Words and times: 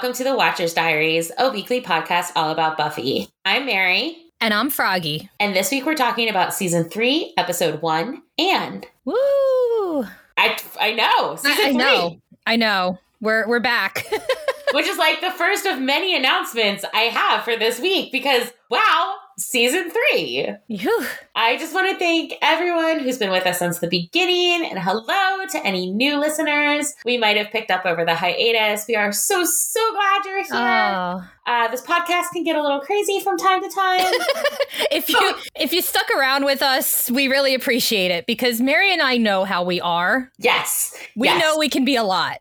welcome 0.00 0.12
to 0.16 0.22
the 0.22 0.36
Watcher's 0.36 0.74
Diaries, 0.74 1.32
a 1.38 1.50
weekly 1.50 1.80
podcast 1.80 2.30
all 2.36 2.52
about 2.52 2.78
Buffy. 2.78 3.26
I'm 3.44 3.66
Mary, 3.66 4.16
And 4.40 4.54
I'm 4.54 4.70
Froggy. 4.70 5.28
and 5.40 5.56
this 5.56 5.72
week 5.72 5.84
we're 5.84 5.96
talking 5.96 6.28
about 6.28 6.54
season 6.54 6.88
three, 6.88 7.34
episode 7.36 7.82
one, 7.82 8.22
and 8.38 8.86
Woo! 9.04 9.16
I 10.36 10.56
I 10.78 10.92
know 10.92 11.34
season 11.34 11.50
I, 11.50 11.62
I 11.62 11.72
three, 11.72 11.76
know. 11.78 12.20
I 12.46 12.54
know. 12.54 12.98
We're 13.20 13.48
we're 13.48 13.58
back. 13.58 14.06
which 14.72 14.86
is 14.86 14.98
like 14.98 15.20
the 15.20 15.32
first 15.32 15.66
of 15.66 15.80
many 15.80 16.14
announcements 16.14 16.84
I 16.94 17.00
have 17.00 17.42
for 17.42 17.56
this 17.56 17.80
week 17.80 18.12
because 18.12 18.52
wow, 18.70 19.16
season 19.38 19.90
three. 19.90 20.48
Phew. 20.68 21.06
I 21.34 21.56
just 21.56 21.72
want 21.72 21.90
to 21.90 21.96
thank 21.98 22.34
everyone 22.42 23.00
who's 23.00 23.18
been 23.18 23.30
with 23.30 23.46
us 23.46 23.58
since 23.60 23.78
the 23.78 23.86
beginning 23.88 24.68
and 24.68 24.78
hello 24.78 25.46
to 25.46 25.66
any 25.66 25.90
new 25.90 26.18
listeners 26.18 26.94
we 27.04 27.16
might 27.16 27.36
have 27.36 27.50
picked 27.50 27.70
up 27.70 27.86
over 27.86 28.04
the 28.04 28.14
hiatus. 28.14 28.86
We 28.88 28.96
are 28.96 29.12
so, 29.12 29.44
so 29.44 29.80
glad 29.92 30.24
you're 30.24 30.36
here. 30.38 30.46
oh. 30.52 31.28
Uh, 31.46 31.66
this 31.68 31.80
podcast 31.80 32.24
can 32.34 32.44
get 32.44 32.56
a 32.56 32.62
little 32.62 32.80
crazy 32.80 33.20
from 33.20 33.38
time 33.38 33.62
to 33.62 33.70
time. 33.74 34.12
If 34.90 35.08
you 35.08 35.34
if 35.56 35.72
you 35.72 35.82
stuck 35.82 36.08
around 36.10 36.44
with 36.44 36.62
us, 36.62 37.10
we 37.10 37.26
really 37.28 37.54
appreciate 37.54 38.10
it 38.10 38.26
because 38.26 38.60
Mary 38.60 38.92
and 38.92 39.02
I 39.02 39.16
know 39.16 39.44
how 39.44 39.62
we 39.64 39.80
are. 39.80 40.30
yes. 40.38 40.94
We 41.16 41.26
yes, 41.28 41.40
know 41.42 41.56
we 41.58 41.68
can 41.68 41.84
be 41.84 41.96
a 41.96 42.04
lot. 42.04 42.38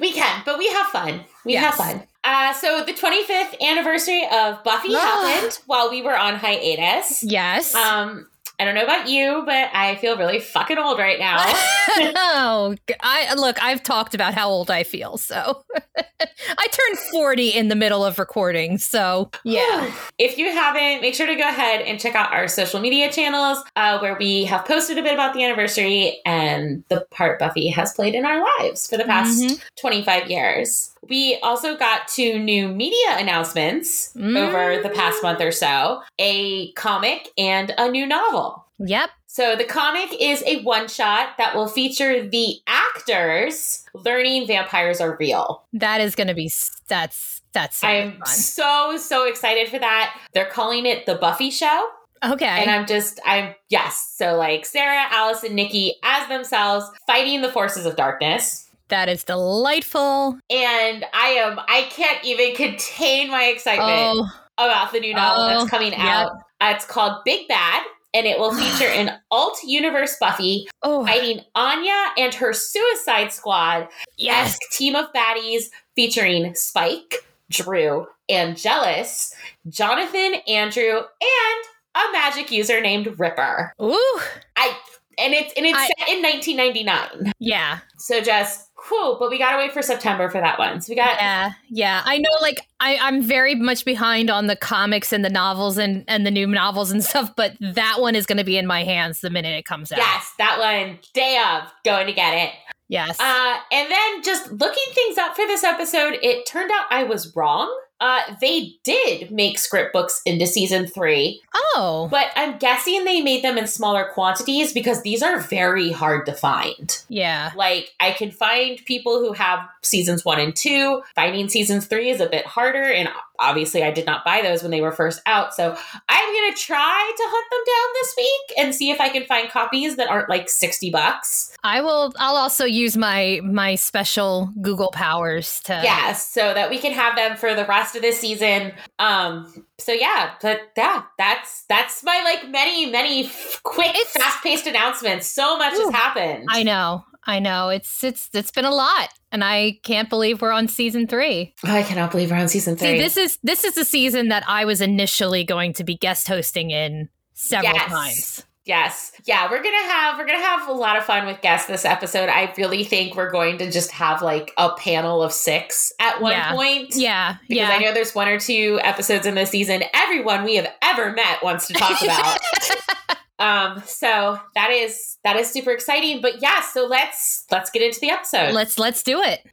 we 0.00 0.12
can, 0.12 0.42
but 0.46 0.58
we 0.58 0.68
have 0.68 0.86
fun. 0.88 1.24
We 1.44 1.52
Yes. 1.54 1.64
have 1.64 1.74
fun. 1.74 2.02
Uh, 2.28 2.52
so 2.52 2.84
the 2.84 2.92
25th 2.92 3.58
anniversary 3.66 4.22
of 4.30 4.62
Buffy 4.62 4.90
Ah. 4.94 5.00
happened 5.34 5.58
while 5.64 5.88
we 5.88 6.02
were 6.02 6.14
on 6.16 6.34
hiatus. 6.36 7.22
Yes. 7.22 7.74
Um, 7.74 8.26
I 8.60 8.64
don't 8.64 8.74
know 8.74 8.82
about 8.84 9.08
you, 9.08 9.44
but 9.46 9.70
I 9.72 9.94
feel 9.96 10.16
really 10.18 10.40
fucking 10.40 10.76
old 10.78 10.98
right 10.98 11.18
now. 11.18 11.36
oh, 11.98 12.74
I 13.00 13.32
look. 13.34 13.62
I've 13.62 13.82
talked 13.84 14.14
about 14.16 14.34
how 14.34 14.48
old 14.50 14.68
I 14.70 14.82
feel, 14.82 15.16
so 15.16 15.64
I 16.20 16.66
turned 16.66 16.98
forty 17.12 17.50
in 17.50 17.68
the 17.68 17.76
middle 17.76 18.04
of 18.04 18.18
recording. 18.18 18.76
So 18.78 19.30
yeah, 19.44 19.90
If 20.18 20.38
you 20.38 20.50
haven't, 20.50 21.00
make 21.02 21.14
sure 21.14 21.26
to 21.28 21.34
go 21.36 21.48
ahead 21.48 21.82
and 21.82 22.00
check 22.00 22.16
out 22.16 22.32
our 22.32 22.48
social 22.48 22.80
media 22.80 23.10
channels 23.12 23.62
uh, 23.76 24.00
where 24.00 24.16
we 24.18 24.44
have 24.46 24.64
posted 24.66 24.98
a 24.98 25.02
bit 25.02 25.14
about 25.14 25.34
the 25.34 25.44
anniversary 25.44 26.20
and 26.26 26.82
the 26.88 27.06
part 27.12 27.38
Buffy 27.38 27.68
has 27.68 27.94
played 27.94 28.14
in 28.16 28.26
our 28.26 28.44
lives 28.58 28.88
for 28.88 28.96
the 28.96 29.04
past 29.04 29.40
Mhm. 29.40 29.60
25 29.80 30.28
years. 30.30 30.90
We 31.08 31.38
also 31.42 31.76
got 31.76 32.08
two 32.08 32.38
new 32.38 32.68
media 32.68 33.16
announcements 33.18 34.12
Mm. 34.14 34.36
over 34.36 34.82
the 34.82 34.88
past 34.90 35.22
month 35.22 35.40
or 35.40 35.52
so 35.52 36.02
a 36.18 36.72
comic 36.72 37.28
and 37.38 37.72
a 37.78 37.90
new 37.90 38.06
novel. 38.06 38.64
yep. 38.78 39.10
So 39.26 39.54
the 39.56 39.64
comic 39.64 40.08
is 40.20 40.42
a 40.46 40.62
one 40.62 40.88
shot 40.88 41.36
that 41.38 41.54
will 41.54 41.68
feature 41.68 42.26
the 42.28 42.56
actors 42.66 43.84
learning 43.94 44.46
vampires 44.46 45.00
are 45.00 45.16
real. 45.20 45.64
That 45.72 46.00
is 46.00 46.14
going 46.14 46.28
to 46.28 46.34
be 46.34 46.50
that's 46.88 47.42
that's 47.52 47.78
so 47.78 47.88
I'm 47.88 48.20
so, 48.26 48.96
so 48.98 49.26
excited 49.26 49.68
for 49.68 49.78
that. 49.78 50.18
They're 50.34 50.44
calling 50.50 50.86
it 50.86 51.06
the 51.06 51.14
Buffy 51.14 51.50
Show. 51.50 51.88
Okay. 52.24 52.46
And 52.46 52.70
I'm 52.70 52.86
just, 52.86 53.20
I'm, 53.24 53.54
yes. 53.68 54.12
So, 54.16 54.34
like 54.36 54.66
Sarah, 54.66 55.06
Alice, 55.10 55.44
and 55.44 55.54
Nikki 55.54 55.94
as 56.02 56.28
themselves 56.28 56.86
fighting 57.06 57.42
the 57.42 57.50
forces 57.50 57.86
of 57.86 57.96
darkness. 57.96 58.67
That 58.88 59.08
is 59.08 59.24
delightful. 59.24 60.38
And 60.50 61.04
I 61.12 61.28
am, 61.28 61.58
I 61.68 61.88
can't 61.90 62.24
even 62.24 62.54
contain 62.54 63.30
my 63.30 63.44
excitement 63.44 63.90
Oh, 63.90 64.30
about 64.56 64.92
the 64.92 65.00
new 65.00 65.14
novel 65.14 65.44
Oh, 65.44 65.48
that's 65.48 65.70
coming 65.70 65.92
yep. 65.92 66.00
out. 66.00 66.32
Uh, 66.60 66.72
it's 66.74 66.84
called 66.84 67.22
Big 67.24 67.46
Bad, 67.48 67.82
and 68.14 68.26
it 68.26 68.38
will 68.38 68.54
feature 68.54 68.88
an 68.94 69.12
alt 69.30 69.58
universe 69.64 70.16
Buffy 70.18 70.66
oh, 70.82 71.04
fighting 71.04 71.40
Anya 71.54 72.06
and 72.16 72.34
her 72.34 72.52
Suicide 72.52 73.32
Squad 73.32 73.88
yes. 74.16 74.58
team 74.72 74.96
of 74.96 75.06
baddies 75.12 75.64
featuring 75.94 76.54
Spike, 76.54 77.16
Dru, 77.50 78.06
Angelus, 78.28 79.34
Jonathan, 79.68 80.36
Andrew, 80.46 80.96
and 80.96 81.64
a 81.94 82.12
magic 82.12 82.50
user 82.50 82.80
named 82.80 83.18
Ripper. 83.18 83.72
Ooh, 83.82 84.20
I 84.56 84.76
and 85.18 85.34
it's 85.34 85.52
and 85.56 85.66
it's 85.66 85.78
I- 85.78 85.86
set 85.98 86.08
in 86.08 86.22
1999. 86.22 87.32
yeah, 87.38 87.80
So 87.98 88.20
just 88.20 88.66
cool, 88.76 89.16
but 89.18 89.28
we 89.30 89.38
gotta 89.38 89.56
wait 89.58 89.72
for 89.72 89.82
September 89.82 90.30
for 90.30 90.40
that 90.40 90.58
one. 90.58 90.80
So 90.80 90.90
we 90.92 90.96
got 90.96 91.16
yeah, 91.18 91.50
yeah. 91.68 92.02
I 92.04 92.18
know. 92.18 92.30
Like, 92.40 92.60
I, 92.80 92.96
I'm 92.98 93.22
very 93.22 93.54
much 93.56 93.84
behind 93.84 94.30
on 94.30 94.46
the 94.46 94.54
comics 94.56 95.12
and 95.12 95.24
the 95.24 95.30
novels 95.30 95.76
and 95.78 96.04
and 96.08 96.24
the 96.24 96.30
new 96.30 96.46
novels 96.46 96.90
and 96.90 97.02
stuff, 97.10 97.34
but 97.36 97.56
that 97.60 97.96
one 97.98 98.14
is 98.14 98.24
going 98.26 98.38
to 98.38 98.44
be 98.44 98.56
in 98.56 98.66
my 98.66 98.84
hands 98.84 99.20
the 99.20 99.30
minute 99.30 99.56
it 99.58 99.64
comes 99.64 99.90
out. 99.92 99.98
yes, 99.98 100.32
that 100.38 100.58
one 100.58 100.98
day 101.14 101.42
of 101.52 101.70
going 101.84 102.06
to 102.06 102.12
get 102.12 102.34
it. 102.34 102.52
Yes. 102.90 103.20
Uh, 103.20 103.56
and 103.70 103.90
then 103.90 104.22
just 104.22 104.50
looking 104.52 104.92
things 104.94 105.18
up 105.18 105.36
for 105.36 105.44
this 105.46 105.62
episode, 105.62 106.18
it 106.22 106.46
turned 106.46 106.70
out 106.70 106.86
I 106.90 107.02
was 107.04 107.34
wrong. 107.36 107.70
Uh, 108.00 108.20
they 108.40 108.74
did 108.84 109.30
make 109.30 109.58
script 109.58 109.92
books 109.92 110.22
into 110.24 110.46
season 110.46 110.86
three, 110.86 111.42
oh, 111.54 112.08
but 112.10 112.28
I'm 112.36 112.58
guessing 112.58 113.04
they 113.04 113.20
made 113.20 113.42
them 113.42 113.58
in 113.58 113.66
smaller 113.66 114.10
quantities 114.14 114.72
because 114.72 115.02
these 115.02 115.22
are 115.22 115.40
very 115.40 115.90
hard 115.90 116.26
to 116.26 116.32
find. 116.32 117.02
yeah. 117.08 117.52
Like, 117.56 117.94
I 118.00 118.12
can 118.12 118.30
find 118.30 118.78
people 118.84 119.18
who 119.18 119.32
have 119.32 119.60
seasons 119.82 120.24
one 120.24 120.40
and 120.40 120.54
two. 120.54 121.02
Finding 121.14 121.48
seasons 121.48 121.86
three 121.86 122.10
is 122.10 122.20
a 122.20 122.28
bit 122.28 122.46
harder, 122.46 122.84
and 122.84 123.08
obviously, 123.38 123.82
I 123.82 123.90
did 123.90 124.06
not 124.06 124.24
buy 124.24 124.42
those 124.42 124.62
when 124.62 124.70
they 124.70 124.80
were 124.80 124.92
first 124.92 125.20
out. 125.26 125.54
So, 125.54 125.76
I'm 126.08 126.34
gonna 126.34 126.56
try 126.56 127.12
to 127.16 127.22
hunt 127.26 127.46
them 127.50 127.60
down 127.66 127.94
this 127.94 128.14
week 128.16 128.58
and 128.64 128.74
see 128.74 128.90
if 128.90 129.00
I 129.00 129.08
can 129.08 129.24
find 129.26 129.50
copies 129.50 129.96
that 129.96 130.08
aren't 130.08 130.28
like 130.28 130.48
60 130.48 130.90
bucks. 130.90 131.56
I 131.64 131.80
will. 131.80 132.12
I'll 132.18 132.36
also 132.36 132.64
use 132.64 132.96
my 132.96 133.40
my 133.44 133.74
special 133.74 134.52
Google 134.60 134.90
powers 134.90 135.60
to. 135.60 135.80
Yes, 135.82 136.28
so 136.28 136.54
that 136.54 136.70
we 136.70 136.78
can 136.78 136.92
have 136.92 137.16
them 137.16 137.36
for 137.36 137.54
the 137.54 137.64
rest 137.64 137.96
of 137.96 138.02
this 138.02 138.18
season. 138.18 138.72
Um, 138.98 139.64
so 139.78 139.92
yeah, 139.92 140.32
but 140.42 140.60
yeah, 140.76 141.02
that's 141.18 141.64
that's 141.68 142.02
my 142.02 142.20
like 142.24 142.50
many 142.50 142.90
many 142.90 143.30
quick, 143.62 143.94
fast 144.08 144.42
paced 144.42 144.66
announcements. 144.66 145.26
So 145.26 145.56
much 145.56 145.74
has 145.74 145.90
happened. 145.90 146.46
I 146.50 146.62
know. 146.62 147.04
I 147.28 147.40
know. 147.40 147.68
It's 147.68 148.02
it's 148.02 148.30
it's 148.32 148.50
been 148.50 148.64
a 148.64 148.74
lot, 148.74 149.10
and 149.30 149.44
I 149.44 149.78
can't 149.82 150.08
believe 150.08 150.40
we're 150.40 150.50
on 150.50 150.66
season 150.66 151.06
three. 151.06 151.54
I 151.62 151.82
cannot 151.82 152.10
believe 152.10 152.30
we're 152.30 152.38
on 152.38 152.48
season 152.48 152.74
three. 152.76 152.88
See, 152.88 152.98
this 152.98 153.16
is 153.18 153.38
this 153.42 153.64
is 153.64 153.74
the 153.74 153.84
season 153.84 154.28
that 154.28 154.44
I 154.48 154.64
was 154.64 154.80
initially 154.80 155.44
going 155.44 155.74
to 155.74 155.84
be 155.84 155.94
guest 155.94 156.26
hosting 156.26 156.70
in 156.70 157.10
several 157.34 157.74
Yes. 157.74 157.88
times. 157.88 158.44
Yes. 158.68 159.12
Yeah, 159.24 159.50
we're 159.50 159.62
going 159.62 159.74
to 159.82 159.88
have 159.90 160.18
we're 160.18 160.26
going 160.26 160.38
to 160.38 160.44
have 160.44 160.68
a 160.68 160.72
lot 160.72 160.96
of 160.98 161.04
fun 161.04 161.26
with 161.26 161.40
guests 161.40 161.66
this 161.66 161.86
episode. 161.86 162.28
I 162.28 162.52
really 162.58 162.84
think 162.84 163.16
we're 163.16 163.30
going 163.30 163.56
to 163.58 163.70
just 163.70 163.90
have 163.92 164.20
like 164.20 164.52
a 164.58 164.74
panel 164.74 165.22
of 165.22 165.32
6 165.32 165.92
at 165.98 166.20
one 166.20 166.32
Yeah. 166.32 166.52
point. 166.52 166.94
Yeah, 166.94 167.36
Because 167.48 167.56
yeah. 167.56 167.70
I 167.70 167.78
know 167.78 167.94
there's 167.94 168.14
one 168.14 168.28
or 168.28 168.38
two 168.38 168.78
episodes 168.82 169.24
in 169.26 169.34
this 169.34 169.50
season 169.50 169.82
everyone 169.94 170.44
we 170.44 170.56
have 170.56 170.70
ever 170.82 171.12
met 171.12 171.42
wants 171.42 171.66
to 171.68 171.72
talk 171.72 172.00
about. 172.02 172.38
um 173.40 173.82
so 173.86 174.38
that 174.54 174.70
is 174.70 175.16
that 175.24 175.36
is 175.36 175.50
super 175.50 175.70
exciting. 175.70 176.20
But 176.20 176.42
yeah, 176.42 176.60
so 176.60 176.84
let's 176.86 177.46
let's 177.50 177.70
get 177.70 177.82
into 177.82 178.00
the 178.00 178.10
episode. 178.10 178.52
let's 178.52 178.78
let's 178.78 179.02
do 179.02 179.22
it. 179.22 179.46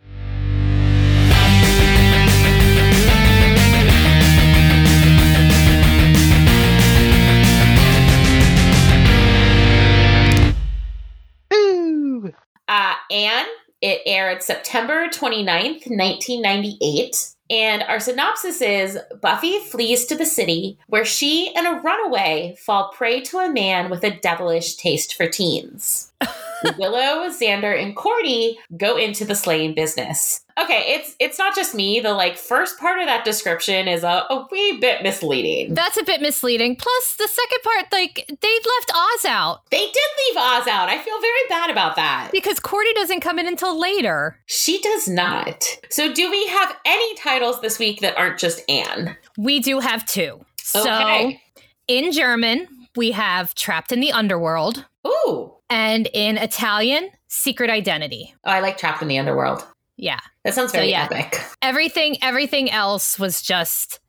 Uh, 12.68 12.96
and 13.12 13.48
it 13.82 14.02
aired 14.06 14.42
September 14.42 15.08
29th, 15.08 15.88
1998. 15.88 17.36
And 17.50 17.84
our 17.84 18.00
synopsis 18.00 18.62
is 18.62 18.98
Buffy 19.22 19.60
flees 19.60 20.06
to 20.08 20.16
the 20.16 20.26
city 20.26 20.80
where 20.88 21.06
she 21.06 21.54
and 21.56 21.68
a 21.68 21.80
runaway 21.82 22.56
fall 22.60 22.90
prey 22.90 23.22
to 23.22 23.38
a 23.38 23.52
man 23.52 23.92
with 23.92 24.04
a 24.04 24.20
devilish 24.20 24.76
taste 24.76 25.14
for 25.14 25.28
teens. 25.28 26.12
Willow, 26.78 27.30
Xander, 27.30 27.82
and 27.82 27.96
Cordy 27.96 28.58
go 28.78 28.98
into 28.98 29.26
the 29.26 29.36
slaying 29.36 29.74
business. 29.74 30.42
Okay, 30.58 30.84
it's 30.88 31.16
it's 31.20 31.38
not 31.38 31.54
just 31.54 31.76
me. 31.76 32.00
The 32.00 32.14
like 32.14 32.38
first 32.38 32.80
part 32.80 33.00
of 33.00 33.08
that 33.08 33.26
description 33.26 33.88
is 33.90 34.04
a, 34.04 34.26
a 34.30 34.48
wee 34.52 34.78
bit 34.80 35.04
misleading. 35.04 35.74
That's 35.74 35.98
a 35.98 36.04
bit 36.04 36.22
misleading. 36.22 36.78
Plus, 36.78 37.16
the 37.18 37.28
second 37.28 37.60
part, 37.64 37.92
like 37.92 38.26
they 38.42 38.54
left 38.78 38.92
Oz 38.96 39.26
out 39.26 39.62
They 39.70 39.80
did 39.86 39.96
leave 40.30 40.38
Oz 40.38 40.68
out. 40.68 40.88
I 40.88 40.98
feel 41.00 41.20
very 41.20 41.50
bad 41.50 41.70
about 41.70 41.98
that. 41.98 42.30
because 42.32 42.60
Cordy 42.62 42.94
doesn't 42.94 43.20
come 43.20 43.38
in 43.38 43.48
until 43.48 43.78
later. 43.80 44.40
She 44.46 44.80
does 44.82 45.08
not. 45.10 45.66
So, 45.90 46.14
do 46.14 46.32
we 46.32 46.48
have 46.48 46.76
any 46.86 47.16
titles 47.16 47.60
this 47.62 47.78
week 47.78 48.00
that 48.00 48.18
aren't 48.18 48.40
just 48.40 48.62
Anne? 48.70 49.18
We 49.38 49.60
do 49.60 49.80
have 49.80 50.06
two. 50.06 50.40
So 50.62 50.80
Okay. 50.82 51.42
in 51.90 52.12
German, 52.14 52.68
we 52.96 53.12
have 53.12 53.54
Trapped 53.56 53.92
in 53.92 54.00
the 54.00 54.12
Underworld, 54.14 54.86
Ooh. 55.06 55.45
And 55.70 56.08
in 56.14 56.38
Italian, 56.38 57.10
Secret 57.28 57.70
Identity. 57.70 58.34
Oh, 58.44 58.52
I 58.52 58.60
like 58.60 58.78
Trapped 58.78 59.02
in 59.02 59.08
the 59.08 59.18
Underworld. 59.18 59.66
Yeah. 59.98 60.20
That 60.44 60.54
sounds 60.54 60.72
So, 60.72 60.78
very 60.80 60.90
yeah. 60.90 61.08
epic. 61.12 61.42
Everything 61.62 62.18
everything 62.22 62.70
else 62.70 63.18
was 63.18 63.42
just 63.42 64.00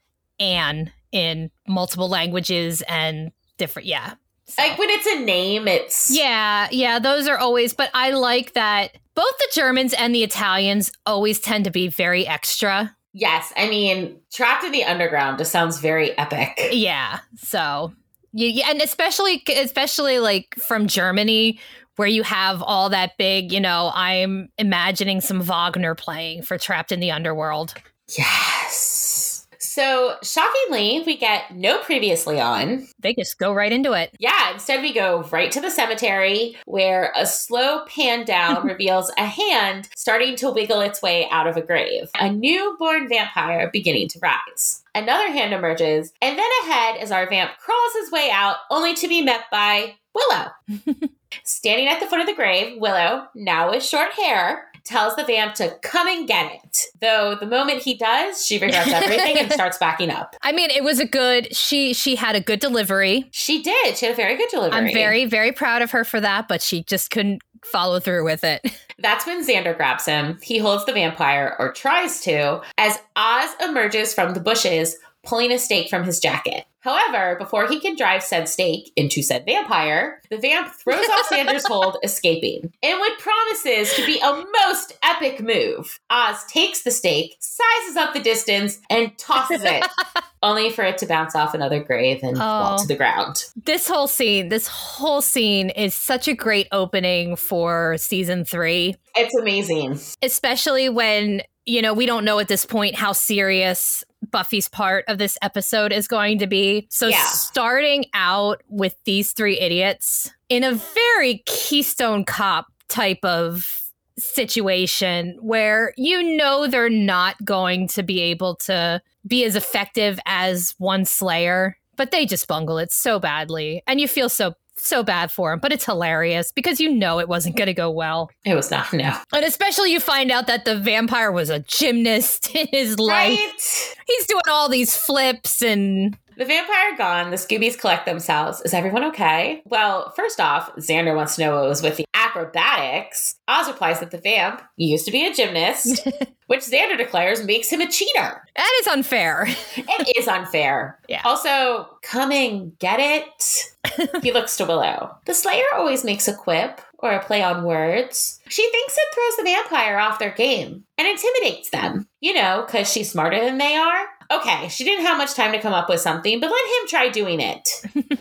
Anne 0.40 0.92
in 1.12 1.50
multiple 1.68 2.08
languages 2.08 2.82
and 2.88 3.30
different 3.58 3.86
yeah. 3.86 4.14
So- 4.48 4.62
Like 4.62 4.78
when 4.78 4.90
it's 4.90 5.06
a 5.06 5.20
name, 5.20 5.66
it's 5.68 6.10
Yeah, 6.10 6.68
yeah, 6.70 6.98
those 6.98 7.26
are 7.28 7.38
always, 7.38 7.72
but 7.72 7.90
I 7.94 8.10
like 8.10 8.52
that 8.54 8.96
both 9.14 9.38
the 9.38 9.48
Germans 9.52 9.94
and 9.94 10.14
the 10.14 10.22
Italians 10.24 10.92
always 11.06 11.40
tend 11.40 11.64
to 11.64 11.70
be 11.70 11.88
very 11.88 12.26
extra 12.26 12.94
Yes, 13.18 13.50
I 13.56 13.66
mean, 13.70 14.20
trapped 14.30 14.62
in 14.62 14.72
the 14.72 14.84
underground 14.84 15.38
just 15.38 15.50
sounds 15.50 15.78
very 15.80 16.16
epic. 16.18 16.60
Yeah. 16.70 17.20
So, 17.38 17.94
yeah, 18.36 18.70
and 18.70 18.82
especially 18.82 19.42
especially 19.48 20.18
like 20.18 20.54
from 20.66 20.86
Germany 20.86 21.58
where 21.96 22.08
you 22.08 22.22
have 22.22 22.62
all 22.62 22.90
that 22.90 23.16
big, 23.16 23.52
you 23.52 23.60
know, 23.60 23.90
I'm 23.94 24.50
imagining 24.58 25.20
some 25.20 25.40
Wagner 25.40 25.94
playing 25.94 26.42
for 26.42 26.58
Trapped 26.58 26.92
in 26.92 27.00
the 27.00 27.10
Underworld. 27.10 27.74
Yes. 28.16 29.46
So 29.76 30.16
shockingly, 30.22 31.02
we 31.04 31.18
get 31.18 31.54
no 31.54 31.78
previously 31.80 32.40
on. 32.40 32.86
They 32.98 33.14
just 33.14 33.38
go 33.38 33.52
right 33.52 33.70
into 33.70 33.92
it. 33.92 34.10
Yeah, 34.18 34.52
instead 34.52 34.80
we 34.80 34.94
go 34.94 35.22
right 35.30 35.52
to 35.52 35.60
the 35.60 35.70
cemetery 35.70 36.56
where 36.64 37.12
a 37.14 37.26
slow 37.26 37.84
pan 37.84 38.24
down 38.24 38.66
reveals 38.66 39.12
a 39.18 39.26
hand 39.26 39.88
starting 39.94 40.34
to 40.36 40.50
wiggle 40.50 40.80
its 40.80 41.02
way 41.02 41.28
out 41.30 41.46
of 41.46 41.58
a 41.58 41.62
grave. 41.62 42.08
A 42.18 42.32
newborn 42.32 43.06
vampire 43.08 43.68
beginning 43.70 44.08
to 44.08 44.18
rise. 44.22 44.82
Another 44.96 45.30
hand 45.30 45.52
emerges, 45.52 46.10
and 46.22 46.38
then 46.38 46.46
ahead 46.62 46.96
as 46.96 47.12
our 47.12 47.28
vamp 47.28 47.50
crawls 47.58 47.92
his 48.00 48.10
way 48.10 48.30
out, 48.32 48.56
only 48.70 48.94
to 48.94 49.06
be 49.06 49.20
met 49.20 49.42
by 49.52 49.96
Willow. 50.14 50.46
Standing 51.44 51.86
at 51.86 52.00
the 52.00 52.06
foot 52.06 52.20
of 52.20 52.26
the 52.26 52.34
grave, 52.34 52.80
Willow, 52.80 53.26
now 53.34 53.70
with 53.70 53.84
short 53.84 54.12
hair, 54.12 54.70
tells 54.86 55.16
the 55.16 55.24
vamp 55.24 55.54
to 55.56 55.76
come 55.82 56.08
and 56.08 56.26
get 56.26 56.50
it. 56.50 56.78
Though 57.00 57.34
the 57.34 57.46
moment 57.46 57.82
he 57.82 57.94
does, 57.96 58.46
she 58.46 58.58
regrets 58.58 58.90
everything 58.90 59.36
and 59.36 59.52
starts 59.52 59.76
backing 59.76 60.10
up. 60.10 60.34
I 60.42 60.52
mean, 60.52 60.70
it 60.70 60.82
was 60.82 60.98
a 61.00 61.06
good 61.06 61.54
she 61.54 61.92
she 61.92 62.16
had 62.16 62.34
a 62.36 62.40
good 62.40 62.60
delivery. 62.60 63.28
She 63.32 63.62
did. 63.62 63.96
She 63.96 64.06
had 64.06 64.12
a 64.12 64.16
very 64.16 64.36
good 64.36 64.48
delivery. 64.48 64.78
I'm 64.78 64.92
very 64.92 65.26
very 65.26 65.52
proud 65.52 65.82
of 65.82 65.90
her 65.90 66.04
for 66.04 66.20
that, 66.20 66.48
but 66.48 66.62
she 66.62 66.84
just 66.84 67.10
couldn't 67.10 67.42
follow 67.72 68.00
through 68.00 68.24
with 68.24 68.44
it. 68.44 68.64
That's 68.98 69.26
when 69.26 69.46
Xander 69.46 69.76
grabs 69.76 70.06
him. 70.06 70.38
He 70.42 70.58
holds 70.58 70.84
the 70.86 70.92
vampire 70.92 71.54
or 71.58 71.72
tries 71.72 72.20
to 72.22 72.62
as 72.78 72.98
Oz 73.14 73.50
emerges 73.62 74.14
from 74.14 74.34
the 74.34 74.40
bushes 74.40 74.96
pulling 75.24 75.52
a 75.52 75.58
stake 75.58 75.90
from 75.90 76.04
his 76.04 76.20
jacket. 76.20 76.64
However, 76.86 77.34
before 77.36 77.66
he 77.66 77.80
can 77.80 77.96
drive 77.96 78.22
said 78.22 78.48
stake 78.48 78.92
into 78.94 79.20
said 79.20 79.44
vampire, 79.44 80.22
the 80.30 80.38
vamp 80.38 80.72
throws 80.72 81.04
off 81.04 81.28
Xander's 81.28 81.66
hold, 81.66 81.96
escaping. 82.04 82.72
And 82.80 83.00
what 83.00 83.18
promises 83.18 83.92
to 83.94 84.06
be 84.06 84.20
a 84.20 84.44
most 84.64 84.96
epic 85.02 85.40
move, 85.40 85.98
Oz 86.10 86.44
takes 86.44 86.84
the 86.84 86.92
stake, 86.92 87.34
sizes 87.40 87.96
up 87.96 88.14
the 88.14 88.20
distance, 88.20 88.78
and 88.88 89.18
tosses 89.18 89.64
it, 89.64 89.84
only 90.44 90.70
for 90.70 90.84
it 90.84 90.98
to 90.98 91.06
bounce 91.06 91.34
off 91.34 91.54
another 91.54 91.82
grave 91.82 92.20
and 92.22 92.36
oh, 92.36 92.38
fall 92.38 92.78
to 92.78 92.84
oh. 92.84 92.86
the 92.86 92.94
ground. 92.94 93.46
This 93.56 93.88
whole 93.88 94.06
scene, 94.06 94.48
this 94.48 94.68
whole 94.68 95.22
scene 95.22 95.70
is 95.70 95.92
such 95.92 96.28
a 96.28 96.34
great 96.34 96.68
opening 96.70 97.34
for 97.34 97.96
season 97.98 98.44
three. 98.44 98.94
It's 99.16 99.34
amazing. 99.34 99.98
Especially 100.22 100.88
when 100.88 101.42
you 101.66 101.82
know, 101.82 101.92
we 101.92 102.06
don't 102.06 102.24
know 102.24 102.38
at 102.38 102.46
this 102.46 102.64
point 102.64 102.94
how 102.94 103.10
serious 103.10 104.04
Buffy's 104.30 104.68
part 104.68 105.04
of 105.08 105.18
this 105.18 105.36
episode 105.42 105.92
is 105.92 106.08
going 106.08 106.38
to 106.38 106.46
be. 106.46 106.86
So, 106.90 107.08
yeah. 107.08 107.24
starting 107.26 108.06
out 108.14 108.62
with 108.68 108.94
these 109.04 109.32
three 109.32 109.58
idiots 109.58 110.32
in 110.48 110.64
a 110.64 110.74
very 110.74 111.42
Keystone 111.46 112.24
Cop 112.24 112.66
type 112.88 113.24
of 113.24 113.82
situation 114.18 115.36
where 115.40 115.92
you 115.96 116.36
know 116.36 116.66
they're 116.66 116.88
not 116.88 117.44
going 117.44 117.86
to 117.88 118.02
be 118.02 118.20
able 118.20 118.56
to 118.56 119.00
be 119.26 119.44
as 119.44 119.56
effective 119.56 120.18
as 120.26 120.74
one 120.78 121.04
Slayer, 121.04 121.76
but 121.96 122.10
they 122.10 122.24
just 122.24 122.46
bungle 122.46 122.78
it 122.78 122.92
so 122.92 123.18
badly. 123.18 123.82
And 123.86 124.00
you 124.00 124.08
feel 124.08 124.28
so 124.28 124.54
so 124.78 125.02
bad 125.02 125.30
for 125.30 125.52
him, 125.52 125.58
but 125.60 125.72
it's 125.72 125.84
hilarious 125.84 126.52
because 126.52 126.80
you 126.80 126.92
know 126.92 127.18
it 127.18 127.28
wasn't 127.28 127.56
going 127.56 127.66
to 127.66 127.74
go 127.74 127.90
well. 127.90 128.30
It 128.44 128.54
was 128.54 128.70
not, 128.70 128.92
no. 128.92 129.16
And 129.32 129.44
especially 129.44 129.92
you 129.92 130.00
find 130.00 130.30
out 130.30 130.46
that 130.46 130.64
the 130.64 130.78
vampire 130.78 131.32
was 131.32 131.50
a 131.50 131.60
gymnast 131.60 132.50
in 132.54 132.66
his 132.70 132.98
life. 132.98 133.38
Right? 133.38 133.96
He's 134.06 134.26
doing 134.26 134.42
all 134.48 134.68
these 134.68 134.96
flips 134.96 135.62
and 135.62 136.16
the 136.36 136.44
vampire 136.44 136.96
gone, 136.96 137.30
the 137.30 137.36
Scoobies 137.36 137.78
collect 137.78 138.06
themselves. 138.06 138.60
Is 138.62 138.74
everyone 138.74 139.04
okay? 139.04 139.62
Well, 139.64 140.12
first 140.16 140.40
off, 140.40 140.74
Xander 140.76 141.14
wants 141.16 141.36
to 141.36 141.42
know 141.42 141.56
what 141.56 141.68
was 141.68 141.82
with 141.82 141.96
the 141.96 142.06
acrobatics. 142.14 143.36
Oz 143.48 143.68
replies 143.68 144.00
that 144.00 144.10
the 144.10 144.18
vamp 144.18 144.62
used 144.76 145.06
to 145.06 145.12
be 145.12 145.26
a 145.26 145.32
gymnast, 145.32 146.06
which 146.46 146.60
Xander 146.60 146.96
declares 146.96 147.44
makes 147.44 147.68
him 147.70 147.80
a 147.80 147.90
cheater. 147.90 148.42
That 148.56 148.72
is 148.80 148.86
unfair. 148.86 149.46
it 149.76 150.16
is 150.16 150.28
unfair. 150.28 150.98
Yeah. 151.08 151.22
Also, 151.24 151.88
coming, 152.02 152.72
get 152.80 152.98
it? 152.98 154.20
he 154.22 154.32
looks 154.32 154.56
to 154.56 154.64
Willow. 154.64 155.16
The 155.24 155.34
Slayer 155.34 155.62
always 155.76 156.04
makes 156.04 156.26
a 156.26 156.34
quip 156.34 156.80
or 156.98 157.12
a 157.12 157.24
play 157.24 157.44
on 157.44 157.62
words. 157.62 158.40
She 158.48 158.68
thinks 158.68 158.96
it 158.96 159.14
throws 159.14 159.36
the 159.36 159.44
vampire 159.44 159.98
off 159.98 160.18
their 160.18 160.32
game 160.32 160.84
and 160.98 161.06
intimidates 161.06 161.70
them. 161.70 162.08
You 162.20 162.34
know, 162.34 162.64
because 162.66 162.90
she's 162.90 163.10
smarter 163.10 163.38
than 163.38 163.58
they 163.58 163.76
are. 163.76 164.04
Okay, 164.30 164.68
she 164.68 164.84
didn't 164.84 165.04
have 165.04 165.18
much 165.18 165.34
time 165.34 165.52
to 165.52 165.60
come 165.60 165.72
up 165.72 165.88
with 165.88 166.00
something, 166.00 166.40
but 166.40 166.50
let 166.50 166.66
him 166.66 166.88
try 166.88 167.08
doing 167.08 167.40
it. 167.40 167.68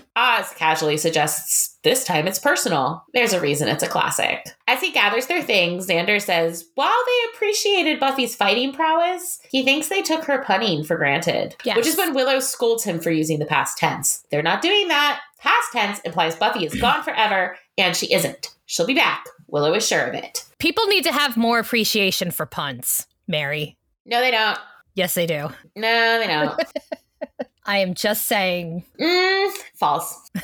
Oz 0.16 0.54
casually 0.56 0.98
suggests 0.98 1.78
this 1.84 2.04
time 2.04 2.28
it's 2.28 2.40
personal. 2.40 3.04
There's 3.14 3.34
a 3.34 3.42
reason 3.42 3.68
it's 3.68 3.84
a 3.84 3.88
classic. 3.88 4.48
As 4.68 4.82
he 4.82 4.92
gathers 4.92 5.28
their 5.28 5.42
things, 5.42 5.88
Xander 5.88 6.22
says, 6.22 6.66
while 6.76 7.04
they 7.06 7.34
appreciated 7.34 8.00
Buffy's 8.00 8.36
fighting 8.36 8.74
prowess, 8.74 9.40
he 9.50 9.64
thinks 9.64 9.88
they 9.90 10.02
took 10.02 10.26
her 10.26 10.44
punning 10.44 10.84
for 10.84 10.98
granted. 10.98 11.56
Yes. 11.64 11.78
Which 11.78 11.88
is 11.88 11.98
when 11.98 12.14
Willow 12.14 12.40
scolds 12.40 12.84
him 12.84 13.00
for 13.00 13.12
using 13.12 13.40
the 13.40 13.46
past 13.46 13.78
tense. 13.78 14.26
They're 14.32 14.42
not 14.42 14.62
doing 14.62 14.88
that. 14.88 15.22
Past 15.40 15.72
tense 15.74 16.00
implies 16.00 16.36
Buffy 16.36 16.66
is 16.66 16.74
gone 16.82 17.04
forever, 17.04 17.58
and 17.78 17.96
she 17.96 18.12
isn't. 18.14 18.56
She'll 18.66 18.88
be 18.88 18.96
back. 18.96 19.26
Willow 19.48 19.74
is 19.74 19.88
sure 19.88 20.06
of 20.08 20.16
it. 20.16 20.44
People 20.58 20.88
need 20.88 21.04
to 21.04 21.12
have 21.12 21.38
more 21.38 21.60
appreciation 21.60 22.32
for 22.32 22.46
puns, 22.46 23.06
Mary. 23.28 23.78
No, 24.06 24.22
they 24.22 24.32
don't. 24.32 24.58
Yes, 24.96 25.14
they 25.14 25.26
do. 25.26 25.50
No, 25.76 26.20
they 26.20 26.28
don't. 26.28 26.60
I 27.66 27.80
am 27.80 27.94
just 27.94 28.26
saying. 28.26 28.86
Mm, 29.00 29.52
false. 29.76 30.30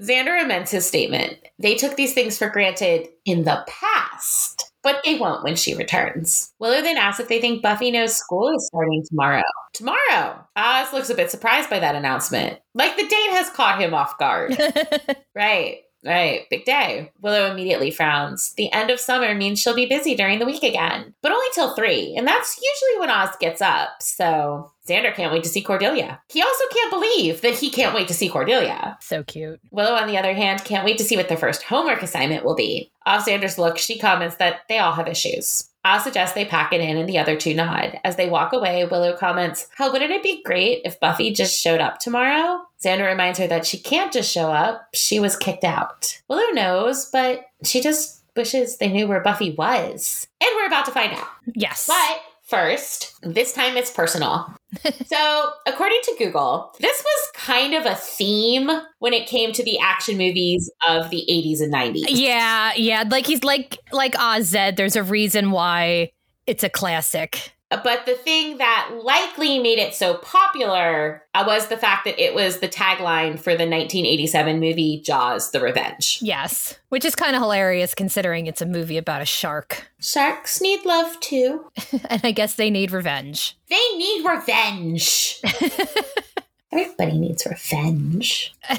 Xander 0.00 0.42
amends 0.42 0.70
his 0.70 0.86
statement. 0.86 1.38
They 1.58 1.74
took 1.74 1.96
these 1.96 2.14
things 2.14 2.36
for 2.36 2.50
granted 2.50 3.08
in 3.24 3.44
the 3.44 3.64
past, 3.66 4.70
but 4.82 5.00
they 5.04 5.14
won't 5.18 5.42
when 5.42 5.56
she 5.56 5.74
returns. 5.74 6.52
Willow 6.58 6.82
then 6.82 6.98
asks 6.98 7.20
if 7.20 7.28
they 7.28 7.40
think 7.40 7.62
Buffy 7.62 7.90
knows 7.90 8.14
school 8.14 8.54
is 8.54 8.66
starting 8.66 9.04
tomorrow. 9.08 9.42
Tomorrow! 9.72 10.46
Oz 10.56 10.92
looks 10.92 11.10
a 11.10 11.14
bit 11.14 11.30
surprised 11.30 11.70
by 11.70 11.78
that 11.78 11.94
announcement. 11.94 12.60
Like 12.74 12.96
the 12.96 13.08
date 13.08 13.30
has 13.30 13.50
caught 13.50 13.80
him 13.80 13.94
off 13.94 14.18
guard. 14.18 14.56
right. 15.34 15.78
Right, 16.04 16.42
big 16.50 16.64
day. 16.64 17.12
Willow 17.20 17.50
immediately 17.50 17.90
frowns. 17.90 18.52
The 18.56 18.70
end 18.72 18.90
of 18.90 19.00
summer 19.00 19.34
means 19.34 19.58
she'll 19.58 19.74
be 19.74 19.86
busy 19.86 20.14
during 20.14 20.38
the 20.38 20.46
week 20.46 20.62
again, 20.62 21.14
but 21.22 21.32
only 21.32 21.46
till 21.54 21.74
three, 21.74 22.14
and 22.16 22.26
that's 22.26 22.56
usually 22.58 23.00
when 23.00 23.10
Oz 23.10 23.34
gets 23.40 23.62
up. 23.62 23.90
So 24.00 24.70
Xander 24.86 25.14
can't 25.14 25.32
wait 25.32 25.42
to 25.44 25.48
see 25.48 25.62
Cordelia. 25.62 26.20
He 26.28 26.42
also 26.42 26.64
can't 26.72 26.90
believe 26.90 27.40
that 27.40 27.54
he 27.54 27.70
can't 27.70 27.94
wait 27.94 28.08
to 28.08 28.14
see 28.14 28.28
Cordelia. 28.28 28.98
So 29.00 29.22
cute. 29.22 29.60
Willow, 29.70 29.94
on 29.94 30.06
the 30.06 30.18
other 30.18 30.34
hand, 30.34 30.64
can't 30.64 30.84
wait 30.84 30.98
to 30.98 31.04
see 31.04 31.16
what 31.16 31.28
their 31.28 31.38
first 31.38 31.62
homework 31.62 32.02
assignment 32.02 32.44
will 32.44 32.54
be. 32.54 32.92
Off 33.06 33.26
Xander's 33.26 33.58
look, 33.58 33.78
she 33.78 33.98
comments 33.98 34.36
that 34.36 34.60
they 34.68 34.78
all 34.78 34.92
have 34.92 35.08
issues. 35.08 35.70
I'll 35.86 36.00
suggest 36.00 36.34
they 36.34 36.46
pack 36.46 36.72
it 36.72 36.80
in 36.80 36.96
and 36.96 37.06
the 37.06 37.18
other 37.18 37.36
two 37.36 37.52
nod. 37.54 38.00
As 38.04 38.16
they 38.16 38.28
walk 38.28 38.54
away, 38.54 38.86
Willow 38.86 39.14
comments, 39.16 39.68
How 39.76 39.92
wouldn't 39.92 40.12
it 40.12 40.22
be 40.22 40.42
great 40.42 40.80
if 40.84 40.98
Buffy 40.98 41.32
just 41.32 41.60
showed 41.60 41.80
up 41.80 41.98
tomorrow? 41.98 42.62
Xander 42.84 43.06
reminds 43.06 43.38
her 43.38 43.46
that 43.46 43.66
she 43.66 43.78
can't 43.78 44.12
just 44.12 44.30
show 44.30 44.50
up, 44.50 44.88
she 44.94 45.18
was 45.20 45.36
kicked 45.36 45.64
out. 45.64 46.20
Well, 46.28 46.38
who 46.38 46.52
knows, 46.52 47.08
but 47.10 47.46
she 47.64 47.80
just 47.80 48.22
wishes 48.36 48.78
they 48.78 48.88
knew 48.88 49.06
where 49.06 49.20
Buffy 49.20 49.52
was. 49.52 50.26
And 50.40 50.50
we're 50.56 50.66
about 50.66 50.84
to 50.86 50.90
find 50.90 51.12
out. 51.12 51.28
Yes. 51.54 51.86
But 51.86 52.20
first, 52.42 53.14
this 53.22 53.52
time 53.52 53.76
it's 53.76 53.90
personal. 53.90 54.54
so, 55.06 55.50
according 55.66 56.00
to 56.02 56.14
Google, 56.18 56.74
this 56.80 57.02
was 57.02 57.30
kind 57.34 57.74
of 57.74 57.86
a 57.86 57.94
theme 57.94 58.70
when 58.98 59.12
it 59.12 59.26
came 59.28 59.52
to 59.52 59.64
the 59.64 59.78
action 59.78 60.18
movies 60.18 60.70
of 60.86 61.10
the 61.10 61.24
80s 61.28 61.60
and 61.60 61.72
90s. 61.72 62.06
Yeah, 62.08 62.72
yeah, 62.76 63.04
like 63.08 63.26
he's 63.26 63.44
like 63.44 63.78
like 63.92 64.18
Oz 64.18 64.48
said, 64.48 64.76
there's 64.76 64.96
a 64.96 65.02
reason 65.02 65.50
why 65.50 66.10
it's 66.46 66.64
a 66.64 66.68
classic. 66.68 67.53
But 67.82 68.06
the 68.06 68.14
thing 68.14 68.58
that 68.58 68.90
likely 69.02 69.58
made 69.58 69.78
it 69.78 69.94
so 69.94 70.14
popular 70.14 71.22
uh, 71.34 71.44
was 71.46 71.68
the 71.68 71.76
fact 71.76 72.04
that 72.04 72.22
it 72.22 72.34
was 72.34 72.60
the 72.60 72.68
tagline 72.68 73.38
for 73.38 73.52
the 73.52 73.66
1987 73.66 74.60
movie 74.60 75.00
Jaws 75.04 75.50
the 75.50 75.60
Revenge. 75.60 76.18
Yes, 76.22 76.78
which 76.90 77.04
is 77.04 77.14
kind 77.14 77.34
of 77.34 77.42
hilarious 77.42 77.94
considering 77.94 78.46
it's 78.46 78.62
a 78.62 78.66
movie 78.66 78.98
about 78.98 79.22
a 79.22 79.26
shark. 79.26 79.90
Sharks 80.00 80.60
need 80.60 80.84
love 80.84 81.18
too. 81.20 81.70
and 82.10 82.20
I 82.24 82.30
guess 82.30 82.54
they 82.54 82.70
need 82.70 82.92
revenge. 82.92 83.56
They 83.68 83.88
need 83.96 84.24
revenge. 84.24 85.40
Everybody 86.72 87.18
needs 87.18 87.46
revenge. 87.46 88.54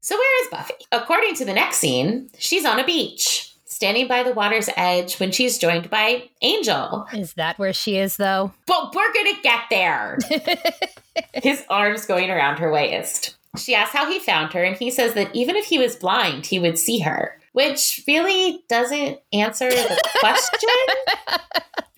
so, 0.00 0.16
where 0.16 0.44
is 0.44 0.50
Buffy? 0.50 0.74
According 0.92 1.34
to 1.36 1.44
the 1.44 1.52
next 1.52 1.76
scene, 1.76 2.30
she's 2.38 2.64
on 2.64 2.80
a 2.80 2.84
beach 2.84 3.53
standing 3.74 4.06
by 4.06 4.22
the 4.22 4.32
water's 4.32 4.70
edge 4.76 5.18
when 5.18 5.32
she's 5.32 5.58
joined 5.58 5.90
by 5.90 6.30
Angel. 6.42 7.06
Is 7.12 7.34
that 7.34 7.58
where 7.58 7.72
she 7.72 7.96
is, 7.96 8.16
though? 8.16 8.52
But 8.66 8.94
we're 8.94 9.12
going 9.12 9.34
to 9.34 9.42
get 9.42 9.60
there. 9.68 10.18
His 11.34 11.64
arms 11.68 12.06
going 12.06 12.30
around 12.30 12.58
her 12.58 12.70
waist. 12.70 13.36
She 13.56 13.74
asks 13.74 13.94
how 13.94 14.10
he 14.10 14.20
found 14.20 14.52
her, 14.52 14.62
and 14.62 14.76
he 14.76 14.90
says 14.90 15.14
that 15.14 15.34
even 15.34 15.56
if 15.56 15.64
he 15.64 15.78
was 15.78 15.96
blind, 15.96 16.46
he 16.46 16.58
would 16.58 16.78
see 16.78 17.00
her, 17.00 17.38
which 17.52 18.00
really 18.06 18.62
doesn't 18.68 19.18
answer 19.32 19.70
the 19.70 20.00
question. 20.20 20.68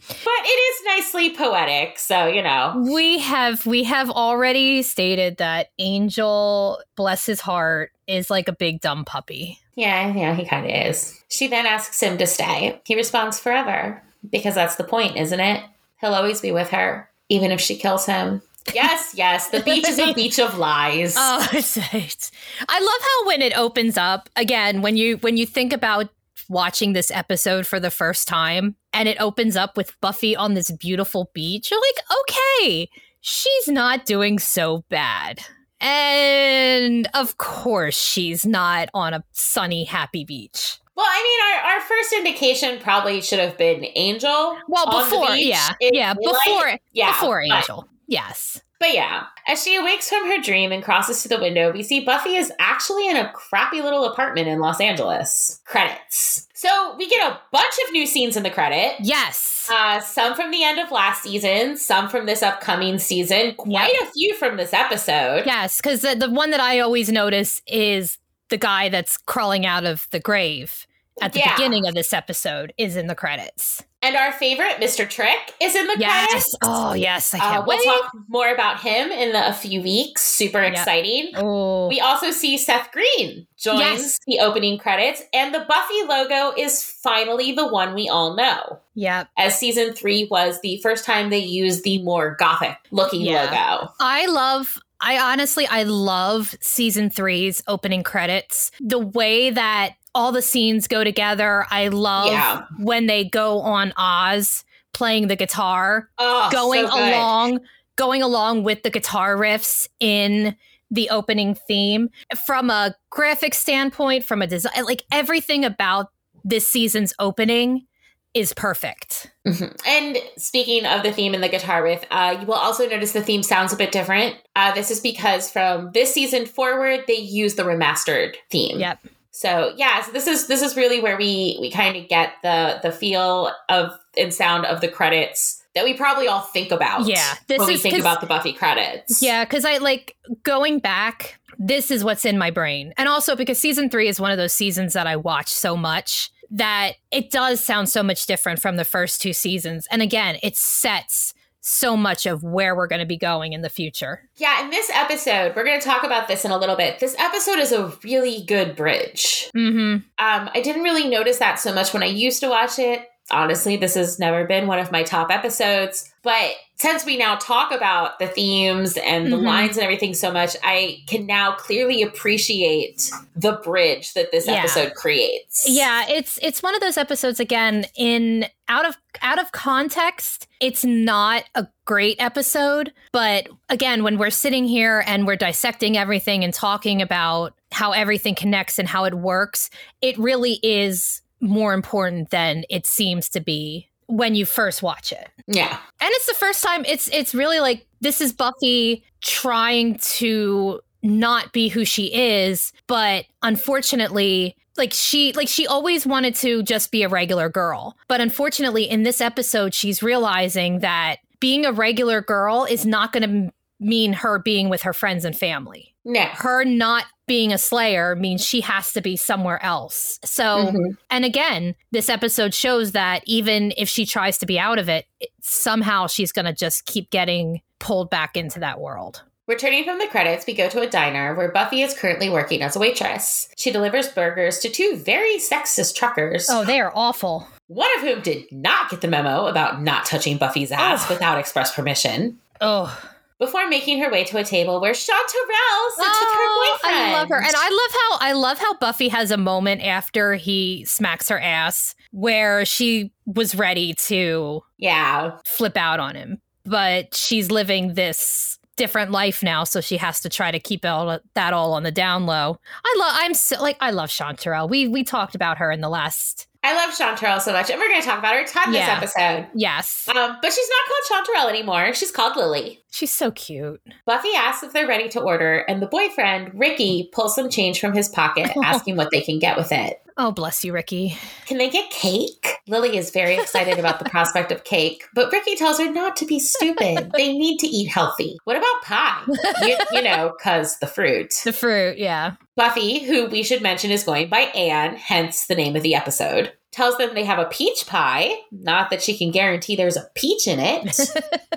But 0.09 0.45
it 0.45 0.49
is 0.49 0.83
nicely 0.87 1.35
poetic, 1.35 1.99
so 1.99 2.27
you 2.27 2.43
know. 2.43 2.85
We 2.91 3.19
have 3.19 3.67
we 3.67 3.85
have 3.85 4.11
already 4.11 4.83
stated 4.83 5.39
that 5.39 5.71
Angel, 5.79 6.81
bless 6.95 7.27
his 7.27 7.41
heart, 7.41 7.93
is 8.07 8.31
like 8.31 8.49
a 8.49 8.53
big 8.53 8.81
dumb 8.81 9.05
puppy. 9.05 9.59
Yeah, 9.75 10.15
yeah, 10.15 10.35
he 10.35 10.45
kind 10.45 10.65
of 10.65 10.89
is. 10.89 11.23
She 11.29 11.49
then 11.49 11.67
asks 11.67 12.03
him 12.03 12.19
to 12.19 12.27
stay. 12.27 12.81
He 12.85 12.97
responds 12.97 13.39
forever 13.39 14.03
because 14.31 14.55
that's 14.55 14.77
the 14.77 14.85
point, 14.85 15.17
isn't 15.17 15.41
it? 15.41 15.63
He'll 16.01 16.15
always 16.15 16.41
be 16.41 16.53
with 16.53 16.71
her, 16.71 17.09
even 17.29 17.51
if 17.51 17.61
she 17.61 17.77
kills 17.77 18.07
him. 18.07 18.43
Yes, 18.75 19.13
yes. 19.15 19.49
The 19.51 19.61
beach 19.61 19.87
is 19.87 19.99
a 19.99 20.13
beach 20.15 20.39
of 20.39 20.59
lies. 20.59 21.15
Oh, 21.17 21.47
it's, 21.53 21.79
it's, 21.93 22.31
I 22.69 22.81
love 22.81 23.01
how 23.03 23.27
when 23.29 23.43
it 23.43 23.57
opens 23.57 23.97
up 23.97 24.29
again, 24.37 24.83
when 24.83 24.97
you 24.97 25.19
when 25.19 25.37
you 25.37 25.47
think 25.47 25.73
about 25.73 26.09
watching 26.49 26.93
this 26.93 27.11
episode 27.11 27.67
for 27.67 27.81
the 27.81 27.91
first 27.91 28.29
time 28.29 28.77
and 28.93 29.09
it 29.09 29.21
opens 29.21 29.57
up 29.57 29.77
with 29.77 29.99
Buffy 30.01 30.37
on 30.37 30.55
this 30.55 30.71
beautiful 30.71 31.31
beach, 31.35 31.71
you're 31.71 31.81
like, 31.81 32.05
okay, 32.23 32.89
she's 33.21 33.69
not 33.69 34.07
doing 34.07 34.39
so 34.39 34.85
bad. 34.89 35.41
And 35.87 37.09
of 37.15 37.39
course, 37.39 37.97
she's 37.97 38.45
not 38.45 38.89
on 38.93 39.15
a 39.15 39.23
sunny, 39.31 39.85
happy 39.85 40.25
beach. 40.25 40.81
Well, 40.97 41.07
I 41.09 41.23
mean, 41.23 41.65
our, 41.65 41.75
our 41.75 41.81
first 41.83 42.13
indication 42.13 42.81
probably 42.81 43.21
should 43.21 43.39
have 43.39 43.57
been 43.57 43.87
Angel. 43.95 44.59
Well, 44.67 44.87
before, 44.87 45.37
yeah, 45.37 45.75
yeah, 45.81 46.15
before, 46.15 46.81
yeah, 46.93 47.13
before 47.13 47.41
Angel, 47.43 47.87
yes. 48.09 48.61
But 48.81 48.95
yeah, 48.95 49.27
as 49.47 49.63
she 49.63 49.77
awakes 49.77 50.09
from 50.09 50.27
her 50.27 50.41
dream 50.43 50.73
and 50.73 50.83
crosses 50.83 51.23
to 51.23 51.29
the 51.29 51.39
window, 51.39 51.71
we 51.73 51.83
see 51.83 52.05
Buffy 52.05 52.35
is 52.35 52.53
actually 52.59 53.09
in 53.09 53.17
a 53.17 53.31
crappy 53.33 53.81
little 53.81 54.05
apartment 54.07 54.49
in 54.49 54.59
Los 54.59 54.81
Angeles. 54.81 55.61
Credits. 55.67 56.49
So 56.55 56.97
we 56.99 57.09
get 57.09 57.31
a 57.31 57.41
bunch 57.53 57.75
of 57.87 57.93
new 57.93 58.07
scenes 58.07 58.37
in 58.37 58.43
the 58.43 58.51
credit. 58.51 58.97
Yes. 59.01 59.56
Uh, 59.71 60.01
some 60.01 60.35
from 60.35 60.51
the 60.51 60.65
end 60.65 60.79
of 60.79 60.91
last 60.91 61.23
season, 61.23 61.77
some 61.77 62.09
from 62.09 62.27
this 62.27 62.43
upcoming 62.43 62.99
season, 62.99 63.55
quite 63.55 63.93
yep. 63.93 64.09
a 64.09 64.13
few 64.13 64.35
from 64.35 64.57
this 64.57 64.73
episode. 64.73 65.45
Yes, 65.47 65.79
because 65.79 66.01
the, 66.03 66.15
the 66.15 66.31
one 66.31 66.51
that 66.51 66.61
I 66.61 66.81
always 66.81 67.11
notice 67.11 67.63
is 67.67 68.19
the 68.49 68.57
guy 68.57 68.89
that's 68.89 69.17
crawling 69.17 69.67
out 69.67 69.85
of 69.85 70.07
the 70.11 70.21
grave 70.21 70.87
at 71.21 71.33
the 71.33 71.41
yeah. 71.41 71.55
beginning 71.57 71.87
of 71.87 71.95
this 71.95 72.13
episode 72.13 72.73
is 72.79 72.97
in 72.97 73.07
the 73.07 73.15
credits. 73.15 73.83
And 74.07 74.15
our 74.15 74.31
favorite, 74.31 74.77
Mr. 74.77 75.09
Trick, 75.09 75.53
is 75.61 75.75
in 75.75 75.85
the 75.89 75.97
yes. 75.99 76.29
credits. 76.29 76.57
Oh, 76.63 76.93
yes. 76.93 77.35
I 77.35 77.39
can't 77.39 77.57
uh, 77.57 77.65
we'll 77.67 77.83
talk 77.83 78.13
more 78.29 78.49
about 78.55 78.79
him 78.79 79.11
in 79.11 79.33
the, 79.33 79.49
a 79.49 79.53
few 79.53 79.83
weeks. 79.83 80.23
Super 80.23 80.63
yep. 80.63 80.75
exciting. 80.75 81.33
Oh. 81.35 81.89
We 81.89 81.99
also 81.99 82.31
see 82.31 82.57
Seth 82.57 82.93
Green 82.93 83.49
joins 83.57 83.81
yes. 83.81 84.19
the 84.29 84.39
opening 84.39 84.79
credits, 84.79 85.23
and 85.35 85.53
the 85.53 85.67
Buffy 85.69 86.05
logo 86.05 86.55
is 86.57 86.85
finally 86.85 87.51
the 87.51 87.67
one 87.67 87.97
we 87.97 88.09
all 88.09 88.37
know. 88.37 88.79
Yep. 88.95 89.27
As 89.37 89.59
season 89.59 89.93
three 89.93 90.29
was 90.31 90.61
the 90.61 90.81
first 90.85 91.05
time 91.05 91.31
they 91.31 91.39
used 91.39 91.83
the 91.83 92.01
more 92.05 92.37
gothic 92.39 92.77
looking 92.93 93.23
yeah. 93.23 93.47
logo. 93.47 93.93
I 93.99 94.27
love 94.27 94.79
I 95.01 95.19
honestly, 95.19 95.67
I 95.67 95.83
love 95.83 96.55
season 96.61 97.11
three's 97.11 97.63
opening 97.67 98.03
credits. 98.03 98.71
The 98.81 98.99
way 98.99 99.51
that 99.51 99.97
all 100.17 100.33
the 100.33 100.43
scenes 100.43 100.89
go 100.89 101.05
together. 101.05 101.67
I 101.71 101.89
love 101.89 102.33
yeah. 102.33 102.65
when 102.79 103.07
they 103.07 103.25
go 103.25 103.61
on 103.61 103.93
Oz 103.99 104.65
playing 104.95 105.29
the 105.29 105.37
guitar, 105.37 106.09
oh, 106.17 106.49
going 106.51 106.87
so 106.89 106.95
along, 106.95 107.61
going 107.97 108.23
along 108.23 108.65
with 108.65 108.83
the 108.83 108.89
guitar 108.89 109.37
riffs 109.37 109.87
in 110.01 110.57
the 110.91 111.11
opening 111.11 111.55
theme. 111.55 112.09
From 112.47 112.71
a 112.71 112.95
graphic 113.11 113.53
standpoint, 113.53 114.25
from 114.25 114.41
a 114.41 114.47
design, 114.47 114.85
like 114.85 115.05
everything 115.13 115.67
about 115.67 116.11
this 116.45 116.67
season's 116.67 117.13
opening 117.19 117.87
is 118.33 118.55
perfect. 118.55 119.31
Mm-hmm. 119.47 119.75
And 119.87 120.19
speaking 120.39 120.87
of 120.87 121.03
the 121.03 121.13
theme 121.13 121.35
and 121.35 121.43
the 121.43 121.49
guitar 121.49 121.83
riff, 121.83 122.05
uh, 122.11 122.39
you 122.41 122.47
will 122.47 122.55
also 122.55 122.89
notice 122.89 123.13
the 123.13 123.23
theme 123.23 123.43
sounds 123.43 123.73
a 123.73 123.77
bit 123.77 123.93
different. 123.93 124.37
Uh, 124.55 124.73
this 124.73 124.91
is 124.91 125.01
because 125.01 125.51
from 125.51 125.91
this 125.93 126.13
season 126.13 126.47
forward, 126.47 127.05
they 127.07 127.17
use 127.17 127.55
the 127.55 127.65
remastered 127.65 128.37
theme. 128.51 128.79
Yep. 128.79 128.99
So 129.37 129.75
yeah, 129.77 130.01
so 130.01 130.13
this 130.13 130.27
is 130.27 130.47
this 130.47 130.63
is 130.63 130.77
really 130.77 130.99
where 130.99 131.19
we 131.19 131.59
we 131.61 131.71
kind 131.71 131.95
of 131.95 132.09
get 132.09 132.33
the 132.43 132.81
the 132.83 132.91
feel 132.91 133.53
of 133.69 133.93
and 134.17 134.33
sound 134.33 134.65
of 134.65 134.81
the 134.81 134.89
credits 134.89 135.63
that 135.75 135.85
we 135.85 135.93
probably 135.93 136.27
all 136.27 136.41
think 136.41 136.73
about. 136.73 137.07
Yeah, 137.07 137.35
this 137.47 137.59
when 137.59 137.69
we 137.69 137.77
think 137.77 137.99
about 137.99 138.23
the 138.23 138.27
Buffy 138.27 138.55
credits. 138.55 139.21
Yeah, 139.21 139.45
because 139.45 139.67
I 139.67 139.77
like 139.77 140.17
going 140.43 140.79
back. 140.79 141.39
This 141.59 141.91
is 141.91 142.03
what's 142.03 142.25
in 142.25 142.39
my 142.39 142.51
brain, 142.51 142.95
and 142.97 143.11
also 143.11 143.37
because 143.37 143.61
season 143.61 143.91
three 143.91 144.09
is 144.09 144.19
one 144.19 144.31
of 144.31 144.39
those 144.39 144.55
seasons 144.55 144.95
that 144.95 145.07
I 145.07 145.17
watch 145.17 145.49
so 145.49 145.77
much 145.77 146.31
that 146.51 146.93
it 147.11 147.31
does 147.31 147.61
sound 147.61 147.91
so 147.91 148.03
much 148.03 148.25
different 148.25 148.61
from 148.61 148.77
the 148.77 148.85
first 148.85 149.21
two 149.21 149.35
seasons. 149.35 149.87
And 149.91 150.01
again, 150.01 150.39
it 150.43 150.57
sets 150.57 151.35
so 151.67 151.97
much 151.97 152.27
of 152.27 152.43
where 152.43 152.77
we're 152.77 152.87
going 152.87 153.01
to 153.01 153.07
be 153.07 153.17
going 153.17 153.53
in 153.53 153.63
the 153.63 153.69
future. 153.69 154.29
Yeah, 154.37 154.63
in 154.63 154.71
this 154.71 154.91
episode, 154.91 155.55
we're 155.57 155.65
going 155.65 155.81
to 155.81 155.87
talk 155.87 156.05
about 156.05 156.29
this 156.29 156.45
in 156.45 156.51
a 156.51 156.59
little 156.59 156.77
bit. 156.77 157.01
This 157.01 157.17
episode 157.19 157.59
is 157.59 157.73
a 157.73 157.93
really 158.05 158.45
good 158.45 158.77
bridge. 158.77 159.51
Mm-hmm. 159.57 159.79
Um, 159.79 160.03
I 160.19 160.61
didn't 160.63 160.83
really 160.83 161.09
notice 161.09 161.39
that 161.39 161.59
so 161.59 161.75
much 161.75 161.93
when 161.93 162.03
I 162.03 162.07
used 162.07 162.41
to 162.41 162.49
watch 162.49 162.79
it 162.79 163.09
honestly, 163.31 163.77
this 163.77 163.95
has 163.95 164.19
never 164.19 164.47
been 164.47 164.67
one 164.67 164.79
of 164.79 164.93
my 164.93 165.03
top 165.03 165.31
episodes. 165.31 166.13
But 166.23 166.53
since 166.79 167.07
we 167.07 167.17
now 167.17 167.37
talk 167.37 167.73
about 167.73 168.19
the 168.19 168.27
themes 168.27 168.99
and 168.99 169.33
the 169.33 169.37
mm-hmm. 169.37 169.47
lines 169.47 169.77
and 169.77 169.85
everything 169.85 170.13
so 170.13 170.31
much, 170.31 170.57
I 170.63 171.03
can 171.07 171.25
now 171.25 171.53
clearly 171.53 172.03
appreciate 172.03 173.11
the 173.35 173.53
bridge 173.53 174.13
that 174.13 174.31
this 174.31 174.47
yeah. 174.47 174.55
episode 174.55 174.95
creates. 174.95 175.65
Yeah, 175.67 176.05
it's 176.09 176.39
it's 176.43 176.63
one 176.63 176.75
of 176.75 176.83
those 176.83 176.99
episodes 176.99 177.41
again 177.41 177.87
in 177.97 178.47
out 178.69 178.87
of 178.87 178.97
out 179.23 179.41
of 179.41 179.53
context, 179.53 180.47
it's 180.61 180.85
not 180.85 181.45
a 181.55 181.67
great 181.87 182.21
episode, 182.21 182.93
but 183.11 183.49
again, 183.71 184.03
when 184.03 184.19
we're 184.19 184.31
sitting 184.31 184.67
here 184.67 185.03
and 185.07 185.27
we're 185.27 185.37
dissecting 185.37 185.97
everything 185.97 186.45
and 186.45 186.53
talking 186.53 187.01
about 187.01 187.55
how 187.73 187.93
everything 187.93 188.35
connects 188.35 188.79
and 188.79 188.87
how 188.87 189.05
it 189.05 189.15
works, 189.15 189.71
it 190.03 190.19
really 190.19 190.59
is 190.63 191.23
more 191.41 191.73
important 191.73 192.31
than 192.31 192.65
it 192.69 192.87
seems 192.87 193.29
to 193.31 193.41
be 193.41 193.89
when 194.07 194.35
you 194.35 194.47
first 194.47 194.83
watch 194.83 195.13
it. 195.13 195.29
Yeah. 195.47 195.79
And 196.01 196.11
it's 196.13 196.27
the 196.27 196.35
first 196.35 196.63
time 196.63 196.85
it's 196.87 197.09
it's 197.09 197.35
really 197.35 197.61
like 197.61 197.87
this 198.01 198.21
is 198.21 198.33
Buffy 198.33 199.05
trying 199.21 199.99
to 199.99 200.81
not 201.03 201.53
be 201.53 201.69
who 201.69 201.85
she 201.85 202.13
is, 202.15 202.73
but 202.87 203.27
unfortunately 203.43 204.57
like 204.77 204.93
she 204.93 205.33
like 205.33 205.49
she 205.49 205.67
always 205.67 206.07
wanted 206.07 206.35
to 206.37 206.63
just 206.63 206.93
be 206.93 207.03
a 207.03 207.09
regular 207.09 207.49
girl. 207.49 207.97
But 208.09 208.21
unfortunately 208.21 208.85
in 208.85 209.03
this 209.03 209.21
episode 209.21 209.75
she's 209.75 210.03
realizing 210.03 210.81
that 210.81 211.17
being 211.41 211.65
a 211.65 211.73
regular 211.73 212.21
girl 212.21 212.65
is 212.65 212.87
not 212.87 213.13
going 213.13 213.23
to 213.47 213.53
mean 213.79 214.13
her 214.15 214.39
being 214.39 214.69
with 214.69 214.83
her 214.83 214.93
friends 214.93 215.25
and 215.25 215.37
family. 215.37 215.95
No. 216.07 216.23
Her 216.23 216.65
not 216.65 217.05
being 217.27 217.53
a 217.53 217.59
slayer 217.59 218.15
means 218.15 218.43
she 218.45 218.61
has 218.61 218.93
to 218.93 219.03
be 219.03 219.17
somewhere 219.17 219.63
else. 219.63 220.21
So, 220.25 220.45
mm-hmm. 220.45 220.93
and 221.11 221.25
again, 221.25 221.75
this 221.91 222.09
episode 222.09 222.55
shows 222.55 222.93
that 222.93 223.23
even 223.27 223.75
if 223.77 223.89
she 223.89 224.07
tries 224.07 224.39
to 224.39 224.47
be 224.47 224.57
out 224.57 224.79
of 224.79 224.89
it, 224.89 225.07
it 225.19 225.31
somehow 225.43 226.07
she's 226.07 226.31
going 226.31 226.45
to 226.45 226.53
just 226.53 226.87
keep 226.87 227.11
getting 227.11 227.61
pulled 227.81 228.09
back 228.09 228.37
into 228.37 228.61
that 228.61 228.81
world. 228.81 229.25
Returning 229.49 229.83
from 229.83 229.99
the 229.99 230.07
credits, 230.07 230.47
we 230.47 230.55
go 230.55 230.69
to 230.69 230.81
a 230.81 230.89
diner 230.89 231.35
where 231.35 231.51
Buffy 231.51 231.83
is 231.83 231.93
currently 231.93 232.31
working 232.31 232.63
as 232.63 232.77
a 232.77 232.79
waitress. 232.79 233.49
She 233.57 233.73
delivers 233.73 234.09
burgers 234.09 234.61
to 234.61 234.69
two 234.69 234.97
very 234.97 235.39
sexist 235.39 235.97
truckers. 235.97 236.47
Oh, 236.49 236.65
they 236.65 236.81
are 236.81 236.93
awful. 236.95 237.49
One 237.67 237.91
of 237.97 238.03
whom 238.03 238.21
did 238.21 238.51
not 238.53 238.91
get 238.91 239.01
the 239.01 239.09
memo 239.09 239.47
about 239.47 239.83
not 239.83 240.07
touching 240.07 240.39
Buffy's 240.39 240.71
ass 240.71 241.05
oh. 241.09 241.15
without 241.15 241.39
express 241.39 241.75
permission. 241.75 242.39
Oh 242.61 242.97
before 243.39 243.69
making 243.69 244.01
her 244.01 244.11
way 244.11 244.25
to 244.25 244.39
a 244.39 244.45
table 244.45 244.81
where 244.81 244.93
Chanterelle 244.93 245.89
sits 245.95 246.09
oh, 246.09 246.21
with 246.21 246.33
her 246.33 246.47
oh, 246.49 246.79
boyfriend. 246.83 246.97
I 246.97 247.13
love 247.13 247.29
her, 247.29 247.39
and 247.39 247.55
I 247.55 247.69
love 247.69 248.21
how 248.21 248.29
I 248.29 248.33
love 248.33 248.59
how 248.59 248.77
Buffy 248.79 249.09
has 249.09 249.31
a 249.31 249.37
moment 249.37 249.83
after 249.83 250.35
he 250.35 250.85
smacks 250.85 251.29
her 251.29 251.39
ass 251.39 251.95
where 252.13 252.65
she 252.65 253.13
was 253.27 253.55
ready 253.55 253.95
to 253.95 254.63
yeah 254.79 255.39
flip 255.45 255.77
out 255.77 256.01
on 256.01 256.15
him, 256.15 256.41
but 256.65 257.15
she's 257.15 257.51
living 257.51 257.95
this 257.95 258.59
different 258.77 259.11
life 259.11 259.43
now, 259.43 259.65
so 259.65 259.81
she 259.81 259.97
has 259.97 260.21
to 260.21 260.29
try 260.29 260.51
to 260.51 260.59
keep 260.59 260.85
all 260.85 261.19
that 261.35 261.53
all 261.53 261.73
on 261.73 261.83
the 261.83 261.91
down 261.91 262.27
low. 262.27 262.59
I 262.85 262.95
love 262.99 263.13
I'm 263.15 263.35
so 263.35 263.61
like 263.61 263.77
I 263.81 263.91
love 263.91 264.11
Chanterelle. 264.11 264.69
We 264.69 264.89
we 264.89 265.05
talked 265.05 265.35
about 265.35 265.59
her 265.59 265.71
in 265.71 265.81
the 265.81 265.89
last 265.89 266.47
I 266.67 266.75
love 266.75 266.93
Chanterelle 266.93 267.41
so 267.41 267.53
much, 267.53 267.71
and 267.71 267.79
we're 267.79 267.89
going 267.89 268.01
to 268.01 268.07
talk 268.09 268.19
about 268.19 268.35
her 268.35 268.41
a 268.41 268.45
ton 268.45 268.75
yeah. 268.75 268.99
this 268.99 269.15
episode. 269.15 269.47
Yes. 269.55 270.09
Um, 270.09 270.37
but 270.43 270.53
she's 270.53 270.69
not 270.69 270.89
called 270.89 271.25
Chanterelle 271.25 271.49
anymore. 271.49 271.95
She's 271.95 272.11
called 272.11 272.35
Lily. 272.35 272.81
She's 272.91 273.13
so 273.13 273.31
cute. 273.31 273.81
Buffy 274.05 274.35
asks 274.35 274.65
if 274.65 274.73
they're 274.73 274.89
ready 274.89 275.09
to 275.11 275.21
order, 275.21 275.59
and 275.69 275.81
the 275.81 275.87
boyfriend, 275.87 276.59
Ricky, 276.59 277.09
pulls 277.13 277.37
some 277.37 277.51
change 277.51 277.79
from 277.79 277.93
his 277.93 278.09
pocket, 278.09 278.51
asking 278.65 278.97
what 278.97 279.13
they 279.13 279.21
can 279.21 279.39
get 279.39 279.57
with 279.57 279.71
it. 279.71 280.03
Oh, 280.19 280.33
bless 280.33 280.65
you, 280.65 280.73
Ricky. 280.73 281.17
Can 281.45 281.59
they 281.59 281.69
get 281.69 281.91
cake? 281.91 282.57
Lily 282.67 282.97
is 282.97 283.11
very 283.11 283.37
excited 283.37 283.79
about 283.79 283.99
the 283.99 284.09
prospect 284.09 284.51
of 284.51 284.65
cake, 284.65 285.05
but 285.15 285.31
Ricky 285.31 285.55
tells 285.57 285.79
her 285.79 285.93
not 285.93 286.17
to 286.17 286.27
be 286.27 286.41
stupid. 286.41 287.13
they 287.17 287.37
need 287.37 287.59
to 287.59 287.67
eat 287.67 287.89
healthy. 287.89 288.39
What 288.45 288.57
about 288.57 288.83
pie? 288.83 289.23
you, 289.63 289.77
you 289.93 290.03
know, 290.03 290.33
because 290.37 290.79
the 290.79 290.87
fruit. 290.87 291.35
The 291.45 291.53
fruit, 291.53 291.99
yeah. 291.99 292.37
Buffy, 292.57 293.05
who 293.05 293.27
we 293.27 293.43
should 293.43 293.61
mention 293.61 293.91
is 293.91 294.05
going 294.05 294.31
by 294.31 294.41
Anne, 294.55 294.97
hence 294.97 295.47
the 295.47 295.55
name 295.55 295.77
of 295.77 295.83
the 295.83 295.95
episode, 295.95 296.51
tells 296.73 296.97
them 296.99 297.15
they 297.15 297.25
have 297.25 297.39
a 297.39 297.47
peach 297.47 297.87
pie. 297.87 298.33
Not 298.51 298.91
that 298.91 299.03
she 299.03 299.17
can 299.17 299.31
guarantee 299.31 299.77
there's 299.77 299.97
a 299.97 300.09
peach 300.15 300.47
in 300.47 300.59
it. 300.61 300.99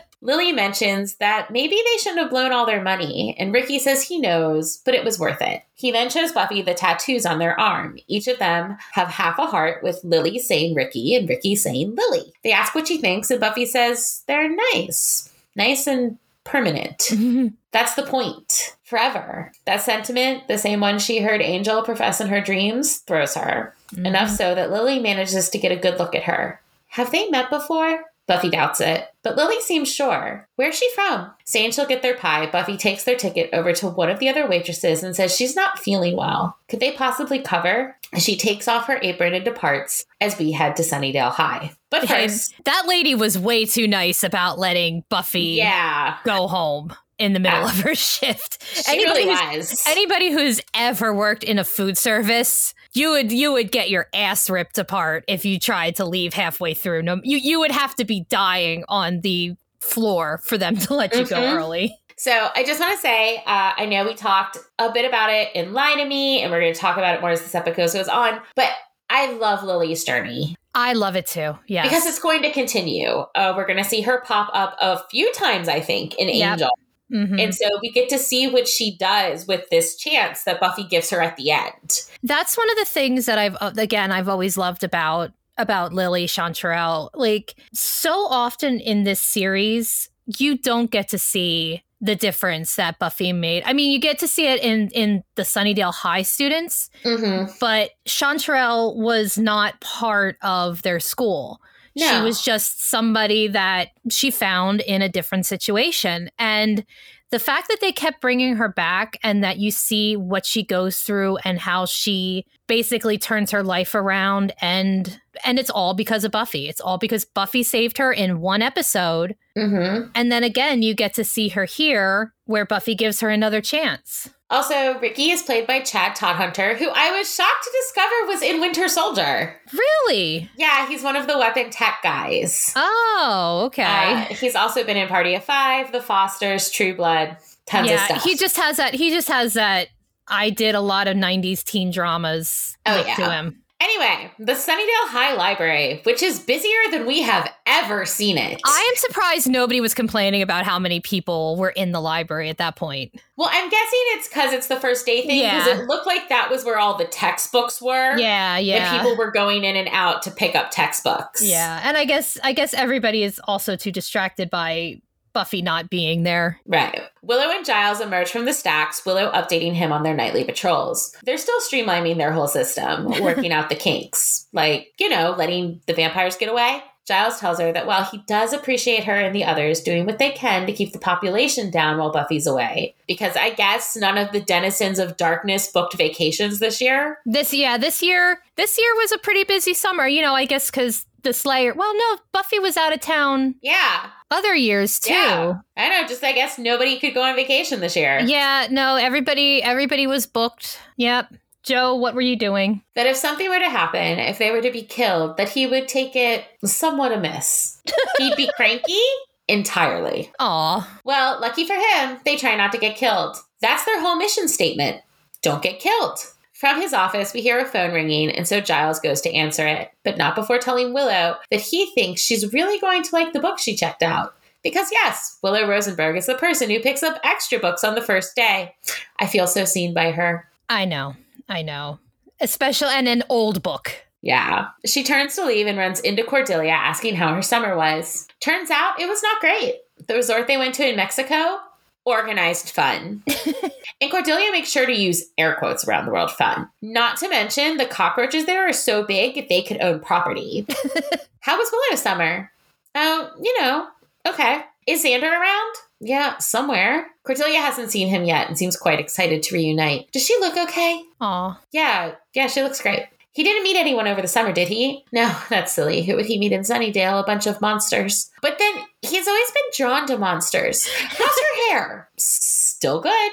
Lily 0.21 0.51
mentions 0.51 1.15
that 1.15 1.49
maybe 1.49 1.75
they 1.75 1.97
shouldn't 1.97 2.19
have 2.19 2.29
blown 2.29 2.51
all 2.51 2.65
their 2.65 2.81
money, 2.81 3.35
and 3.39 3.53
Ricky 3.53 3.79
says 3.79 4.03
he 4.03 4.19
knows, 4.19 4.77
but 4.77 4.93
it 4.93 5.05
was 5.05 5.17
worth 5.17 5.41
it. 5.41 5.63
He 5.75 5.91
then 5.91 6.09
shows 6.09 6.33
Buffy 6.33 6.61
the 6.61 6.73
tattoos 6.73 7.25
on 7.25 7.39
their 7.39 7.57
arm. 7.57 7.97
Each 8.07 8.27
of 8.27 8.37
them 8.37 8.75
have 8.91 9.07
half 9.07 9.39
a 9.39 9.45
heart, 9.45 9.81
with 9.81 10.01
Lily 10.03 10.37
saying 10.37 10.75
Ricky 10.75 11.15
and 11.15 11.27
Ricky 11.27 11.55
saying 11.55 11.95
Lily. 11.95 12.33
They 12.43 12.51
ask 12.51 12.75
what 12.75 12.87
she 12.87 12.97
thinks, 12.97 13.31
and 13.31 13.39
Buffy 13.39 13.65
says 13.65 14.23
they're 14.27 14.53
nice. 14.73 15.31
Nice 15.55 15.87
and 15.87 16.17
permanent. 16.43 17.11
That's 17.71 17.93
the 17.93 18.05
point. 18.05 18.75
Forever. 18.89 19.51
That 19.65 19.83
sentiment, 19.83 20.47
the 20.47 20.57
same 20.57 20.79
one 20.79 20.97
she 20.97 21.19
heard 21.19 21.43
Angel 21.43 21.83
profess 21.83 22.19
in 22.19 22.27
her 22.29 22.41
dreams, 22.41 22.97
throws 22.97 23.35
her. 23.35 23.75
Mm-hmm. 23.93 24.07
Enough 24.07 24.31
so 24.31 24.55
that 24.55 24.71
Lily 24.71 24.97
manages 24.97 25.47
to 25.49 25.59
get 25.59 25.71
a 25.71 25.75
good 25.75 25.99
look 25.99 26.15
at 26.15 26.23
her. 26.23 26.59
Have 26.87 27.11
they 27.11 27.29
met 27.29 27.51
before? 27.51 28.03
Buffy 28.25 28.49
doubts 28.49 28.81
it, 28.81 29.07
but 29.21 29.35
Lily 29.35 29.61
seems 29.61 29.93
sure. 29.93 30.47
Where's 30.55 30.75
she 30.75 30.89
from? 30.95 31.31
Saying 31.45 31.71
she'll 31.71 31.85
get 31.85 32.01
their 32.01 32.15
pie, 32.15 32.49
Buffy 32.49 32.77
takes 32.77 33.03
their 33.03 33.15
ticket 33.15 33.51
over 33.53 33.73
to 33.73 33.89
one 33.89 34.09
of 34.09 34.17
the 34.17 34.29
other 34.29 34.47
waitresses 34.47 35.03
and 35.03 35.15
says 35.15 35.35
she's 35.35 35.55
not 35.55 35.77
feeling 35.77 36.15
well. 36.15 36.57
Could 36.67 36.79
they 36.79 36.91
possibly 36.91 37.39
cover? 37.39 37.95
She 38.17 38.37
takes 38.37 38.67
off 38.67 38.87
her 38.87 38.99
apron 39.03 39.35
and 39.35 39.45
departs 39.45 40.05
as 40.19 40.37
we 40.39 40.51
head 40.51 40.75
to 40.77 40.83
Sunnydale 40.83 41.31
High. 41.31 41.73
But 41.91 42.07
first, 42.07 42.55
that 42.65 42.85
lady 42.87 43.13
was 43.13 43.37
way 43.37 43.65
too 43.65 43.87
nice 43.87 44.23
about 44.23 44.57
letting 44.57 45.03
Buffy 45.09 45.57
yeah. 45.57 46.17
go 46.23 46.47
home 46.47 46.95
in 47.19 47.33
the 47.33 47.39
middle 47.39 47.65
of 47.65 47.79
her 47.81 47.95
shift. 47.95 48.63
She 48.63 48.91
anybody 48.91 49.25
really 49.25 49.57
was. 49.57 49.83
Anybody 49.87 50.31
who's 50.31 50.61
ever 50.73 51.13
worked 51.13 51.43
in 51.43 51.59
a 51.59 51.63
food 51.63 51.97
service 51.97 52.73
you 52.93 53.11
would 53.11 53.31
you 53.31 53.53
would 53.53 53.71
get 53.71 53.89
your 53.89 54.07
ass 54.13 54.49
ripped 54.49 54.77
apart 54.77 55.23
if 55.27 55.45
you 55.45 55.59
tried 55.59 55.95
to 55.97 56.05
leave 56.05 56.33
halfway 56.33 56.73
through. 56.73 57.03
No, 57.03 57.19
you 57.23 57.37
you 57.37 57.59
would 57.59 57.71
have 57.71 57.95
to 57.95 58.05
be 58.05 58.25
dying 58.29 58.83
on 58.89 59.21
the 59.21 59.55
floor 59.79 60.39
for 60.43 60.57
them 60.57 60.75
to 60.75 60.93
let 60.93 61.13
you 61.13 61.21
mm-hmm. 61.21 61.35
go 61.35 61.55
early. 61.55 61.95
So 62.17 62.49
I 62.53 62.63
just 62.65 62.81
want 62.81 62.93
to 62.93 62.99
say, 62.99 63.37
uh, 63.37 63.73
I 63.77 63.85
know 63.85 64.03
we 64.03 64.13
talked 64.13 64.57
a 64.77 64.91
bit 64.91 65.05
about 65.05 65.31
it 65.31 65.55
in 65.55 65.71
Lie 65.71 65.95
to 65.95 66.05
Me, 66.05 66.41
and 66.41 66.51
we're 66.51 66.59
going 66.59 66.73
to 66.73 66.79
talk 66.79 66.97
about 66.97 67.15
it 67.15 67.21
more 67.21 67.29
as 67.29 67.41
this 67.41 67.55
episode 67.55 67.77
goes 67.77 67.95
on. 68.09 68.41
But 68.57 68.71
I 69.09 69.31
love 69.33 69.63
Lily's 69.63 70.03
journey. 70.03 70.57
I 70.75 70.93
love 70.93 71.15
it 71.15 71.27
too. 71.27 71.57
Yeah, 71.67 71.83
because 71.83 72.05
it's 72.05 72.19
going 72.19 72.41
to 72.41 72.51
continue. 72.51 73.23
Uh, 73.35 73.53
we're 73.55 73.65
going 73.65 73.81
to 73.81 73.89
see 73.89 74.01
her 74.01 74.21
pop 74.21 74.49
up 74.53 74.75
a 74.81 74.99
few 75.09 75.31
times, 75.33 75.69
I 75.69 75.79
think, 75.79 76.15
in 76.15 76.27
yep. 76.27 76.53
Angel. 76.53 76.71
Mm-hmm. 77.11 77.39
And 77.39 77.55
so 77.55 77.67
we 77.81 77.91
get 77.91 78.09
to 78.09 78.19
see 78.19 78.47
what 78.47 78.67
she 78.67 78.95
does 78.97 79.47
with 79.47 79.69
this 79.69 79.95
chance 79.95 80.43
that 80.43 80.59
Buffy 80.59 80.83
gives 80.83 81.09
her 81.09 81.21
at 81.21 81.37
the 81.37 81.51
end. 81.51 82.01
That's 82.23 82.57
one 82.57 82.69
of 82.69 82.77
the 82.77 82.85
things 82.85 83.25
that 83.25 83.37
I've 83.37 83.57
uh, 83.59 83.71
again 83.77 84.11
I've 84.11 84.29
always 84.29 84.57
loved 84.57 84.83
about 84.83 85.31
about 85.57 85.93
Lily 85.93 86.25
Chanterelle. 86.25 87.09
Like 87.13 87.55
so 87.73 88.13
often 88.27 88.79
in 88.79 89.03
this 89.03 89.21
series, 89.21 90.09
you 90.37 90.57
don't 90.57 90.91
get 90.91 91.09
to 91.09 91.17
see 91.17 91.83
the 92.01 92.15
difference 92.15 92.75
that 92.77 92.97
Buffy 92.97 93.33
made. 93.33 93.63
I 93.65 93.73
mean, 93.73 93.91
you 93.91 93.99
get 93.99 94.19
to 94.19 94.27
see 94.27 94.47
it 94.47 94.61
in 94.63 94.89
in 94.89 95.23
the 95.35 95.43
Sunnydale 95.43 95.93
High 95.93 96.21
students, 96.21 96.89
mm-hmm. 97.03 97.51
but 97.59 97.91
Chanterelle 98.07 98.95
was 98.95 99.37
not 99.37 99.79
part 99.81 100.37
of 100.41 100.81
their 100.83 100.99
school. 100.99 101.61
No. 101.99 102.17
She 102.17 102.21
was 102.23 102.41
just 102.41 102.83
somebody 102.89 103.47
that 103.47 103.89
she 104.09 104.31
found 104.31 104.81
in 104.81 105.01
a 105.01 105.09
different 105.09 105.45
situation. 105.45 106.29
And 106.39 106.85
the 107.31 107.39
fact 107.39 107.67
that 107.67 107.79
they 107.79 107.91
kept 107.91 108.21
bringing 108.21 108.55
her 108.55 108.69
back 108.69 109.17
and 109.21 109.43
that 109.43 109.57
you 109.57 109.69
see 109.69 110.15
what 110.15 110.45
she 110.45 110.63
goes 110.63 110.99
through 110.99 111.37
and 111.37 111.59
how 111.59 111.85
she 111.85 112.45
basically 112.67 113.17
turns 113.17 113.51
her 113.51 113.63
life 113.63 113.93
around 113.93 114.53
and 114.61 115.19
and 115.45 115.57
it's 115.57 115.69
all 115.69 115.93
because 115.93 116.25
of 116.25 116.31
Buffy. 116.31 116.67
It's 116.67 116.81
all 116.81 116.97
because 116.97 117.23
Buffy 117.23 117.63
saved 117.63 117.97
her 117.97 118.11
in 118.11 118.41
one 118.41 118.61
episode. 118.61 119.37
Mm-hmm. 119.57 120.09
And 120.13 120.31
then 120.31 120.43
again, 120.43 120.81
you 120.81 120.93
get 120.93 121.13
to 121.13 121.23
see 121.23 121.49
her 121.49 121.63
here 121.63 122.33
where 122.45 122.65
Buffy 122.65 122.93
gives 122.93 123.21
her 123.21 123.29
another 123.29 123.61
chance. 123.61 124.29
Also, 124.51 124.97
Ricky 124.99 125.29
is 125.29 125.43
played 125.43 125.67
by 125.67 125.79
Chad 125.81 126.15
Todhunter, 126.15 126.75
who 126.75 126.89
I 126.89 127.11
was 127.11 127.33
shocked 127.33 127.63
to 127.63 127.71
discover 127.83 128.15
was 128.25 128.41
in 128.41 128.59
Winter 128.59 128.87
Soldier. 128.87 129.55
Really? 129.71 130.49
Yeah, 130.57 130.87
he's 130.87 131.03
one 131.03 131.15
of 131.15 131.27
the 131.27 131.37
weapon 131.37 131.69
tech 131.69 131.99
guys. 132.01 132.73
Oh, 132.75 133.63
okay. 133.67 133.83
Uh, 133.83 134.21
he's 134.33 134.55
also 134.55 134.83
been 134.83 134.97
in 134.97 135.07
Party 135.07 135.35
of 135.35 135.43
Five, 135.43 135.91
The 135.91 136.01
Fosters, 136.01 136.71
True 136.71 136.95
Blood, 136.95 137.37
tons 137.67 137.89
yeah, 137.89 137.95
of 137.95 138.01
stuff. 138.01 138.23
He 138.23 138.35
just 138.35 138.57
has 138.57 138.77
that. 138.77 138.95
He 138.95 139.11
just 139.11 139.27
has 139.27 139.53
that. 139.53 139.89
I 140.27 140.49
did 140.49 140.73
a 140.73 140.81
lot 140.81 141.07
of 141.07 141.15
'90s 141.15 141.63
teen 141.63 141.91
dramas 141.91 142.75
oh, 142.87 143.03
yeah. 143.05 143.15
to 143.15 143.31
him. 143.31 143.61
Anyway, 143.81 144.29
the 144.39 144.53
Sunnydale 144.53 145.07
High 145.07 145.33
Library, 145.35 146.01
which 146.03 146.21
is 146.21 146.39
busier 146.39 146.91
than 146.91 147.05
we 147.05 147.21
have 147.21 147.49
ever 147.65 148.05
seen 148.05 148.37
it. 148.37 148.59
I 148.65 148.91
am 148.91 148.95
surprised 148.97 149.47
nobody 149.47 149.79
was 149.79 149.93
complaining 149.93 150.41
about 150.41 150.65
how 150.65 150.79
many 150.79 150.99
people 150.99 151.55
were 151.55 151.69
in 151.69 151.93
the 151.93 152.01
library 152.01 152.49
at 152.49 152.57
that 152.57 152.75
point. 152.75 153.13
Well, 153.37 153.47
I'm 153.49 153.69
guessing 153.69 153.99
it's 154.07 154.27
because 154.27 154.51
it's 154.51 154.67
the 154.67 154.75
first 154.75 155.05
day 155.05 155.21
thing. 155.25 155.39
Because 155.39 155.65
yeah. 155.65 155.79
it 155.79 155.87
looked 155.87 156.05
like 156.05 156.27
that 156.27 156.49
was 156.49 156.65
where 156.65 156.77
all 156.77 156.97
the 156.97 157.05
textbooks 157.05 157.81
were. 157.81 158.17
Yeah, 158.17 158.57
yeah. 158.57 158.95
And 158.95 159.01
people 159.01 159.15
were 159.17 159.31
going 159.31 159.63
in 159.63 159.77
and 159.77 159.87
out 159.93 160.23
to 160.23 160.31
pick 160.31 160.55
up 160.55 160.71
textbooks. 160.71 161.41
Yeah, 161.41 161.79
and 161.83 161.95
I 161.95 162.03
guess 162.03 162.37
I 162.43 162.51
guess 162.51 162.73
everybody 162.73 163.23
is 163.23 163.39
also 163.45 163.77
too 163.77 163.93
distracted 163.93 164.49
by 164.49 165.01
Buffy 165.39 165.61
not 165.61 165.89
being 165.89 166.23
there. 166.23 166.59
Right. 166.65 166.99
Willow 167.21 167.49
and 167.49 167.65
Giles 167.65 168.01
emerge 168.01 168.29
from 168.29 168.43
the 168.43 168.51
stacks, 168.51 169.05
Willow 169.05 169.31
updating 169.31 169.71
him 169.71 169.93
on 169.93 170.03
their 170.03 170.13
nightly 170.13 170.43
patrols. 170.43 171.15
They're 171.23 171.37
still 171.37 171.61
streamlining 171.61 172.17
their 172.17 172.33
whole 172.33 172.49
system, 172.49 173.05
working 173.21 173.53
out 173.53 173.69
the 173.69 173.75
kinks, 173.75 174.47
like, 174.51 174.91
you 174.99 175.07
know, 175.07 175.33
letting 175.37 175.79
the 175.85 175.93
vampires 175.93 176.35
get 176.35 176.49
away. 176.49 176.83
Giles 177.09 177.39
tells 177.39 177.59
her 177.59 177.73
that 177.73 177.87
while 177.87 178.03
he 178.05 178.19
does 178.19 178.53
appreciate 178.53 179.03
her 179.03 179.15
and 179.15 179.35
the 179.35 179.43
others 179.43 179.81
doing 179.81 180.05
what 180.05 180.19
they 180.19 180.29
can 180.29 180.67
to 180.67 180.71
keep 180.71 180.93
the 180.93 180.99
population 180.99 181.71
down 181.71 181.97
while 181.97 182.11
Buffy's 182.11 182.45
away, 182.45 182.95
because 183.07 183.35
I 183.35 183.49
guess 183.49 183.97
none 183.97 184.17
of 184.17 184.31
the 184.31 184.41
denizens 184.41 184.99
of 184.99 185.17
darkness 185.17 185.71
booked 185.71 185.97
vacations 185.97 186.59
this 186.59 186.79
year. 186.79 187.17
This 187.25 187.51
yeah, 187.51 187.77
this 187.79 188.03
year 188.03 188.41
this 188.57 188.77
year 188.77 188.93
was 188.95 189.11
a 189.11 189.17
pretty 189.17 189.43
busy 189.43 189.73
summer. 189.73 190.07
You 190.07 190.21
know, 190.21 190.35
I 190.35 190.45
guess 190.45 190.69
because 190.69 191.07
the 191.23 191.33
Slayer. 191.33 191.73
Well, 191.73 191.97
no, 191.97 192.17
Buffy 192.31 192.59
was 192.59 192.77
out 192.77 192.93
of 192.93 192.99
town. 192.99 193.55
Yeah. 193.61 194.09
Other 194.31 194.55
years 194.55 194.99
too. 194.99 195.13
Yeah. 195.13 195.55
I 195.75 195.89
know. 195.89 196.07
Just 196.07 196.23
I 196.23 196.33
guess 196.33 196.59
nobody 196.59 196.99
could 196.99 197.15
go 197.15 197.23
on 197.23 197.35
vacation 197.35 197.79
this 197.79 197.95
year. 197.95 198.19
Yeah. 198.19 198.67
No. 198.69 198.95
Everybody. 198.95 199.63
Everybody 199.63 200.07
was 200.07 200.27
booked. 200.27 200.79
Yep. 200.97 201.33
Jo, 201.63 201.95
what 201.95 202.15
were 202.15 202.21
you 202.21 202.37
doing? 202.37 202.81
That 202.95 203.07
if 203.07 203.15
something 203.15 203.49
were 203.49 203.59
to 203.59 203.69
happen, 203.69 204.19
if 204.19 204.37
they 204.37 204.51
were 204.51 204.61
to 204.61 204.71
be 204.71 204.83
killed, 204.83 205.37
that 205.37 205.49
he 205.49 205.67
would 205.67 205.87
take 205.87 206.15
it 206.15 206.45
somewhat 206.63 207.11
amiss. 207.11 207.81
He'd 208.17 208.35
be 208.35 208.49
cranky 208.55 209.01
entirely. 209.47 210.31
Aw. 210.39 210.99
Well, 211.03 211.39
lucky 211.41 211.65
for 211.65 211.73
him, 211.73 212.19
they 212.23 212.37
try 212.37 212.55
not 212.55 212.71
to 212.71 212.77
get 212.77 212.95
killed. 212.95 213.35
That's 213.61 213.83
their 213.85 213.99
whole 213.99 214.15
mission 214.15 214.47
statement. 214.47 215.01
Don't 215.41 215.63
get 215.63 215.79
killed. 215.79 216.19
From 216.53 216.81
his 216.81 216.93
office, 216.93 217.33
we 217.33 217.41
hear 217.41 217.57
a 217.59 217.65
phone 217.65 217.93
ringing, 217.93 218.29
and 218.29 218.45
so 218.45 218.59
Giles 218.59 218.99
goes 218.99 219.21
to 219.21 219.33
answer 219.33 219.65
it, 219.65 219.91
but 220.03 220.17
not 220.17 220.35
before 220.35 220.59
telling 220.59 220.93
Willow 220.93 221.37
that 221.51 221.61
he 221.61 221.89
thinks 221.93 222.21
she's 222.21 222.51
really 222.51 222.79
going 222.79 223.01
to 223.03 223.15
like 223.15 223.31
the 223.31 223.39
book 223.39 223.59
she 223.59 223.77
checked 223.77 224.03
out. 224.03 224.35
Because, 224.61 224.89
yes, 224.91 225.39
Willow 225.41 225.65
Rosenberg 225.65 226.17
is 226.17 226.25
the 226.25 226.35
person 226.35 226.69
who 226.69 226.81
picks 226.81 227.01
up 227.01 227.17
extra 227.23 227.59
books 227.59 227.85
on 227.85 227.95
the 227.95 228.01
first 228.01 228.35
day. 228.35 228.75
I 229.19 229.27
feel 229.27 229.47
so 229.47 229.63
seen 229.63 229.93
by 229.93 230.11
her. 230.11 230.49
I 230.67 230.83
know. 230.83 231.15
I 231.49 231.61
know. 231.61 231.99
Especially, 232.39 232.93
and 232.93 233.07
an 233.07 233.23
old 233.27 233.61
book. 233.63 233.91
Yeah. 234.21 234.67
She 234.85 235.03
turns 235.03 235.35
to 235.35 235.45
leave 235.45 235.67
and 235.67 235.77
runs 235.77 235.99
into 236.01 236.23
Cordelia 236.23 236.71
asking 236.71 237.15
how 237.15 237.33
her 237.33 237.41
summer 237.41 237.75
was. 237.75 238.27
Turns 238.39 238.69
out 238.69 238.99
it 238.99 239.07
was 239.07 239.23
not 239.23 239.41
great. 239.41 239.75
The 240.07 240.15
resort 240.15 240.47
they 240.47 240.57
went 240.57 240.75
to 240.75 240.87
in 240.87 240.95
Mexico 240.95 241.57
organized 242.05 242.71
fun. 242.71 243.23
and 244.01 244.11
Cordelia 244.11 244.51
makes 244.51 244.71
sure 244.71 244.85
to 244.85 244.93
use 244.93 245.25
air 245.37 245.55
quotes 245.55 245.87
around 245.87 246.05
the 246.05 246.11
world 246.11 246.31
fun. 246.31 246.67
Not 246.81 247.17
to 247.17 247.29
mention, 247.29 247.77
the 247.77 247.85
cockroaches 247.85 248.45
there 248.45 248.67
are 248.67 248.73
so 248.73 249.03
big 249.03 249.47
they 249.47 249.61
could 249.61 249.81
own 249.81 249.99
property. 249.99 250.65
How 251.41 251.57
was 251.57 251.71
Willow 251.71 251.95
summer? 251.95 252.51
Oh, 252.95 253.31
you 253.41 253.61
know, 253.61 253.87
okay. 254.27 254.61
Is 254.87 255.03
Xander 255.03 255.31
around? 255.31 255.75
Yeah, 256.01 256.37
somewhere. 256.37 257.07
Cordelia 257.29 257.61
hasn't 257.61 257.91
seen 257.91 258.07
him 258.07 258.23
yet 258.23 258.47
and 258.47 258.57
seems 258.57 258.75
quite 258.75 258.99
excited 258.99 259.43
to 259.43 259.53
reunite. 259.53 260.11
Does 260.11 260.25
she 260.25 260.35
look 260.39 260.57
okay? 260.57 260.99
Aw. 261.21 261.61
Yeah, 261.71 262.15
yeah, 262.33 262.47
she 262.47 262.63
looks 262.63 262.81
great. 262.81 263.03
He 263.33 263.43
didn't 263.43 263.61
meet 263.61 263.77
anyone 263.77 264.07
over 264.07 264.19
the 264.19 264.27
summer, 264.27 264.51
did 264.51 264.67
he? 264.67 265.05
No, 265.11 265.31
that's 265.49 265.71
silly. 265.71 266.01
Who 266.01 266.15
would 266.15 266.25
he 266.25 266.39
meet 266.39 266.51
in 266.53 266.61
Sunnydale? 266.61 267.21
A 267.21 267.23
bunch 267.23 267.45
of 267.45 267.61
monsters. 267.61 268.31
But 268.41 268.57
then 268.57 268.83
he's 269.03 269.27
always 269.27 269.51
been 269.51 269.63
drawn 269.77 270.07
to 270.07 270.17
monsters. 270.17 270.87
How's 270.87 271.19
her 271.19 271.69
hair? 271.71 272.09
Still 272.17 272.99
good. 272.99 273.31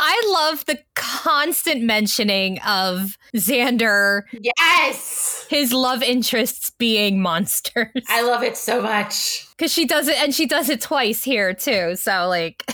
I 0.00 0.20
love 0.32 0.64
the 0.64 0.80
constant 0.96 1.82
mentioning 1.82 2.58
of 2.62 3.16
Xander. 3.36 4.22
Yes. 4.32 5.46
His 5.48 5.72
love 5.72 6.02
interests 6.02 6.70
being 6.76 7.20
monsters. 7.22 8.02
I 8.08 8.22
love 8.22 8.42
it 8.42 8.56
so 8.56 8.82
much. 8.82 9.44
Because 9.58 9.72
she 9.72 9.86
does 9.86 10.06
it, 10.06 10.16
and 10.22 10.32
she 10.32 10.46
does 10.46 10.68
it 10.68 10.80
twice 10.80 11.24
here, 11.24 11.52
too. 11.52 11.96
So, 11.96 12.28
like. 12.28 12.64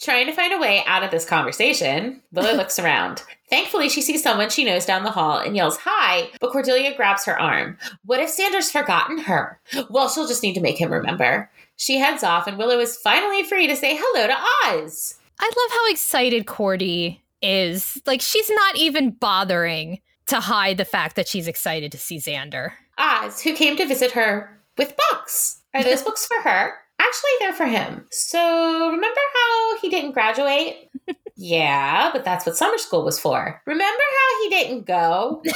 Trying 0.00 0.26
to 0.26 0.32
find 0.32 0.52
a 0.52 0.58
way 0.58 0.82
out 0.86 1.02
of 1.02 1.10
this 1.10 1.24
conversation, 1.24 2.22
Willow 2.32 2.52
looks 2.56 2.78
around. 2.78 3.22
Thankfully, 3.48 3.88
she 3.88 4.02
sees 4.02 4.22
someone 4.22 4.50
she 4.50 4.64
knows 4.64 4.84
down 4.84 5.04
the 5.04 5.10
hall 5.10 5.38
and 5.38 5.56
yells 5.56 5.78
hi, 5.78 6.30
but 6.40 6.50
Cordelia 6.52 6.94
grabs 6.96 7.24
her 7.24 7.40
arm. 7.40 7.78
What 8.04 8.20
if 8.20 8.36
Xander's 8.36 8.70
forgotten 8.70 9.18
her? 9.18 9.60
Well, 9.88 10.08
she'll 10.08 10.26
just 10.26 10.42
need 10.42 10.54
to 10.54 10.60
make 10.60 10.78
him 10.80 10.92
remember. 10.92 11.50
She 11.76 11.98
heads 11.98 12.24
off, 12.24 12.46
and 12.46 12.58
Willow 12.58 12.78
is 12.78 12.96
finally 12.96 13.44
free 13.44 13.66
to 13.66 13.76
say 13.76 13.96
hello 13.98 14.26
to 14.26 14.36
Oz. 14.74 15.14
I 15.38 15.44
love 15.44 15.70
how 15.78 15.90
excited 15.90 16.46
Cordy 16.46 17.22
is. 17.42 18.00
Like, 18.06 18.20
she's 18.20 18.50
not 18.50 18.76
even 18.76 19.10
bothering 19.10 20.00
to 20.26 20.40
hide 20.40 20.76
the 20.76 20.84
fact 20.84 21.16
that 21.16 21.28
she's 21.28 21.46
excited 21.46 21.92
to 21.92 21.98
see 21.98 22.16
Xander. 22.16 22.72
Oz, 22.98 23.42
who 23.42 23.52
came 23.54 23.76
to 23.76 23.86
visit 23.86 24.12
her 24.12 24.58
with 24.76 24.96
books. 25.10 25.62
Are 25.74 25.84
those 25.84 26.02
books 26.04 26.26
for 26.26 26.40
her? 26.48 26.74
Actually, 27.16 27.30
they're 27.40 27.52
for 27.54 27.66
him. 27.66 28.06
So, 28.10 28.90
remember 28.90 29.20
how 29.34 29.78
he 29.78 29.88
didn't 29.88 30.12
graduate? 30.12 30.90
yeah, 31.36 32.10
but 32.12 32.24
that's 32.24 32.44
what 32.44 32.56
summer 32.56 32.76
school 32.76 33.04
was 33.04 33.18
for. 33.18 33.62
Remember 33.64 33.84
how 33.86 34.42
he 34.42 34.50
didn't 34.50 34.86
go? 34.86 35.42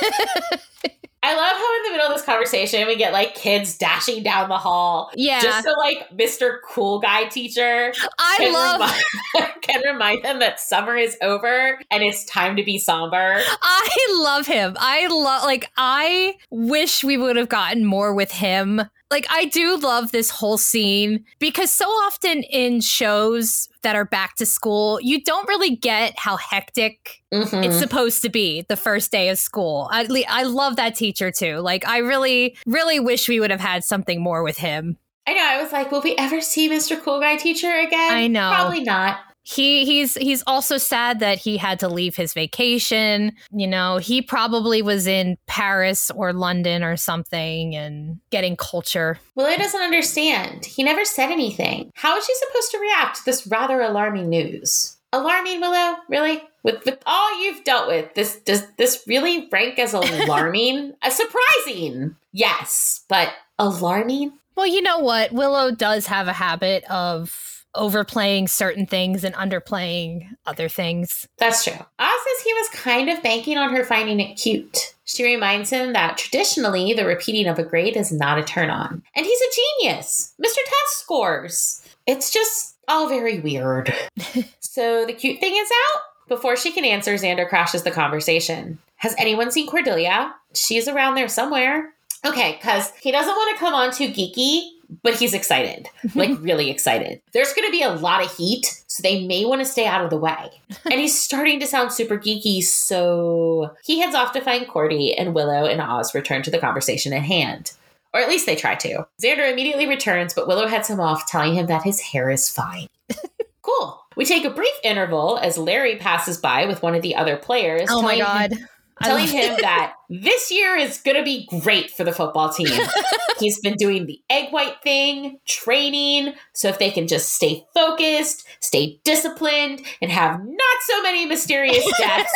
I 1.23 1.37
love 1.37 1.53
how 1.53 1.77
in 1.77 1.83
the 1.83 1.91
middle 1.91 2.07
of 2.07 2.17
this 2.17 2.25
conversation 2.25 2.87
we 2.87 2.97
get 2.97 3.13
like 3.13 3.35
kids 3.35 3.77
dashing 3.77 4.23
down 4.23 4.49
the 4.49 4.57
hall. 4.57 5.11
Yeah. 5.15 5.43
Just 5.43 5.65
so 5.65 5.73
like 5.73 6.09
Mr. 6.17 6.61
Cool 6.67 6.99
Guy 6.99 7.25
teacher 7.25 7.93
I 8.19 8.37
can 8.39 8.53
love 8.55 8.81
remind, 8.81 9.53
can 9.63 9.83
remind 9.85 10.25
them 10.25 10.39
that 10.39 10.61
summer 10.61 10.97
is 10.97 11.19
over 11.21 11.79
and 11.91 12.03
it's 12.03 12.25
time 12.25 12.57
to 12.57 12.65
be 12.65 12.79
somber. 12.79 13.39
I 13.63 14.19
love 14.23 14.47
him. 14.47 14.79
I 14.81 15.09
love 15.09 15.45
like 15.45 15.71
I 15.77 16.37
wish 16.49 17.05
we 17.05 17.19
would 17.19 17.37
have 17.37 17.51
gotten 17.51 17.85
more 17.85 18.15
with 18.15 18.33
him. 18.33 18.81
Like 19.11 19.27
I 19.29 19.47
do 19.47 19.77
love 19.77 20.13
this 20.13 20.31
whole 20.31 20.57
scene 20.57 21.25
because 21.41 21.71
so 21.71 21.87
often 21.87 22.43
in 22.45 22.81
shows 22.81 23.69
that 23.83 23.97
are 23.97 24.05
back 24.05 24.37
to 24.37 24.47
school, 24.47 25.01
you 25.03 25.21
don't 25.23 25.49
really 25.49 25.75
get 25.75 26.15
how 26.19 26.37
hectic 26.37 27.23
Mhm. 27.33 27.65
it's 27.65 27.79
supposed 27.79 28.23
to 28.23 28.29
be 28.29 28.63
the 28.69 28.77
first 28.77 29.11
day 29.11 29.29
of 29.29 29.39
school. 29.39 29.89
I 29.91 30.07
I 30.29 30.45
love 30.45 30.77
that 30.77 30.95
teacher 30.95 31.31
too. 31.33 31.57
Like 31.59 31.87
I 31.89 31.99
really 31.99 32.57
really 32.67 33.01
wish 33.01 33.29
we 33.29 33.41
would 33.41 33.51
have 33.51 33.61
had 33.61 33.83
something 33.85 34.23
more 34.23 34.43
with 34.45 34.59
him. 34.59 34.97
I 35.27 35.35
know. 35.35 35.43
I 35.45 35.63
was 35.63 35.73
like, 35.73 35.91
will 35.93 36.01
we 36.01 36.17
ever 36.17 36.41
see 36.41 36.69
Mr. 36.69 37.01
Cool 37.01 37.21
Guy 37.21 37.37
teacher 37.37 37.73
again? 37.73 38.13
I 38.13 38.27
know. 38.27 38.53
Probably 38.55 38.83
not. 38.83 39.21
He 39.51 39.85
he's 39.85 40.15
he's 40.15 40.45
also 40.47 40.77
sad 40.77 41.19
that 41.19 41.39
he 41.39 41.57
had 41.57 41.81
to 41.81 41.89
leave 41.89 42.15
his 42.15 42.33
vacation. 42.35 43.33
You 43.51 43.67
know, 43.67 43.97
he 43.97 44.23
probably 44.23 44.81
was 44.81 45.09
in 45.09 45.39
Paris 45.49 46.09
or 46.13 46.33
London 46.33 46.85
or 46.85 46.97
something 46.97 47.75
and 47.75 48.21
getting 48.31 48.57
culture. 48.57 49.19
Willow 49.35 49.57
doesn't 49.57 49.81
understand. 49.81 50.65
He 50.67 50.85
never 50.85 51.05
said 51.05 51.33
anything. 51.33 51.91
How 51.95 52.17
is 52.17 52.25
she 52.25 52.35
supposed 52.35 52.71
to 52.71 52.79
react 52.79 53.17
to 53.17 53.25
this 53.25 53.45
rather 53.49 53.81
alarming 53.81 54.29
news? 54.29 54.97
Alarming, 55.13 55.61
Willow? 55.61 55.97
Really? 56.09 56.43
With 56.63 56.85
with 56.85 57.03
all 57.05 57.43
you've 57.43 57.65
dealt 57.65 57.89
with, 57.89 58.15
this 58.15 58.37
does 58.37 58.65
this 58.77 59.03
really 59.09 59.49
rank 59.51 59.81
as 59.81 59.95
alarming? 59.95 60.95
uh, 61.03 61.11
surprising, 61.11 62.15
yes, 62.33 63.05
but 63.09 63.33
alarming? 63.59 64.33
Well, 64.55 64.69
you 64.69 64.81
know 64.81 65.01
what? 65.01 65.33
Willow 65.33 65.73
does 65.73 66.07
have 66.07 66.29
a 66.29 66.33
habit 66.35 66.85
of 66.85 67.50
overplaying 67.75 68.49
certain 68.49 68.87
things 68.87 69.25
and 69.25 69.35
underplaying 69.35 70.29
other 70.47 70.69
things. 70.69 71.27
That's 71.39 71.65
true. 71.65 71.73
Oz 71.73 71.79
says 72.25 72.45
he 72.45 72.53
was 72.55 72.69
kind 72.71 73.09
of 73.09 73.23
banking 73.23 73.59
on 73.59 73.75
her 73.75 73.85
finding 73.85 74.21
it 74.21 74.35
cute. 74.35 74.95
She 75.05 75.25
reminds 75.25 75.71
him 75.71 75.93
that 75.93 76.19
traditionally 76.19 76.93
the 76.95 77.05
repeating 77.05 77.47
of 77.47 77.59
a 77.59 77.65
grade 77.65 77.97
is 77.97 78.13
not 78.13 78.39
a 78.39 78.45
turn 78.45 78.71
on. 78.71 79.03
And 79.17 79.27
he's 79.27 79.41
a 79.41 79.83
genius. 79.83 80.35
Mr. 80.41 80.57
Test 80.57 81.01
scores. 81.01 81.89
It's 82.07 82.33
just 82.33 82.77
all 82.89 83.09
very 83.09 83.41
weird. 83.41 83.95
so 84.61 85.07
the 85.07 85.13
cute 85.13 85.41
thing 85.41 85.55
is 85.55 85.69
out. 85.91 86.03
Before 86.29 86.57
she 86.57 86.71
can 86.71 86.85
answer, 86.85 87.15
Xander 87.15 87.49
crashes 87.49 87.83
the 87.83 87.91
conversation. 87.91 88.79
Has 88.97 89.15
anyone 89.19 89.51
seen 89.51 89.67
Cordelia? 89.67 90.35
She's 90.55 90.87
around 90.87 91.17
there 91.17 91.29
somewhere. 91.29 91.93
Okay, 92.25 92.53
because 92.53 92.93
he 93.01 93.11
doesn't 93.11 93.35
want 93.35 93.57
to 93.57 93.59
come 93.59 93.75
on 93.75 93.93
too 93.93 94.09
geeky, 94.09 94.69
but 95.03 95.15
he's 95.15 95.35
excited. 95.35 95.89
Like, 96.15 96.31
really 96.41 96.71
excited. 96.71 97.21
There's 97.33 97.53
going 97.53 97.67
to 97.69 97.73
be 97.73 97.83
a 97.83 97.93
lot 97.93 98.25
of 98.25 98.35
heat, 98.37 98.83
so 98.87 99.03
they 99.03 99.27
may 99.27 99.45
want 99.45 99.61
to 99.61 99.65
stay 99.65 99.87
out 99.87 100.05
of 100.05 100.11
the 100.11 100.17
way. 100.17 100.51
and 100.85 101.01
he's 101.01 101.19
starting 101.19 101.61
to 101.61 101.67
sound 101.67 101.93
super 101.93 102.19
geeky, 102.19 102.63
so 102.63 103.75
he 103.85 104.01
heads 104.01 104.15
off 104.15 104.33
to 104.33 104.41
find 104.41 104.67
Cordy, 104.69 105.17
and 105.17 105.35
Willow 105.35 105.67
and 105.67 105.81
Oz 105.81 106.15
return 106.15 106.43
to 106.43 106.51
the 106.51 106.59
conversation 106.59 107.13
at 107.13 107.23
hand. 107.23 107.73
Or 108.13 108.21
at 108.21 108.29
least 108.29 108.47
they 108.47 108.57
try 108.57 108.75
to. 108.75 109.07
Xander 109.23 109.51
immediately 109.51 109.87
returns, 109.87 110.35
but 110.35 110.49
Willow 110.49 110.67
heads 110.67 110.89
him 110.89 110.99
off, 110.99 111.27
telling 111.29 111.55
him 111.55 111.67
that 111.67 111.85
his 111.85 112.01
hair 112.01 112.29
is 112.29 112.49
fine. 112.49 112.89
cool. 113.63 114.05
We 114.17 114.25
take 114.25 114.45
a 114.45 114.51
brief 114.51 114.75
interval 114.83 115.39
as 115.39 115.57
Larry 115.57 115.97
passes 115.97 116.37
by 116.37 116.67
with 116.67 116.83
one 116.83 116.97
of 116.97 117.03
the 117.03 117.15
other 117.15 117.37
players. 117.37 117.89
Oh 117.89 118.03
my 118.03 118.15
him- 118.15 118.27
god. 118.27 118.53
I 118.55 118.67
telling 119.03 119.27
him 119.27 119.57
that 119.61 119.95
this 120.09 120.51
year 120.51 120.77
is 120.77 120.99
going 120.99 121.17
to 121.17 121.23
be 121.23 121.47
great 121.61 121.91
for 121.91 122.05
the 122.05 122.13
football 122.13 122.53
team. 122.53 122.69
He's 123.39 123.61
been 123.61 123.75
doing 123.75 124.07
the 124.07 124.21
egg 124.29 124.53
white 124.53 124.77
thing, 124.83 125.39
training. 125.47 126.35
So 126.55 126.69
if 126.69 126.79
they 126.79 126.91
can 126.91 127.07
just 127.07 127.35
stay 127.35 127.65
focused, 127.75 128.47
stay 128.61 129.01
disciplined, 129.05 129.83
and 130.03 130.11
have 130.11 130.41
not 130.45 130.77
so 130.87 131.03
many 131.03 131.27
mysterious 131.27 131.85
deaths, 131.99 132.33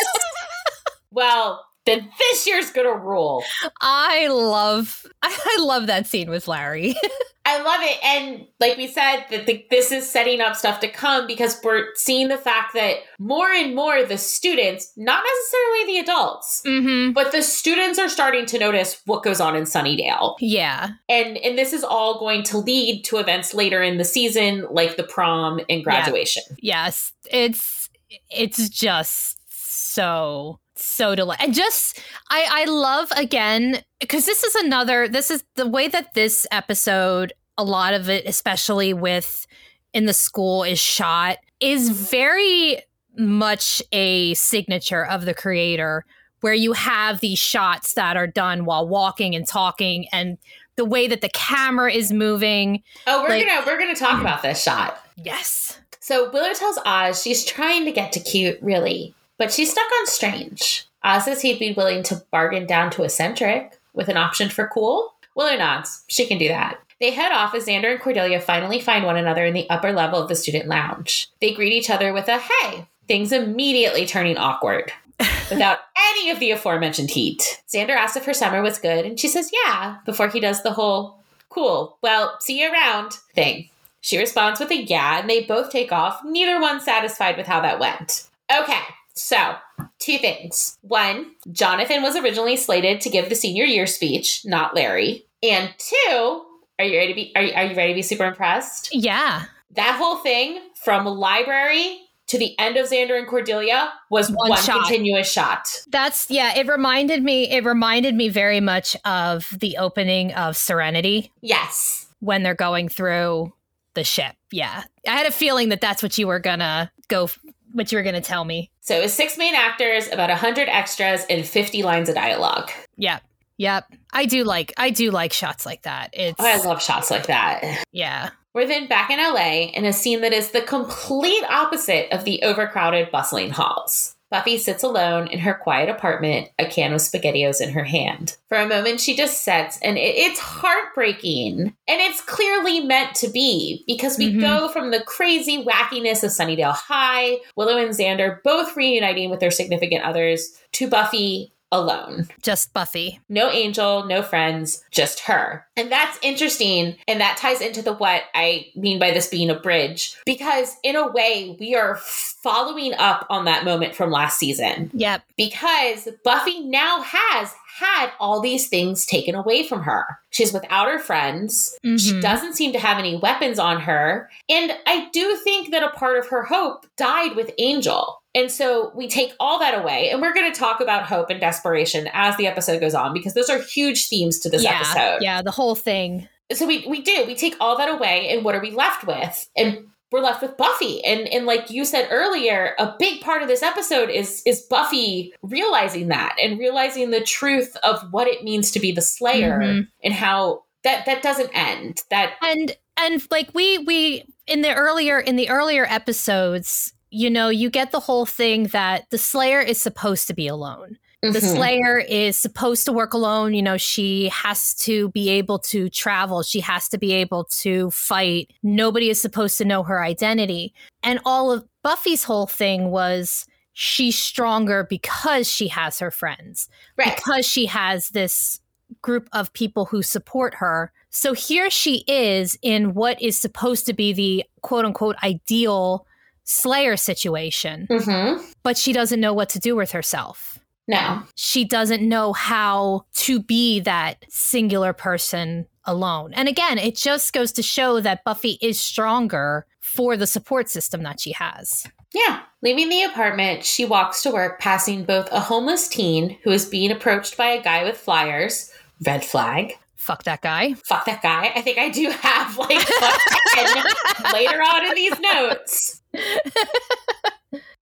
well, 1.11 1.64
then 1.85 2.09
this 2.19 2.47
year's 2.47 2.71
to 2.71 2.93
rule. 2.93 3.43
I 3.81 4.27
love 4.27 5.05
I 5.21 5.57
love 5.59 5.87
that 5.87 6.07
scene 6.07 6.29
with 6.29 6.47
Larry. 6.47 6.95
I 7.47 7.61
love 7.61 7.79
it. 7.81 8.03
And 8.03 8.47
like 8.59 8.75
we 8.75 8.87
said, 8.87 9.25
that 9.29 9.45
the, 9.45 9.63
this 9.69 9.91
is 9.91 10.09
setting 10.09 10.41
up 10.41 10.55
stuff 10.55 10.79
to 10.79 10.87
come 10.87 11.27
because 11.27 11.59
we're 11.63 11.93
seeing 11.93 12.27
the 12.27 12.39
fact 12.39 12.73
that 12.73 12.97
more 13.19 13.51
and 13.51 13.75
more 13.75 14.03
the 14.03 14.17
students, 14.17 14.91
not 14.97 15.23
necessarily 15.23 15.85
the 15.85 15.99
adults, 15.99 16.63
mm-hmm. 16.65 17.13
but 17.13 17.31
the 17.31 17.43
students 17.43 17.99
are 17.99 18.09
starting 18.09 18.47
to 18.47 18.57
notice 18.57 18.99
what 19.05 19.21
goes 19.21 19.39
on 19.39 19.55
in 19.55 19.63
Sunnydale. 19.63 20.35
Yeah. 20.39 20.89
and 21.07 21.37
and 21.37 21.57
this 21.57 21.71
is 21.71 21.83
all 21.83 22.19
going 22.19 22.41
to 22.43 22.57
lead 22.57 23.03
to 23.05 23.17
events 23.17 23.53
later 23.53 23.83
in 23.83 23.97
the 23.97 24.05
season 24.05 24.65
like 24.71 24.97
the 24.97 25.03
prom 25.03 25.59
and 25.69 25.83
graduation 25.83 26.43
Yes. 26.59 27.13
It's 27.31 27.89
it's 28.29 28.69
just 28.69 29.39
so 29.49 30.59
so 30.75 31.15
deli- 31.15 31.37
and 31.39 31.53
just 31.53 31.99
I 32.29 32.47
I 32.49 32.65
love 32.65 33.09
again 33.15 33.81
because 33.99 34.25
this 34.25 34.43
is 34.43 34.55
another 34.55 35.07
this 35.07 35.31
is 35.31 35.43
the 35.55 35.67
way 35.67 35.87
that 35.87 36.13
this 36.13 36.45
episode 36.51 37.33
a 37.57 37.63
lot 37.63 37.93
of 37.93 38.09
it 38.09 38.25
especially 38.25 38.93
with 38.93 39.47
in 39.93 40.05
the 40.05 40.13
school 40.13 40.63
is 40.63 40.79
shot 40.79 41.37
is 41.61 41.89
very 41.89 42.79
much 43.17 43.81
a 43.93 44.33
signature 44.33 45.05
of 45.05 45.25
the 45.25 45.33
creator 45.33 46.03
where 46.41 46.53
you 46.53 46.73
have 46.73 47.21
these 47.21 47.39
shots 47.39 47.93
that 47.93 48.17
are 48.17 48.27
done 48.27 48.65
while 48.65 48.87
walking 48.87 49.33
and 49.35 49.47
talking 49.47 50.05
and 50.11 50.37
the 50.75 50.83
way 50.85 51.07
that 51.07 51.21
the 51.21 51.29
camera 51.29 51.89
is 51.91 52.11
moving. 52.11 52.83
Oh 53.07 53.23
we're 53.23 53.29
Like- 53.29 53.47
gonna 53.47 53.65
we're 53.65 53.79
gonna 53.79 53.95
talk 53.95 54.19
about 54.19 54.41
this 54.41 54.61
shot. 54.61 55.01
Yes. 55.15 55.79
So 56.01 56.29
willow 56.31 56.53
tells 56.53 56.77
oz 56.85 57.21
she's 57.23 57.45
trying 57.45 57.85
to 57.85 57.91
get 57.93 58.11
to 58.11 58.19
cute 58.19 58.59
really 58.61 59.15
but 59.37 59.51
she's 59.51 59.71
stuck 59.71 59.91
on 59.99 60.07
strange 60.07 60.87
oz 61.03 61.25
says 61.25 61.41
he'd 61.41 61.59
be 61.59 61.73
willing 61.73 62.03
to 62.03 62.23
bargain 62.31 62.65
down 62.65 62.89
to 62.89 63.03
eccentric 63.03 63.79
with 63.93 64.09
an 64.09 64.17
option 64.17 64.49
for 64.49 64.67
cool 64.67 65.13
willow 65.35 65.57
nods 65.57 66.03
she 66.07 66.25
can 66.25 66.37
do 66.37 66.47
that 66.47 66.79
they 67.01 67.11
head 67.11 67.33
off 67.33 67.53
as 67.53 67.65
Xander 67.65 67.91
and 67.91 67.99
Cordelia 67.99 68.39
finally 68.39 68.79
find 68.79 69.03
one 69.03 69.17
another 69.17 69.43
in 69.45 69.53
the 69.53 69.69
upper 69.69 69.91
level 69.91 70.17
of 70.17 70.29
the 70.29 70.35
student 70.35 70.67
lounge. 70.67 71.29
They 71.41 71.53
greet 71.53 71.73
each 71.73 71.89
other 71.89 72.13
with 72.13 72.29
a 72.29 72.39
hey, 72.39 72.87
things 73.05 73.33
immediately 73.33 74.05
turning 74.05 74.37
awkward. 74.37 74.93
without 75.49 75.79
any 75.97 76.29
of 76.29 76.39
the 76.39 76.51
aforementioned 76.51 77.09
heat. 77.09 77.61
Xander 77.71 77.95
asks 77.95 78.17
if 78.17 78.25
her 78.25 78.33
summer 78.33 78.61
was 78.61 78.79
good, 78.79 79.05
and 79.05 79.19
she 79.19 79.27
says, 79.27 79.51
yeah, 79.65 79.97
before 80.05 80.27
he 80.27 80.39
does 80.39 80.61
the 80.61 80.73
whole, 80.73 81.19
cool, 81.49 81.97
well, 82.01 82.35
see 82.39 82.61
you 82.61 82.71
around 82.71 83.13
thing. 83.33 83.69
She 84.01 84.17
responds 84.17 84.59
with 84.59 84.71
a 84.71 84.83
yeah, 84.83 85.19
and 85.19 85.29
they 85.29 85.43
both 85.43 85.71
take 85.71 85.91
off, 85.91 86.21
neither 86.23 86.59
one 86.59 86.81
satisfied 86.81 87.37
with 87.37 87.47
how 87.47 87.61
that 87.61 87.79
went. 87.79 88.27
Okay, 88.55 88.81
so 89.15 89.55
two 89.99 90.17
things. 90.17 90.77
One, 90.81 91.31
Jonathan 91.51 92.01
was 92.03 92.15
originally 92.15 92.55
slated 92.57 93.01
to 93.01 93.09
give 93.09 93.29
the 93.29 93.35
senior 93.35 93.63
year 93.65 93.87
speech, 93.87 94.41
not 94.45 94.75
Larry. 94.75 95.25
And 95.43 95.73
two, 95.77 96.43
are 96.79 96.85
you 96.85 96.97
ready 96.97 97.13
to 97.13 97.15
be 97.15 97.31
are 97.35 97.41
you, 97.43 97.53
are 97.53 97.63
you 97.65 97.75
ready 97.75 97.93
to 97.93 97.95
be 97.95 98.01
super 98.01 98.25
impressed? 98.25 98.93
yeah 98.93 99.45
That 99.75 99.95
whole 99.97 100.17
thing 100.17 100.59
from 100.83 101.05
library 101.05 102.01
to 102.27 102.39
the 102.39 102.57
end 102.59 102.75
of 102.75 102.87
Xander 102.89 103.17
and 103.17 103.27
Cordelia 103.27 103.93
was 104.09 104.29
One 104.31 104.49
one, 104.49 104.59
shot. 104.61 104.81
continuous 104.87 105.31
shot. 105.31 105.67
That's 105.89 106.29
yeah, 106.29 106.57
it 106.57 106.67
reminded 106.67 107.23
me 107.23 107.49
it 107.51 107.63
reminded 107.63 108.15
me 108.15 108.29
very 108.29 108.59
much 108.59 108.97
of 109.05 109.47
the 109.59 109.77
opening 109.77 110.33
of 110.33 110.57
Serenity 110.57 111.31
Yes. 111.41 112.07
when 112.19 112.41
they're 112.43 112.55
going 112.55 112.89
through 112.89 113.53
the 113.93 114.03
ship. 114.03 114.35
Yeah. 114.51 114.83
I 115.07 115.11
had 115.11 115.27
a 115.27 115.31
feeling 115.31 115.69
that 115.69 115.81
that's 115.81 116.01
what 116.03 116.17
you 116.17 116.27
were 116.27 116.39
going 116.39 116.59
to 116.59 116.89
go 117.07 117.29
what 117.73 117.91
you 117.91 117.97
were 117.97 118.03
going 118.03 118.15
to 118.15 118.21
tell 118.21 118.43
me. 118.43 118.71
So 118.85 118.95
it 118.95 119.01
was 119.01 119.13
six 119.13 119.35
main 119.35 119.55
actors, 119.55 120.07
about 120.11 120.29
100 120.29 120.69
extras, 120.69 121.25
and 121.27 121.43
50 121.43 121.81
lines 121.81 122.07
of 122.07 122.13
dialogue. 122.13 122.69
Yep. 122.97 123.23
Yep. 123.57 123.85
I 124.13 124.25
do 124.25 124.43
like 124.43 124.73
I 124.77 124.91
do 124.91 125.09
like 125.09 125.33
shots 125.33 125.65
like 125.65 125.81
that. 125.83 126.09
It's 126.13 126.39
Oh, 126.39 126.45
I 126.45 126.57
love 126.63 126.83
shots 126.83 127.09
like 127.09 127.25
that. 127.27 127.83
yeah. 127.91 128.29
We're 128.53 128.67
then 128.67 128.87
back 128.87 129.09
in 129.09 129.17
LA 129.17 129.71
in 129.73 129.85
a 129.85 129.91
scene 129.91 130.21
that 130.21 130.33
is 130.33 130.51
the 130.51 130.61
complete 130.61 131.43
opposite 131.49 132.13
of 132.13 132.25
the 132.25 132.43
overcrowded, 132.43 133.11
bustling 133.11 133.49
halls. 133.49 134.14
Buffy 134.35 134.57
sits 134.57 134.83
alone 134.83 135.27
in 135.27 135.39
her 135.39 135.53
quiet 135.53 135.87
apartment, 135.87 136.49
a 136.59 136.65
can 136.65 136.91
of 136.91 136.99
SpaghettiOs 136.99 137.61
in 137.61 137.69
her 137.69 137.85
hand. 137.85 138.35
For 138.49 138.57
a 138.57 138.67
moment, 138.67 138.99
she 138.99 139.15
just 139.15 139.45
sits, 139.45 139.79
and 139.81 139.97
it, 139.97 140.13
it's 140.13 140.41
heartbreaking. 140.41 141.73
And 141.87 142.01
it's 142.01 142.19
clearly 142.19 142.81
meant 142.81 143.15
to 143.15 143.29
be 143.29 143.85
because 143.87 144.17
we 144.17 144.31
mm-hmm. 144.31 144.41
go 144.41 144.67
from 144.67 144.91
the 144.91 145.01
crazy 145.03 145.63
wackiness 145.63 146.21
of 146.21 146.31
Sunnydale 146.31 146.73
High, 146.73 147.37
Willow 147.55 147.77
and 147.77 147.91
Xander 147.91 148.43
both 148.43 148.75
reuniting 148.75 149.29
with 149.29 149.39
their 149.39 149.51
significant 149.51 150.03
others, 150.03 150.59
to 150.73 150.89
Buffy 150.89 151.53
alone. 151.75 152.27
Just 152.41 152.73
Buffy. 152.73 153.19
No 153.29 153.49
angel, 153.51 154.05
no 154.05 154.21
friends, 154.21 154.83
just 154.91 155.21
her. 155.21 155.65
And 155.75 155.91
that's 155.91 156.17
interesting. 156.21 156.95
And 157.07 157.21
that 157.21 157.37
ties 157.37 157.61
into 157.61 157.81
the 157.81 157.93
what 157.93 158.23
I 158.33 158.67
mean 158.75 158.99
by 158.99 159.11
this 159.11 159.27
being 159.27 159.49
a 159.49 159.59
bridge, 159.59 160.15
because 160.25 160.75
in 160.83 160.95
a 160.95 161.11
way, 161.11 161.55
we 161.59 161.75
are 161.75 161.97
following 161.97 162.93
up 162.93 163.25
on 163.29 163.45
that 163.45 163.65
moment 163.65 163.95
from 163.95 164.11
last 164.11 164.39
season. 164.39 164.91
Yep. 164.93 165.23
Because 165.35 166.07
Buffy 166.23 166.61
now 166.61 167.01
has 167.01 167.53
had 167.77 168.11
all 168.19 168.39
these 168.39 168.69
things 168.69 169.05
taken 169.05 169.35
away 169.35 169.67
from 169.67 169.83
her. 169.83 170.05
She's 170.29 170.53
without 170.53 170.87
her 170.87 170.99
friends. 170.99 171.77
Mm-hmm. 171.85 171.97
She 171.97 172.21
doesn't 172.21 172.53
seem 172.55 172.71
to 172.71 172.79
have 172.79 172.97
any 172.97 173.17
weapons 173.17 173.59
on 173.59 173.81
her. 173.81 174.29
And 174.47 174.71
I 174.85 175.09
do 175.11 175.35
think 175.43 175.71
that 175.71 175.83
a 175.83 175.89
part 175.89 176.17
of 176.17 176.29
her 176.29 176.43
hope 176.43 176.85
died 176.95 177.35
with 177.35 177.51
Angel. 177.57 178.21
And 178.35 178.51
so 178.51 178.91
we 178.93 179.07
take 179.07 179.33
all 179.39 179.57
that 179.59 179.81
away, 179.81 180.09
and 180.11 180.21
we're 180.21 180.33
going 180.33 180.51
to 180.51 180.59
talk 180.59 180.81
about 180.81 181.05
hope 181.05 181.29
and 181.29 181.39
desperation 181.39 182.09
as 182.13 182.35
the 182.35 182.47
episode 182.47 182.81
goes 182.81 182.93
on 182.93 183.13
because 183.13 183.33
those 183.33 183.49
are 183.49 183.59
huge 183.59 184.09
themes 184.09 184.39
to 184.39 184.49
this 184.49 184.61
yeah, 184.61 184.75
episode. 184.75 185.19
Yeah, 185.21 185.41
the 185.41 185.51
whole 185.51 185.73
thing. 185.73 186.27
So 186.51 186.67
we 186.67 186.85
we 186.87 187.01
do 187.01 187.23
we 187.25 187.33
take 187.33 187.55
all 187.59 187.77
that 187.77 187.89
away, 187.89 188.29
and 188.29 188.43
what 188.43 188.53
are 188.53 188.61
we 188.61 188.71
left 188.71 189.07
with? 189.07 189.49
And 189.55 189.87
we're 190.11 190.21
left 190.21 190.41
with 190.41 190.57
Buffy. 190.57 191.03
And 191.03 191.27
and 191.29 191.45
like 191.45 191.69
you 191.69 191.85
said 191.85 192.07
earlier, 192.11 192.75
a 192.77 192.93
big 192.99 193.21
part 193.21 193.41
of 193.41 193.47
this 193.47 193.63
episode 193.63 194.09
is 194.09 194.41
is 194.45 194.61
Buffy 194.61 195.33
realizing 195.41 196.09
that 196.09 196.35
and 196.41 196.59
realizing 196.59 197.11
the 197.11 197.21
truth 197.21 197.75
of 197.83 198.01
what 198.11 198.27
it 198.27 198.43
means 198.43 198.71
to 198.71 198.79
be 198.79 198.91
the 198.91 199.01
Slayer 199.01 199.59
mm-hmm. 199.59 199.81
and 200.03 200.13
how 200.13 200.63
that 200.83 201.05
that 201.05 201.21
doesn't 201.21 201.51
end. 201.53 202.03
That 202.09 202.33
and 202.41 202.75
and 202.97 203.25
like 203.31 203.49
we 203.53 203.77
we 203.79 204.25
in 204.45 204.61
the 204.61 204.73
earlier 204.73 205.19
in 205.19 205.35
the 205.35 205.49
earlier 205.49 205.85
episodes 205.85 206.93
you 207.15 207.29
know, 207.29 207.47
you 207.47 207.69
get 207.69 207.91
the 207.91 207.99
whole 208.01 208.25
thing 208.25 208.65
that 208.67 209.09
the 209.09 209.17
Slayer 209.17 209.61
is 209.61 209.79
supposed 209.79 210.27
to 210.27 210.33
be 210.33 210.47
alone. 210.47 210.97
Mm-hmm. 211.23 211.31
The 211.31 211.39
Slayer 211.39 211.97
is 211.97 212.37
supposed 212.37 212.83
to 212.85 212.91
work 212.91 213.13
alone. 213.13 213.53
You 213.53 213.61
know, 213.61 213.77
she 213.77 214.27
has 214.27 214.73
to 214.79 215.09
be 215.11 215.29
able 215.29 215.59
to 215.59 215.89
travel. 215.89 216.43
She 216.43 216.59
has 216.59 216.89
to 216.89 216.97
be 216.97 217.13
able 217.13 217.45
to 217.45 217.89
fight. 217.91 218.51
Nobody 218.63 219.09
is 219.09 219.21
supposed 219.21 219.57
to 219.59 219.65
know 219.65 219.81
her 219.83 220.03
identity. 220.03 220.73
And 221.03 221.21
all 221.23 221.53
of 221.53 221.65
Buffy's 221.83 222.25
whole 222.25 222.47
thing 222.47 222.91
was 222.91 223.47
she's 223.71 224.19
stronger 224.19 224.83
because 224.83 225.49
she 225.49 225.69
has 225.69 225.99
her 225.99 226.11
friends, 226.11 226.67
right. 226.97 227.15
because 227.15 227.47
she 227.47 227.65
has 227.67 228.09
this 228.09 228.59
group 229.01 229.29
of 229.31 229.53
people 229.53 229.85
who 229.85 230.01
support 230.03 230.55
her. 230.55 230.91
So 231.11 231.31
here 231.31 231.69
she 231.69 232.03
is 232.09 232.59
in 232.61 232.93
what 232.93 233.21
is 233.21 233.37
supposed 233.37 233.85
to 233.85 233.93
be 233.93 234.11
the 234.11 234.43
quote 234.61 234.83
unquote 234.83 235.15
ideal 235.23 236.05
Slayer 236.45 236.95
situation, 236.95 237.87
mm-hmm. 237.89 238.43
but 238.63 238.77
she 238.77 238.93
doesn't 238.93 239.19
know 239.19 239.33
what 239.33 239.49
to 239.49 239.59
do 239.59 239.75
with 239.75 239.91
herself. 239.91 240.59
No. 240.87 241.23
She 241.35 241.65
doesn't 241.65 242.07
know 242.07 242.33
how 242.33 243.05
to 243.15 243.41
be 243.41 243.79
that 243.81 244.23
singular 244.29 244.93
person 244.93 245.65
alone. 245.85 246.33
And 246.33 246.47
again, 246.47 246.77
it 246.77 246.95
just 246.95 247.33
goes 247.33 247.51
to 247.53 247.63
show 247.63 247.99
that 248.01 248.23
Buffy 248.23 248.57
is 248.61 248.79
stronger 248.79 249.65
for 249.79 250.15
the 250.15 250.27
support 250.27 250.69
system 250.69 251.03
that 251.03 251.19
she 251.19 251.31
has. 251.31 251.87
Yeah. 252.13 252.41
Leaving 252.61 252.89
the 252.89 253.03
apartment, 253.03 253.65
she 253.65 253.85
walks 253.85 254.21
to 254.23 254.31
work, 254.31 254.59
passing 254.59 255.03
both 255.03 255.27
a 255.31 255.39
homeless 255.39 255.87
teen 255.87 256.37
who 256.43 256.51
is 256.51 256.65
being 256.65 256.91
approached 256.91 257.37
by 257.37 257.47
a 257.47 257.61
guy 257.61 257.83
with 257.83 257.97
flyers, 257.97 258.71
red 259.05 259.23
flag, 259.25 259.77
fuck 260.05 260.23
that 260.23 260.41
guy. 260.41 260.75
Fuck 260.85 261.05
that 261.05 261.23
guy. 261.23 261.51
I 261.55 261.61
think 261.61 261.79
I 261.79 261.89
do 261.89 262.09
have 262.11 262.57
like 262.57 262.69
later 264.33 264.61
on 264.61 264.85
in 264.85 264.95
these 264.95 265.19
notes. 265.19 266.01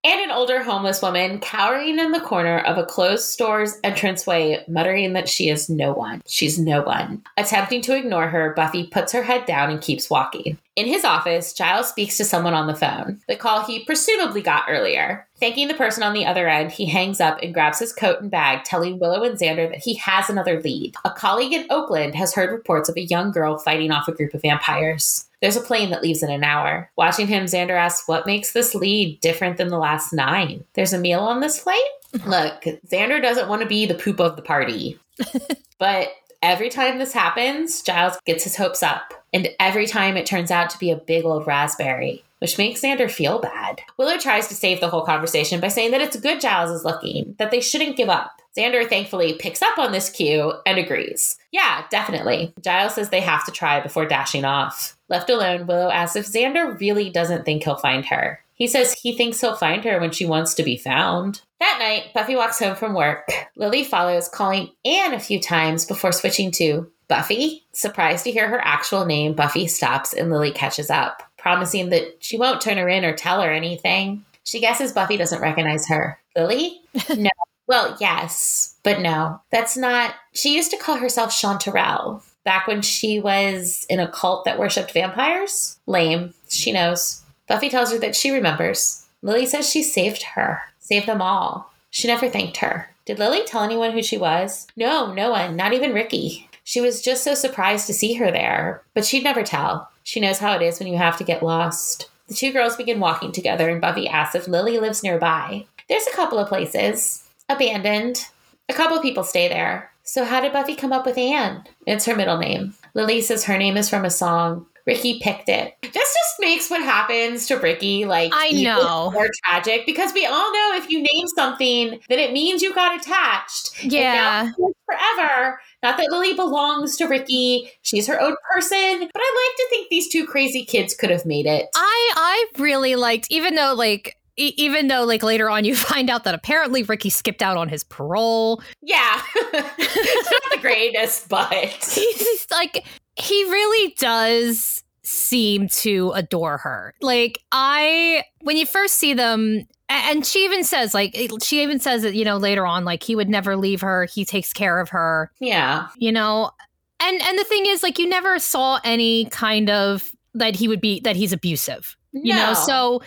and 0.06 0.22
an 0.22 0.32
older 0.32 0.64
homeless 0.64 1.02
woman 1.02 1.40
cowering 1.40 2.00
in 2.00 2.14
the 2.14 2.22
corner 2.22 2.60
of 2.60 2.78
a 2.78 2.86
closed 2.86 3.26
store's 3.26 3.78
entranceway, 3.84 4.64
muttering 4.70 5.14
that 5.14 5.28
she 5.28 5.50
is 5.50 5.70
no 5.70 5.92
one. 5.92 6.22
She's 6.26 6.58
no 6.58 6.82
one. 6.82 7.24
Attempting 7.36 7.82
to 7.84 7.98
ignore 7.98 8.30
her, 8.30 8.54
Buffy 8.56 8.88
puts 8.88 9.12
her 9.12 9.24
head 9.24 9.46
down 9.46 9.70
and 9.70 9.82
keeps 9.82 10.10
walking. 10.10 10.58
In 10.76 10.88
his 10.88 11.06
office, 11.06 11.54
Giles 11.54 11.90
speaks 11.90 12.18
to 12.18 12.26
someone 12.26 12.56
on 12.56 12.66
the 12.66 12.76
phone, 12.76 13.22
the 13.28 13.36
call 13.36 13.64
he 13.64 13.86
presumably 13.86 14.42
got 14.42 14.66
earlier. 14.68 15.28
Thanking 15.40 15.68
the 15.68 15.76
person 15.76 16.02
on 16.02 16.14
the 16.14 16.26
other 16.26 16.48
end, 16.48 16.72
he 16.72 16.88
hangs 16.88 17.22
up 17.22 17.38
and 17.44 17.54
grabs 17.54 17.78
his 17.78 17.94
coat 17.94 18.22
and 18.22 18.32
bag, 18.32 18.64
telling 18.64 18.98
Willow 18.98 19.24
and 19.24 19.38
Xander 19.38 19.70
that 19.70 19.84
he 19.84 19.94
has 19.96 20.30
another 20.30 20.60
lead. 20.62 20.96
A 21.06 21.12
colleague 21.12 21.54
in 21.54 21.68
Oakland 21.70 22.16
has 22.16 22.34
heard 22.34 22.50
reports 22.50 22.90
of 22.90 22.98
a 22.98 23.04
young 23.04 23.32
girl 23.32 23.60
fighting 23.60 23.92
off 23.92 24.08
a 24.08 24.14
group 24.14 24.34
of 24.34 24.42
vampires. 24.42 25.28
There's 25.42 25.58
a 25.58 25.62
plane 25.62 25.92
that 25.92 26.02
leaves 26.02 26.24
in 26.24 26.32
an 26.32 26.44
hour. 26.44 26.90
Watching 26.96 27.28
him, 27.28 27.46
Xander 27.46 27.78
asks, 27.78 28.08
What 28.08 28.26
makes 28.26 28.54
this 28.54 28.74
lead 28.74 29.20
different 29.22 29.58
than 29.58 29.68
the 29.68 29.78
last 29.78 30.12
nine? 30.12 30.64
There's 30.74 30.94
a 30.94 30.98
meal 30.98 31.20
on 31.20 31.40
this 31.40 31.60
flight? 31.60 31.82
Look, 32.26 32.64
Xander 32.88 33.22
doesn't 33.22 33.50
want 33.50 33.62
to 33.62 33.68
be 33.68 33.86
the 33.86 33.94
poop 33.94 34.20
of 34.20 34.38
the 34.38 34.42
party. 34.42 35.00
but 35.78 36.10
every 36.42 36.70
time 36.70 36.98
this 36.98 37.14
happens, 37.14 37.84
Giles 37.84 38.18
gets 38.26 38.44
his 38.44 38.56
hopes 38.56 38.82
up. 38.82 39.23
And 39.34 39.50
every 39.60 39.88
time 39.88 40.16
it 40.16 40.26
turns 40.26 40.52
out 40.52 40.70
to 40.70 40.80
be 40.80 40.92
a 40.92 40.96
big 40.96 41.26
old 41.26 41.48
raspberry, 41.48 42.24
which 42.40 42.58
makes 42.58 42.82
Xander 42.82 43.10
feel 43.10 43.40
bad. 43.40 43.82
Willow 43.98 44.18
tries 44.18 44.48
to 44.50 44.54
save 44.54 44.80
the 44.80 44.90
whole 44.90 45.06
conversation 45.06 45.60
by 45.60 45.70
saying 45.70 45.92
that 45.92 46.02
it's 46.02 46.20
good 46.20 46.42
Giles 46.42 46.72
is 46.72 46.84
looking, 46.86 47.36
that 47.40 47.52
they 47.52 47.62
shouldn't 47.62 47.96
give 47.98 48.10
up. 48.10 48.42
Xander 48.56 48.88
thankfully 48.88 49.34
picks 49.34 49.62
up 49.62 49.80
on 49.80 49.92
this 49.92 50.10
cue 50.10 50.54
and 50.66 50.78
agrees. 50.78 51.38
Yeah, 51.52 51.86
definitely. 51.90 52.54
Giles 52.62 52.96
says 52.96 53.10
they 53.10 53.22
have 53.22 53.46
to 53.46 53.52
try 53.52 53.80
before 53.80 54.06
dashing 54.06 54.46
off. 54.46 54.98
Left 55.10 55.30
alone, 55.30 55.66
Willow 55.66 55.90
asks 55.90 56.16
if 56.16 56.28
Xander 56.28 56.80
really 56.80 57.10
doesn't 57.10 57.46
think 57.46 57.64
he'll 57.64 57.78
find 57.78 58.06
her. 58.06 58.42
He 58.56 58.68
says 58.68 58.94
he 58.94 59.16
thinks 59.16 59.42
he'll 59.42 59.56
find 59.56 59.84
her 59.84 60.00
when 60.00 60.12
she 60.12 60.26
wants 60.26 60.54
to 60.56 60.64
be 60.64 60.78
found. 60.78 61.42
That 61.60 61.78
night, 61.80 62.14
Buffy 62.14 62.36
walks 62.36 62.60
home 62.60 62.76
from 62.76 62.94
work. 62.94 63.28
Lily 63.56 63.84
follows, 63.84 64.30
calling 64.30 64.70
Anne 64.86 65.14
a 65.14 65.20
few 65.20 65.40
times 65.40 65.86
before 65.86 66.12
switching 66.12 66.52
to 66.52 66.92
Buffy. 67.14 67.64
Surprised 67.74 68.24
to 68.24 68.32
hear 68.32 68.48
her 68.48 68.60
actual 68.60 69.06
name, 69.06 69.34
Buffy 69.34 69.68
stops 69.68 70.14
and 70.14 70.32
Lily 70.32 70.52
catches 70.52 70.90
up, 70.90 71.22
promising 71.38 71.90
that 71.90 72.18
she 72.20 72.40
won't 72.40 72.60
turn 72.60 72.78
her 72.78 72.90
in 72.90 73.06
or 73.06 73.14
tell 73.14 73.40
her 73.40 73.52
anything. 73.52 74.26
She 74.44 74.60
guesses 74.60 74.94
Buffy 74.94 75.16
doesn't 75.16 75.42
recognize 75.42 75.88
her. 75.90 76.20
Lily? 76.36 76.82
No. 77.16 77.30
Well, 77.68 77.96
yes, 78.00 78.76
but 78.84 79.00
no. 79.00 79.40
That's 79.52 79.78
not. 79.78 80.16
She 80.34 80.56
used 80.56 80.72
to 80.72 80.78
call 80.78 80.98
herself 80.98 81.32
Chanterelle 81.32 82.24
back 82.44 82.66
when 82.66 82.82
she 82.82 83.20
was 83.20 83.86
in 83.90 84.00
a 84.00 84.12
cult 84.12 84.44
that 84.46 84.58
worshipped 84.58 84.92
vampires. 84.92 85.78
Lame. 85.86 86.34
She 86.50 86.72
knows. 86.72 87.22
Buffy 87.48 87.70
tells 87.70 87.92
her 87.92 88.00
that 88.00 88.16
she 88.16 88.32
remembers. 88.32 89.06
Lily 89.22 89.46
says 89.46 89.70
she 89.70 89.84
saved 89.84 90.24
her, 90.36 90.62
saved 90.80 91.08
them 91.08 91.22
all. 91.22 91.72
She 91.92 92.08
never 92.08 92.28
thanked 92.28 92.58
her. 92.58 92.90
Did 93.06 93.20
Lily 93.20 93.44
tell 93.46 93.62
anyone 93.62 93.92
who 93.92 94.02
she 94.02 94.18
was? 94.18 94.68
No, 94.76 95.14
no 95.14 95.30
one, 95.30 95.56
not 95.56 95.74
even 95.74 95.94
Ricky. 95.94 96.50
She 96.64 96.82
was 96.82 97.02
just 97.02 97.24
so 97.24 97.34
surprised 97.34 97.88
to 97.88 97.94
see 97.94 98.14
her 98.14 98.32
there, 98.32 98.84
but 98.94 99.06
she'd 99.06 99.24
never 99.24 99.44
tell. 99.44 99.90
She 100.04 100.20
knows 100.20 100.40
how 100.40 100.56
it 100.56 100.62
is 100.62 100.80
when 100.80 100.88
you 100.88 100.98
have 100.98 101.18
to 101.18 101.24
get 101.24 101.44
lost. 101.44 102.10
The 102.28 102.34
two 102.34 102.54
girls 102.54 102.78
begin 102.78 103.00
walking 103.00 103.32
together, 103.32 103.70
and 103.70 103.82
Buffy 103.82 104.08
asks 104.08 104.36
if 104.36 104.48
Lily 104.48 104.80
lives 104.80 105.04
nearby. 105.04 105.66
There's 105.90 106.08
a 106.08 106.16
couple 106.16 106.40
of 106.40 106.48
places 106.48 107.28
abandoned. 107.50 108.28
A 108.70 108.74
couple 108.74 108.96
of 108.96 109.04
people 109.04 109.24
stay 109.24 109.48
there. 109.50 109.92
So, 110.04 110.26
how 110.26 110.42
did 110.42 110.54
Buffy 110.54 110.76
come 110.76 110.94
up 110.94 111.06
with 111.06 111.18
Anne? 111.18 111.64
It's 111.86 112.06
her 112.06 112.16
middle 112.16 112.38
name. 112.38 112.74
Lily 112.94 113.22
says 113.22 113.46
her 113.46 113.58
name 113.58 113.78
is 113.78 113.90
from 113.90 114.06
a 114.06 114.10
song. 114.10 114.66
Ricky 114.86 115.20
picked 115.20 115.50
it. 115.50 115.76
This 115.82 115.94
just 115.94 116.40
makes 116.40 116.70
what 116.70 116.82
happens 116.82 117.48
to 117.48 117.56
Ricky 117.56 118.06
like 118.06 118.32
I 118.36 118.52
know 118.52 119.12
more 119.12 119.30
tragic 119.46 119.86
because 119.86 120.14
we 120.14 120.26
all 120.26 120.54
know 120.54 120.72
if 120.76 120.90
you 120.90 121.02
name 121.02 121.28
something 121.36 122.00
then 122.10 122.20
it 122.20 122.34
means 122.34 122.62
you 122.62 122.74
got 122.74 123.00
attached. 123.00 123.84
Yeah, 123.84 124.52
forever. 124.86 125.62
Not 125.82 125.98
that 125.98 126.12
Lily 126.12 126.34
belongs 126.34 126.98
to 126.98 127.06
Ricky; 127.06 127.72
she's 127.82 128.08
her 128.08 128.20
own 128.20 128.36
person. 128.52 129.00
But 129.00 129.22
I 129.22 129.50
like 129.50 129.58
to 129.58 129.68
think 129.70 129.90
these 129.90 130.10
two 130.10 130.26
crazy 130.26 130.64
kids 130.66 130.94
could 130.94 131.10
have 131.10 131.26
made 131.26 131.46
it. 131.46 131.68
I 131.76 132.14
I 132.16 132.46
really 132.60 132.96
liked, 132.96 133.28
even 133.30 133.56
though 133.56 133.74
like 133.74 134.18
even 134.36 134.88
though 134.88 135.04
like 135.04 135.24
later 135.24 135.50
on 135.50 135.66
you 135.66 135.76
find 135.94 136.10
out 136.10 136.24
that 136.24 136.34
apparently 136.34 136.84
Ricky 136.84 137.10
skipped 137.10 137.42
out 137.42 137.58
on 137.58 137.70
his 137.70 137.84
parole. 137.84 138.62
Yeah. 138.82 139.22
it's 139.36 140.32
not 140.32 140.52
the 140.52 140.60
greatest, 140.62 141.30
but 141.30 141.54
he's 141.94 142.48
like 142.52 142.86
he 143.16 143.44
really 143.46 143.94
does 143.98 144.84
seem 145.04 145.68
to 145.68 146.12
adore 146.12 146.58
her. 146.58 146.94
Like 147.02 147.40
I 147.52 148.24
when 148.42 148.58
you 148.58 148.66
first 148.66 148.96
see 148.96 149.14
them 149.14 149.66
and 149.90 150.26
she 150.26 150.46
even 150.46 150.64
says 150.64 150.94
like 150.94 151.16
she 151.42 151.62
even 151.62 151.80
says 151.80 152.04
that 152.04 152.16
you 152.16 152.26
know 152.26 152.38
later 152.38 152.66
on 152.66 152.86
like 152.86 153.04
he 153.04 153.16
would 153.16 153.30
never 153.30 153.56
leave 153.56 153.82
her, 153.82 154.06
he 154.06 154.26
takes 154.26 154.54
care 154.54 154.80
of 154.80 154.90
her. 154.90 155.32
Yeah. 155.40 155.90
You 155.98 156.12
know, 156.12 156.52
and 157.00 157.22
and 157.22 157.38
the 157.38 157.44
thing 157.44 157.66
is 157.68 157.84
like 157.84 158.00
you 158.00 158.08
never 158.08 158.40
saw 158.40 158.80
any 158.84 159.26
kind 159.26 159.70
of 159.70 160.12
that 160.34 160.56
he 160.56 160.68
would 160.68 160.82
be 160.82 161.02
that 161.02 161.16
he's 161.16 161.34
abusive. 161.34 161.96
No. 162.14 162.22
You 162.24 162.34
know, 162.34 162.54
so 162.54 163.02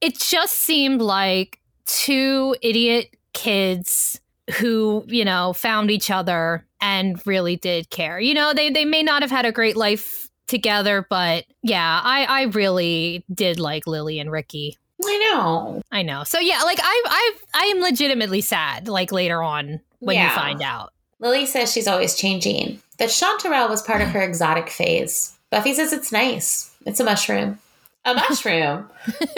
it 0.00 0.18
just 0.18 0.54
seemed 0.54 1.02
like 1.02 1.60
two 1.84 2.56
idiot 2.62 3.14
kids 3.34 4.20
who, 4.54 5.04
you 5.08 5.24
know, 5.24 5.52
found 5.52 5.90
each 5.90 6.10
other 6.10 6.66
and 6.80 7.24
really 7.26 7.56
did 7.56 7.90
care. 7.90 8.18
You 8.20 8.34
know, 8.34 8.52
they 8.52 8.70
they 8.70 8.84
may 8.84 9.02
not 9.02 9.22
have 9.22 9.30
had 9.30 9.44
a 9.44 9.52
great 9.52 9.76
life 9.76 10.30
together, 10.46 11.06
but 11.08 11.44
yeah, 11.62 12.00
I 12.02 12.24
I 12.24 12.42
really 12.44 13.24
did 13.32 13.58
like 13.58 13.86
Lily 13.86 14.18
and 14.18 14.30
Ricky. 14.30 14.78
I 15.04 15.18
know. 15.18 15.82
I 15.90 16.02
know. 16.02 16.24
So 16.24 16.38
yeah, 16.38 16.62
like 16.62 16.78
I 16.80 17.02
I 17.06 17.32
I 17.54 17.64
am 17.66 17.80
legitimately 17.80 18.40
sad 18.40 18.88
like 18.88 19.12
later 19.12 19.42
on 19.42 19.80
when 20.00 20.16
yeah. 20.16 20.28
you 20.30 20.34
find 20.34 20.62
out. 20.62 20.92
Lily 21.20 21.46
says 21.46 21.72
she's 21.72 21.88
always 21.88 22.16
changing. 22.16 22.80
That 22.98 23.10
chanterelle 23.10 23.70
was 23.70 23.82
part 23.82 24.02
of 24.02 24.08
her 24.08 24.20
exotic 24.20 24.68
phase. 24.68 25.36
Buffy 25.50 25.74
says 25.74 25.92
it's 25.92 26.12
nice. 26.12 26.74
It's 26.84 27.00
a 27.00 27.04
mushroom. 27.04 27.58
A 28.04 28.14
mushroom? 28.28 28.88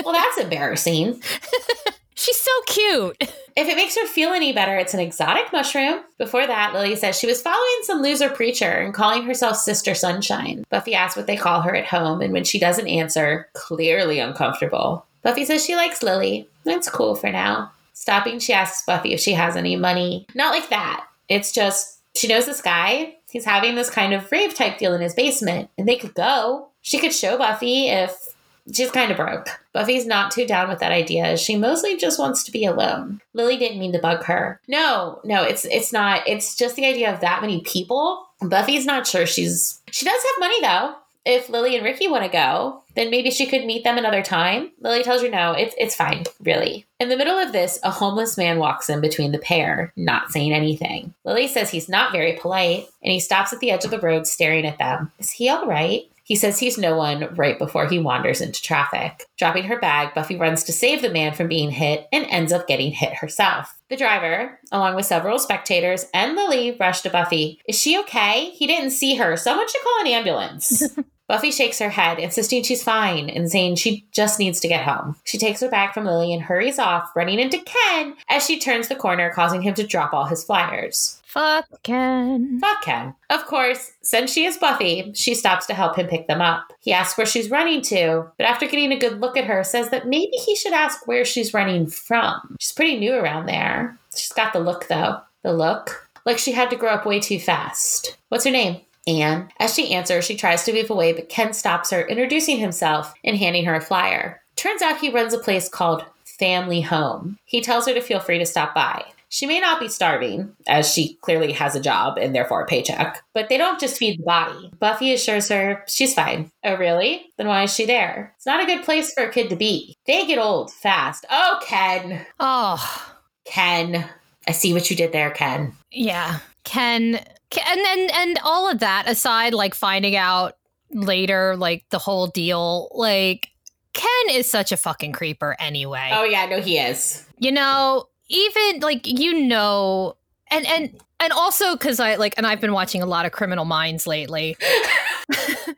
well, 0.05 0.15
that's 0.15 0.39
embarrassing. 0.39 1.23
She's 2.15 2.41
so 2.41 2.51
cute. 2.67 3.33
If 3.57 3.69
it 3.69 3.77
makes 3.77 3.97
her 3.97 4.05
feel 4.09 4.31
any 4.31 4.53
better, 4.53 4.77
it's 4.77 4.95
an 4.95 5.01
exotic 5.01 5.53
mushroom. 5.53 6.01
Before 6.19 6.45
that, 6.45 6.75
Lily 6.75 6.97
says 6.97 7.17
she 7.17 7.29
was 7.29 7.41
following 7.41 7.79
some 7.85 8.03
loser 8.03 8.29
preacher 8.29 8.69
and 8.69 8.93
calling 8.93 9.23
herself 9.23 9.57
Sister 9.59 9.95
Sunshine. 9.95 10.65
Buffy 10.71 10.93
asks 10.97 11.17
what 11.17 11.29
they 11.29 11.37
call 11.37 11.61
her 11.61 11.73
at 11.73 11.87
home, 11.87 12.21
and 12.21 12.33
when 12.33 12.43
she 12.43 12.59
doesn't 12.59 12.89
answer, 12.89 13.49
clearly 13.53 14.19
uncomfortable, 14.19 15.07
Buffy 15.23 15.45
says 15.45 15.65
she 15.65 15.77
likes 15.77 16.03
Lily. 16.03 16.49
That's 16.65 16.91
cool 16.91 17.15
for 17.15 17.31
now. 17.31 17.71
Stopping, 17.93 18.41
she 18.41 18.53
asks 18.53 18.85
Buffy 18.85 19.13
if 19.13 19.21
she 19.21 19.35
has 19.35 19.55
any 19.55 19.77
money. 19.77 20.27
Not 20.35 20.53
like 20.53 20.69
that. 20.71 21.07
It's 21.29 21.53
just 21.53 22.01
she 22.17 22.27
knows 22.27 22.47
this 22.47 22.61
guy. 22.61 23.15
He's 23.31 23.45
having 23.45 23.77
this 23.77 23.91
kind 23.91 24.13
of 24.13 24.31
rave 24.33 24.55
type 24.55 24.79
deal 24.79 24.95
in 24.95 25.01
his 25.01 25.15
basement, 25.15 25.71
and 25.79 25.89
they 25.89 25.97
could 25.97 26.15
go. 26.15 26.71
She 26.83 26.99
could 26.99 27.15
show 27.15 27.39
Buffy 27.39 27.87
if 27.87 28.34
She's 28.73 28.91
kind 28.91 29.11
of 29.11 29.17
broke. 29.17 29.49
Buffy's 29.73 30.07
not 30.07 30.31
too 30.31 30.47
down 30.47 30.69
with 30.69 30.79
that 30.79 30.93
idea. 30.93 31.37
She 31.37 31.57
mostly 31.57 31.97
just 31.97 32.19
wants 32.19 32.45
to 32.45 32.53
be 32.53 32.65
alone. 32.65 33.21
Lily 33.35 33.57
didn't 33.57 33.79
mean 33.79 33.93
to 33.93 33.99
bug 33.99 34.25
her. 34.25 34.61
No, 34.69 35.21
no, 35.25 35.43
it's 35.43 35.65
it's 35.67 35.93
not. 35.93 36.27
It's 36.27 36.57
just 36.57 36.77
the 36.77 36.87
idea 36.87 37.13
of 37.13 37.21
that 37.21 37.43
many 37.43 37.61
people. 37.63 38.27
Buffy's 38.41 38.87
not 38.87 39.07
sure 39.07 39.27
she's 39.27 39.81
she 39.91 40.05
does 40.05 40.23
have 40.23 40.41
money 40.41 40.61
though. 40.61 40.97
If 41.27 41.49
Lily 41.49 41.75
and 41.75 41.85
Ricky 41.85 42.07
want 42.07 42.25
to 42.25 42.29
go, 42.29 42.83
then 42.97 43.09
maybe 43.11 43.31
she 43.31 43.47
could 43.47 43.65
meet 43.65 43.83
them 43.83 43.97
another 43.97 44.23
time. 44.23 44.73
Lily 44.81 45.03
tells 45.03 45.23
her 45.23 45.29
no, 45.31 45.53
it's 45.53 45.75
it's 45.79 45.97
fine, 45.97 46.25
really. 46.41 46.87
In 47.01 47.09
the 47.09 47.17
middle 47.17 47.39
of 47.39 47.53
this, 47.53 47.79
a 47.83 47.91
homeless 47.91 48.37
man 48.37 48.59
walks 48.59 48.91
in 48.91 49.01
between 49.01 49.33
the 49.33 49.39
pair, 49.39 49.93
not 49.97 50.31
saying 50.31 50.53
anything. 50.53 51.15
Lily 51.25 51.49
says 51.49 51.71
he's 51.71 51.89
not 51.89 52.13
very 52.13 52.35
polite, 52.35 52.89
and 53.03 53.11
he 53.11 53.21
stops 53.21 53.55
at 53.55 53.61
the 53.61 53.71
edge 53.71 53.87
of 53.87 53.91
the 53.91 54.01
road 54.01 54.27
staring 54.27 54.67
at 54.67 54.79
them. 54.79 55.13
Is 55.19 55.31
he 55.31 55.49
all 55.49 55.67
right? 55.67 56.03
He 56.25 56.37
says 56.37 56.59
he's 56.59 56.79
no 56.79 56.97
one 56.97 57.35
right 57.35 57.59
before 57.59 57.87
he 57.87 57.99
wanders 57.99 58.41
into 58.41 58.63
traffic. 58.63 59.27
Dropping 59.39 59.65
her 59.65 59.79
bag, 59.79 60.15
Buffy 60.15 60.37
runs 60.37 60.65
to 60.65 60.73
save 60.73 61.03
the 61.03 61.11
man 61.11 61.35
from 61.35 61.49
being 61.49 61.71
hit 61.71 62.09
and 62.13 62.25
ends 62.27 62.53
up 62.53 62.67
getting 62.67 62.93
hit 62.93 63.15
herself. 63.15 63.79
The 63.91 63.97
driver, 63.97 64.59
along 64.73 64.97
with 64.97 65.05
several 65.05 65.39
spectators 65.39 66.07
and 66.15 66.35
Lily, 66.35 66.77
rush 66.81 67.03
to 67.03 67.11
Buffy. 67.11 67.61
Is 67.69 67.79
she 67.79 67.99
okay? 68.01 68.51
He 68.51 68.67
didn't 68.67 68.91
see 68.91 69.17
her. 69.17 69.37
Someone 69.37 69.69
should 69.69 69.83
call 69.83 70.01
an 70.01 70.07
ambulance. 70.09 70.83
Buffy 71.29 71.51
shakes 71.51 71.79
her 71.79 71.89
head, 71.89 72.19
insisting 72.19 72.63
she's 72.63 72.83
fine 72.83 73.31
and 73.31 73.51
saying 73.51 73.77
she 73.77 74.07
just 74.13 74.39
needs 74.39 74.61
to 74.61 74.69
get 74.69 74.85
home. 74.85 75.17
She 75.25 75.39
takes 75.39 75.61
her 75.61 75.71
bag 75.71 75.95
from 75.95 76.05
Lily 76.05 76.35
and 76.35 76.43
hurries 76.43 76.79
off, 76.79 77.11
running 77.17 77.39
into 77.39 77.59
Ken 77.65 78.15
as 78.29 78.45
she 78.45 78.59
turns 78.59 78.89
the 78.89 78.97
corner, 78.97 79.31
causing 79.31 79.63
him 79.63 79.73
to 79.75 79.87
drop 79.87 80.13
all 80.13 80.27
his 80.27 80.45
flyers. 80.45 81.23
Fuck 81.35 81.83
Ken. 81.83 82.61
Fuck 82.61 82.83
Ken. 82.83 83.13
Of 83.29 83.45
course, 83.47 83.91
since 84.03 84.33
she 84.33 84.45
is 84.45 84.57
Buffy, 84.57 85.11
she 85.17 85.35
stops 85.35 85.67
to 85.67 85.75
help 85.75 85.97
him 85.97 86.07
pick 86.07 86.29
them 86.29 86.41
up. 86.41 86.73
He 86.79 86.93
asks 86.93 87.19
where 87.19 87.27
she's 87.27 87.51
running 87.51 87.83
to, 87.83 88.31
but 88.39 88.47
after 88.47 88.69
getting 88.69 88.93
a 88.93 88.99
good 88.99 89.21
look 89.21 89.37
at 89.37 89.47
her, 89.47 89.65
says 89.65 89.91
that 89.91 90.07
maybe 90.07 90.37
he 90.37 90.55
should 90.55 90.73
ask 90.73 91.09
where 91.09 91.25
she's 91.25 91.53
running 91.53 91.89
from. 91.89 92.55
She's 92.61 92.71
pretty 92.71 93.01
new 93.01 93.15
around 93.15 93.47
there. 93.47 93.99
She's 94.15 94.31
got 94.31 94.53
the 94.53 94.61
look, 94.61 94.87
though. 94.87 95.23
The 95.43 95.53
look? 95.53 96.09
Like 96.25 96.39
she 96.39 96.53
had 96.53 96.71
to 96.71 96.77
grow 96.77 96.91
up 96.91 97.05
way 97.05 97.19
too 97.19 97.41
fast. 97.41 98.17
What's 98.29 98.45
her 98.45 98.53
name? 98.53 98.83
Anne. 99.09 99.49
As 99.59 99.75
she 99.75 99.93
answers, 99.93 100.25
she 100.25 100.37
tries 100.37 100.63
to 100.63 100.73
move 100.73 100.89
away, 100.89 101.15
but 101.15 101.29
Ken 101.29 101.53
stops 101.53 101.91
her, 101.91 102.07
introducing 102.07 102.59
himself 102.59 103.13
and 103.25 103.37
handing 103.37 103.65
her 103.65 103.75
a 103.75 103.81
flyer. 103.81 104.41
Turns 104.55 104.83
out 104.83 104.99
he 104.99 105.11
runs 105.11 105.35
a 105.35 105.39
place 105.41 105.69
called 105.69 106.05
Family 106.25 106.83
Home. 106.83 107.39
He 107.45 107.61
tells 107.61 107.89
her 107.89 107.95
to 107.95 108.01
feel 108.01 108.21
free 108.21 108.39
to 108.39 108.47
stop 108.47 108.73
by. 108.73 109.05
She 109.35 109.47
may 109.47 109.59
not 109.59 109.81
be 109.81 109.89
starving, 109.89 110.55
as 110.69 110.95
she 110.95 111.15
clearly 111.15 111.51
has 111.51 111.75
a 111.75 111.81
job 111.81 112.19
and 112.19 112.33
therefore 112.33 112.63
a 112.63 112.67
paycheck, 112.67 113.21
but 113.33 113.49
they 113.49 113.59
don't 113.59 113.81
just 113.81 113.97
feed 113.97 114.21
the 114.21 114.23
body. 114.23 114.71
Buffy 114.79 115.13
assures 115.13 115.49
her 115.49 115.83
she's 115.89 116.15
fine. 116.15 116.53
Oh, 116.63 116.77
really? 116.77 117.33
Then 117.37 117.49
why 117.49 117.65
is 117.65 117.75
she 117.75 117.85
there? 117.85 118.33
It's 118.37 118.47
not 118.47 118.63
a 118.63 118.65
good 118.65 118.85
place 118.85 119.13
for 119.13 119.25
a 119.25 119.33
kid 119.33 119.51
to 119.51 119.57
be. 119.57 119.97
They 120.07 120.25
get 120.25 120.39
old 120.39 120.73
fast. 120.73 121.27
Oh, 121.33 121.59
Ken. 121.67 122.25
Oh. 122.39 123.13
Ken. 123.45 124.09
I 124.47 124.53
see 124.53 124.73
what 124.73 124.89
you 124.89 124.95
did 124.95 125.11
there, 125.11 125.33
Ken. 125.33 125.75
Yeah. 125.91 126.39
Ken 126.63 127.17
and 127.17 127.81
and 127.81 128.11
and 128.13 128.39
all 128.45 128.71
of 128.71 128.79
that 128.79 129.09
aside, 129.09 129.53
like 129.53 129.75
finding 129.75 130.15
out 130.15 130.55
later, 130.93 131.57
like 131.57 131.85
the 131.91 131.99
whole 131.99 132.29
deal, 132.29 132.89
like 132.95 133.49
Ken 133.95 134.31
is 134.31 134.49
such 134.49 134.71
a 134.71 134.77
fucking 134.77 135.11
creeper 135.11 135.57
anyway. 135.59 136.11
Oh 136.13 136.23
yeah, 136.23 136.47
no, 136.47 136.61
he 136.61 136.79
is. 136.79 137.27
You 137.37 137.51
know, 137.51 138.07
even 138.29 138.81
like 138.81 139.07
you 139.07 139.47
know, 139.47 140.17
and 140.51 140.67
and 140.67 141.01
and 141.21 141.33
also 141.33 141.75
because 141.75 142.01
I 142.01 142.17
like, 142.17 142.35
and 142.37 142.47
I've 142.47 142.61
been 142.61 142.73
watching 142.73 143.03
a 143.03 143.07
lot 143.07 143.27
of 143.27 143.33
Criminal 143.33 143.65
Minds 143.65 144.07
lately. 144.07 144.57
You're 144.61 144.69
like, 145.39 145.75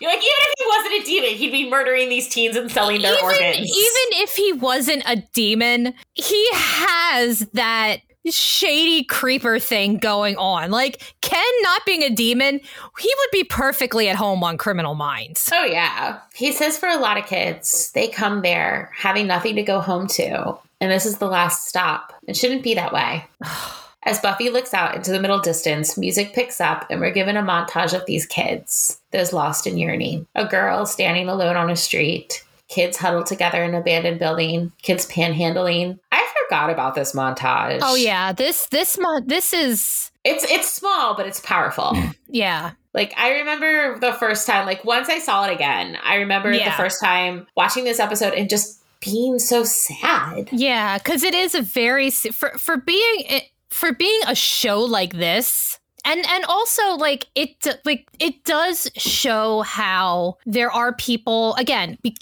even 0.00 0.20
if 0.20 0.54
he 0.58 0.64
wasn't 0.66 0.94
a 0.94 1.04
demon, 1.06 1.30
he'd 1.30 1.52
be 1.52 1.70
murdering 1.70 2.08
these 2.08 2.28
teens 2.28 2.56
and 2.56 2.70
selling 2.70 3.02
their 3.02 3.14
even, 3.14 3.24
organs. 3.24 3.56
Even 3.56 4.22
if 4.22 4.36
he 4.36 4.52
wasn't 4.52 5.02
a 5.06 5.16
demon, 5.32 5.94
he 6.14 6.48
has 6.52 7.40
that 7.52 8.00
shady 8.30 9.04
creeper 9.04 9.58
thing 9.58 9.98
going 9.98 10.36
on. 10.36 10.70
Like 10.70 11.14
Ken 11.20 11.44
not 11.62 11.84
being 11.84 12.02
a 12.02 12.10
demon, 12.10 12.60
he 12.98 13.14
would 13.18 13.30
be 13.32 13.44
perfectly 13.44 14.08
at 14.08 14.16
home 14.16 14.42
on 14.42 14.56
Criminal 14.58 14.94
Minds. 14.94 15.48
Oh 15.52 15.64
yeah. 15.64 16.20
He 16.34 16.52
says 16.52 16.78
for 16.78 16.88
a 16.88 16.96
lot 16.96 17.18
of 17.18 17.26
kids, 17.26 17.90
they 17.92 18.08
come 18.08 18.42
there 18.42 18.90
having 18.96 19.26
nothing 19.26 19.56
to 19.56 19.62
go 19.62 19.80
home 19.80 20.06
to, 20.08 20.56
and 20.84 20.92
this 20.92 21.06
is 21.06 21.16
the 21.16 21.26
last 21.26 21.66
stop. 21.66 22.12
It 22.28 22.36
shouldn't 22.36 22.62
be 22.62 22.74
that 22.74 22.92
way. 22.92 23.24
As 24.06 24.20
Buffy 24.20 24.50
looks 24.50 24.74
out 24.74 24.94
into 24.94 25.12
the 25.12 25.20
middle 25.20 25.40
distance, 25.40 25.96
music 25.96 26.34
picks 26.34 26.60
up 26.60 26.84
and 26.90 27.00
we're 27.00 27.10
given 27.10 27.38
a 27.38 27.42
montage 27.42 27.94
of 27.98 28.04
these 28.04 28.26
kids, 28.26 29.00
those 29.12 29.32
lost 29.32 29.66
in 29.66 29.78
yearning. 29.78 30.26
A 30.34 30.44
girl 30.44 30.84
standing 30.84 31.26
alone 31.26 31.56
on 31.56 31.70
a 31.70 31.76
street, 31.76 32.44
kids 32.68 32.98
huddled 32.98 33.24
together 33.24 33.62
in 33.62 33.70
an 33.70 33.80
abandoned 33.80 34.18
building, 34.18 34.72
kids 34.82 35.08
panhandling. 35.08 35.98
I 36.12 36.30
forgot 36.44 36.68
about 36.68 36.94
this 36.94 37.14
montage. 37.14 37.78
Oh 37.80 37.94
yeah, 37.94 38.34
this 38.34 38.66
this 38.66 38.98
mon- 38.98 39.26
this 39.26 39.54
is 39.54 40.10
it's 40.22 40.44
it's 40.50 40.70
small 40.70 41.16
but 41.16 41.26
it's 41.26 41.40
powerful. 41.40 41.94
Hmm. 41.94 42.10
yeah. 42.28 42.72
Like 42.92 43.14
I 43.16 43.38
remember 43.38 43.98
the 44.00 44.12
first 44.12 44.46
time 44.46 44.66
like 44.66 44.84
once 44.84 45.08
I 45.08 45.18
saw 45.18 45.46
it 45.46 45.54
again, 45.54 45.96
I 46.04 46.16
remember 46.16 46.52
yeah. 46.52 46.68
the 46.68 46.76
first 46.76 47.00
time 47.00 47.46
watching 47.56 47.84
this 47.84 48.00
episode 48.00 48.34
and 48.34 48.50
just 48.50 48.83
being 49.04 49.38
so 49.38 49.64
sad. 49.64 50.48
Yeah, 50.52 50.98
cuz 50.98 51.22
it 51.22 51.34
is 51.34 51.54
a 51.54 51.62
very 51.62 52.10
for 52.10 52.50
for 52.58 52.76
being 52.76 53.24
eh, 53.28 53.40
for 53.70 53.92
being 53.92 54.20
a 54.26 54.34
show 54.34 54.80
like 54.80 55.12
this, 55.12 55.78
and 56.04 56.24
and 56.26 56.44
also 56.44 56.94
like 56.94 57.26
it 57.34 57.66
like 57.84 58.08
it 58.18 58.44
does 58.44 58.90
show 58.96 59.62
how 59.62 60.36
there 60.46 60.70
are 60.70 60.94
people 60.94 61.54
again 61.56 61.98
be, 62.02 62.16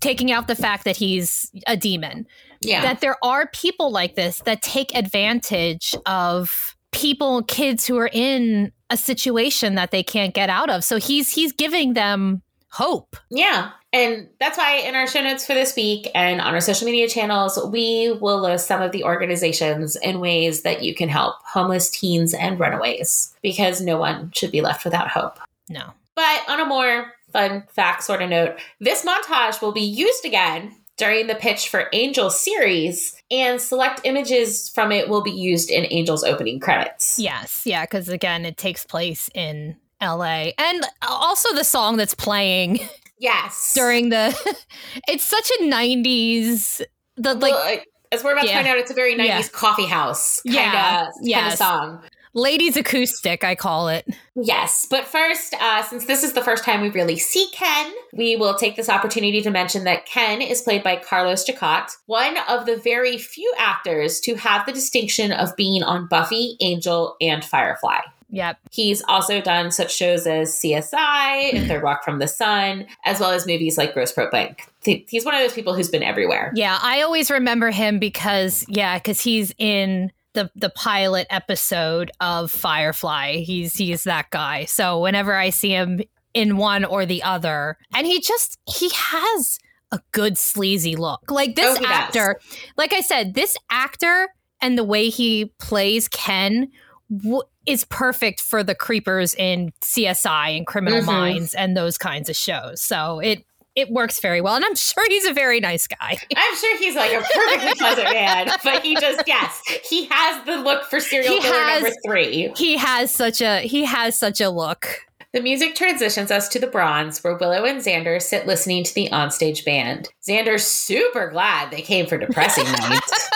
taking 0.00 0.30
out 0.30 0.46
the 0.48 0.54
fact 0.54 0.84
that 0.84 0.96
he's 0.96 1.50
a 1.66 1.76
demon 1.76 2.26
yeah. 2.60 2.82
that 2.82 3.00
there 3.00 3.16
are 3.24 3.48
people 3.48 3.90
like 3.90 4.14
this 4.14 4.38
that 4.44 4.62
take 4.62 4.94
advantage 4.94 5.94
of 6.06 6.76
people 6.92 7.42
kids 7.44 7.86
who 7.86 7.98
are 7.98 8.10
in 8.12 8.70
a 8.90 8.96
situation 8.96 9.74
that 9.74 9.90
they 9.90 10.02
can't 10.02 10.34
get 10.34 10.50
out 10.50 10.70
of 10.70 10.84
so 10.84 10.98
he's 10.98 11.32
he's 11.32 11.52
giving 11.52 11.94
them 11.94 12.42
hope. 12.72 13.16
Yeah. 13.30 13.70
And 13.92 14.28
that's 14.40 14.56
why 14.56 14.76
in 14.76 14.94
our 14.94 15.06
show 15.06 15.20
notes 15.20 15.46
for 15.46 15.52
this 15.52 15.76
week 15.76 16.08
and 16.14 16.40
on 16.40 16.54
our 16.54 16.60
social 16.62 16.86
media 16.86 17.06
channels 17.06 17.58
we 17.70 18.16
will 18.20 18.40
list 18.40 18.66
some 18.66 18.80
of 18.80 18.92
the 18.92 19.04
organizations 19.04 19.96
and 19.96 20.20
ways 20.20 20.62
that 20.62 20.82
you 20.82 20.94
can 20.94 21.10
help 21.10 21.36
homeless 21.44 21.90
teens 21.90 22.32
and 22.32 22.58
runaways 22.58 23.34
because 23.42 23.82
no 23.82 23.98
one 23.98 24.30
should 24.34 24.50
be 24.50 24.62
left 24.62 24.84
without 24.84 25.08
hope. 25.08 25.38
No. 25.68 25.92
But 26.14 26.42
on 26.48 26.60
a 26.60 26.64
more 26.64 27.12
fun 27.30 27.64
fact 27.68 28.04
sort 28.04 28.22
of 28.22 28.30
note 28.30 28.58
this 28.80 29.04
montage 29.04 29.60
will 29.60 29.72
be 29.72 29.82
used 29.82 30.24
again 30.24 30.74
during 30.96 31.26
the 31.26 31.34
pitch 31.34 31.68
for 31.68 31.92
Angel's 31.94 32.38
series, 32.38 33.16
and 33.30 33.60
select 33.60 34.02
images 34.04 34.68
from 34.68 34.92
it 34.92 35.08
will 35.08 35.22
be 35.22 35.30
used 35.30 35.70
in 35.70 35.86
Angel's 35.86 36.22
opening 36.22 36.60
credits. 36.60 37.18
Yes, 37.18 37.62
yeah, 37.64 37.84
because 37.84 38.08
again, 38.08 38.44
it 38.44 38.56
takes 38.56 38.84
place 38.84 39.30
in 39.34 39.76
LA. 40.02 40.50
And 40.58 40.84
also 41.02 41.54
the 41.54 41.64
song 41.64 41.96
that's 41.96 42.14
playing. 42.14 42.80
Yes. 43.18 43.72
During 43.74 44.08
the. 44.08 44.36
it's 45.08 45.24
such 45.24 45.48
a 45.60 45.62
90s. 45.62 46.82
The 47.16 47.34
like. 47.34 47.52
Well, 47.52 47.78
as 48.10 48.22
we're 48.22 48.32
about 48.32 48.44
yeah. 48.44 48.50
to 48.50 48.56
find 48.56 48.68
out, 48.68 48.78
it's 48.78 48.90
a 48.90 48.94
very 48.94 49.14
90s 49.14 49.26
yeah. 49.26 49.42
coffee 49.52 49.86
house 49.86 50.42
kind 50.42 50.58
of 50.58 51.14
yeah. 51.22 51.48
yes. 51.48 51.58
song. 51.58 52.02
Ladies 52.34 52.78
acoustic, 52.78 53.44
I 53.44 53.54
call 53.54 53.88
it. 53.88 54.06
Yes, 54.34 54.86
but 54.88 55.04
first, 55.04 55.54
uh, 55.60 55.82
since 55.82 56.06
this 56.06 56.24
is 56.24 56.32
the 56.32 56.40
first 56.40 56.64
time 56.64 56.80
we 56.80 56.88
really 56.88 57.18
see 57.18 57.46
Ken, 57.52 57.92
we 58.14 58.36
will 58.36 58.54
take 58.54 58.74
this 58.74 58.88
opportunity 58.88 59.42
to 59.42 59.50
mention 59.50 59.84
that 59.84 60.06
Ken 60.06 60.40
is 60.40 60.62
played 60.62 60.82
by 60.82 60.96
Carlos 60.96 61.46
Jacott, 61.46 61.90
one 62.06 62.38
of 62.48 62.64
the 62.64 62.78
very 62.78 63.18
few 63.18 63.52
actors 63.58 64.18
to 64.20 64.34
have 64.36 64.64
the 64.64 64.72
distinction 64.72 65.30
of 65.30 65.54
being 65.56 65.82
on 65.82 66.08
Buffy, 66.08 66.56
Angel, 66.60 67.16
and 67.20 67.44
Firefly. 67.44 68.00
Yep. 68.32 68.58
He's 68.70 69.02
also 69.08 69.42
done 69.42 69.70
such 69.70 69.94
shows 69.94 70.26
as 70.26 70.50
CSI 70.52 71.54
and 71.54 71.68
Third 71.68 71.82
Rock 71.82 72.02
from 72.02 72.18
the 72.18 72.26
Sun, 72.26 72.86
as 73.04 73.20
well 73.20 73.30
as 73.30 73.46
movies 73.46 73.76
like 73.76 73.92
Grosse 73.92 74.12
Pointe 74.12 74.30
Blank. 74.30 74.66
He's 74.82 75.24
one 75.24 75.34
of 75.34 75.40
those 75.42 75.52
people 75.52 75.74
who's 75.74 75.90
been 75.90 76.02
everywhere. 76.02 76.50
Yeah, 76.54 76.78
I 76.82 77.02
always 77.02 77.30
remember 77.30 77.70
him 77.70 77.98
because, 77.98 78.64
yeah, 78.68 78.98
because 78.98 79.20
he's 79.20 79.54
in 79.58 80.10
the 80.32 80.50
the 80.56 80.70
pilot 80.70 81.26
episode 81.28 82.10
of 82.20 82.50
Firefly. 82.50 83.36
He's 83.36 83.74
he's 83.74 84.04
that 84.04 84.30
guy. 84.30 84.64
So 84.64 84.98
whenever 85.00 85.34
I 85.34 85.50
see 85.50 85.70
him 85.70 86.00
in 86.32 86.56
one 86.56 86.86
or 86.86 87.04
the 87.04 87.22
other, 87.22 87.76
and 87.94 88.06
he 88.06 88.18
just 88.18 88.58
he 88.66 88.90
has 88.94 89.58
a 89.92 90.00
good 90.12 90.38
sleazy 90.38 90.96
look. 90.96 91.30
Like 91.30 91.54
this 91.54 91.78
oh, 91.78 91.84
actor, 91.84 92.40
does. 92.40 92.58
like 92.78 92.94
I 92.94 93.02
said, 93.02 93.34
this 93.34 93.58
actor 93.68 94.30
and 94.62 94.78
the 94.78 94.84
way 94.84 95.10
he 95.10 95.52
plays 95.58 96.08
Ken 96.08 96.70
w- 97.16 97.42
is 97.66 97.84
perfect 97.84 98.40
for 98.40 98.62
the 98.62 98.74
creepers 98.74 99.34
in 99.34 99.72
CSI 99.80 100.56
and 100.56 100.66
Criminal 100.66 101.00
mm-hmm. 101.00 101.10
Minds 101.10 101.54
and 101.54 101.76
those 101.76 101.98
kinds 101.98 102.28
of 102.28 102.36
shows. 102.36 102.80
So 102.80 103.20
it 103.20 103.44
it 103.74 103.90
works 103.90 104.20
very 104.20 104.40
well. 104.40 104.54
And 104.54 104.64
I'm 104.64 104.74
sure 104.74 105.04
he's 105.08 105.24
a 105.24 105.32
very 105.32 105.60
nice 105.60 105.86
guy. 105.86 106.18
I'm 106.36 106.56
sure 106.56 106.78
he's 106.78 106.94
like 106.94 107.12
a 107.12 107.22
perfectly 107.22 107.74
pleasant 107.74 108.12
man, 108.12 108.50
but 108.62 108.82
he 108.82 108.94
just, 108.96 109.22
yes, 109.26 109.62
he 109.88 110.06
has 110.10 110.44
the 110.44 110.56
look 110.56 110.84
for 110.84 111.00
serial 111.00 111.32
he 111.32 111.40
killer 111.40 111.54
has, 111.54 111.82
number 111.82 111.96
three. 112.04 112.52
He 112.56 112.76
has 112.76 113.14
such 113.14 113.40
a, 113.40 113.60
he 113.60 113.84
has 113.84 114.18
such 114.18 114.40
a 114.40 114.50
look. 114.50 115.06
The 115.32 115.40
music 115.40 115.74
transitions 115.74 116.30
us 116.30 116.48
to 116.50 116.58
the 116.58 116.66
bronze, 116.66 117.24
where 117.24 117.34
Willow 117.34 117.64
and 117.64 117.80
Xander 117.80 118.20
sit 118.20 118.46
listening 118.46 118.84
to 118.84 118.94
the 118.94 119.08
onstage 119.10 119.64
band. 119.64 120.10
Xander's 120.28 120.66
super 120.66 121.30
glad 121.30 121.70
they 121.70 121.80
came 121.80 122.06
for 122.06 122.18
depressing 122.18 122.64
nights. 122.72 123.30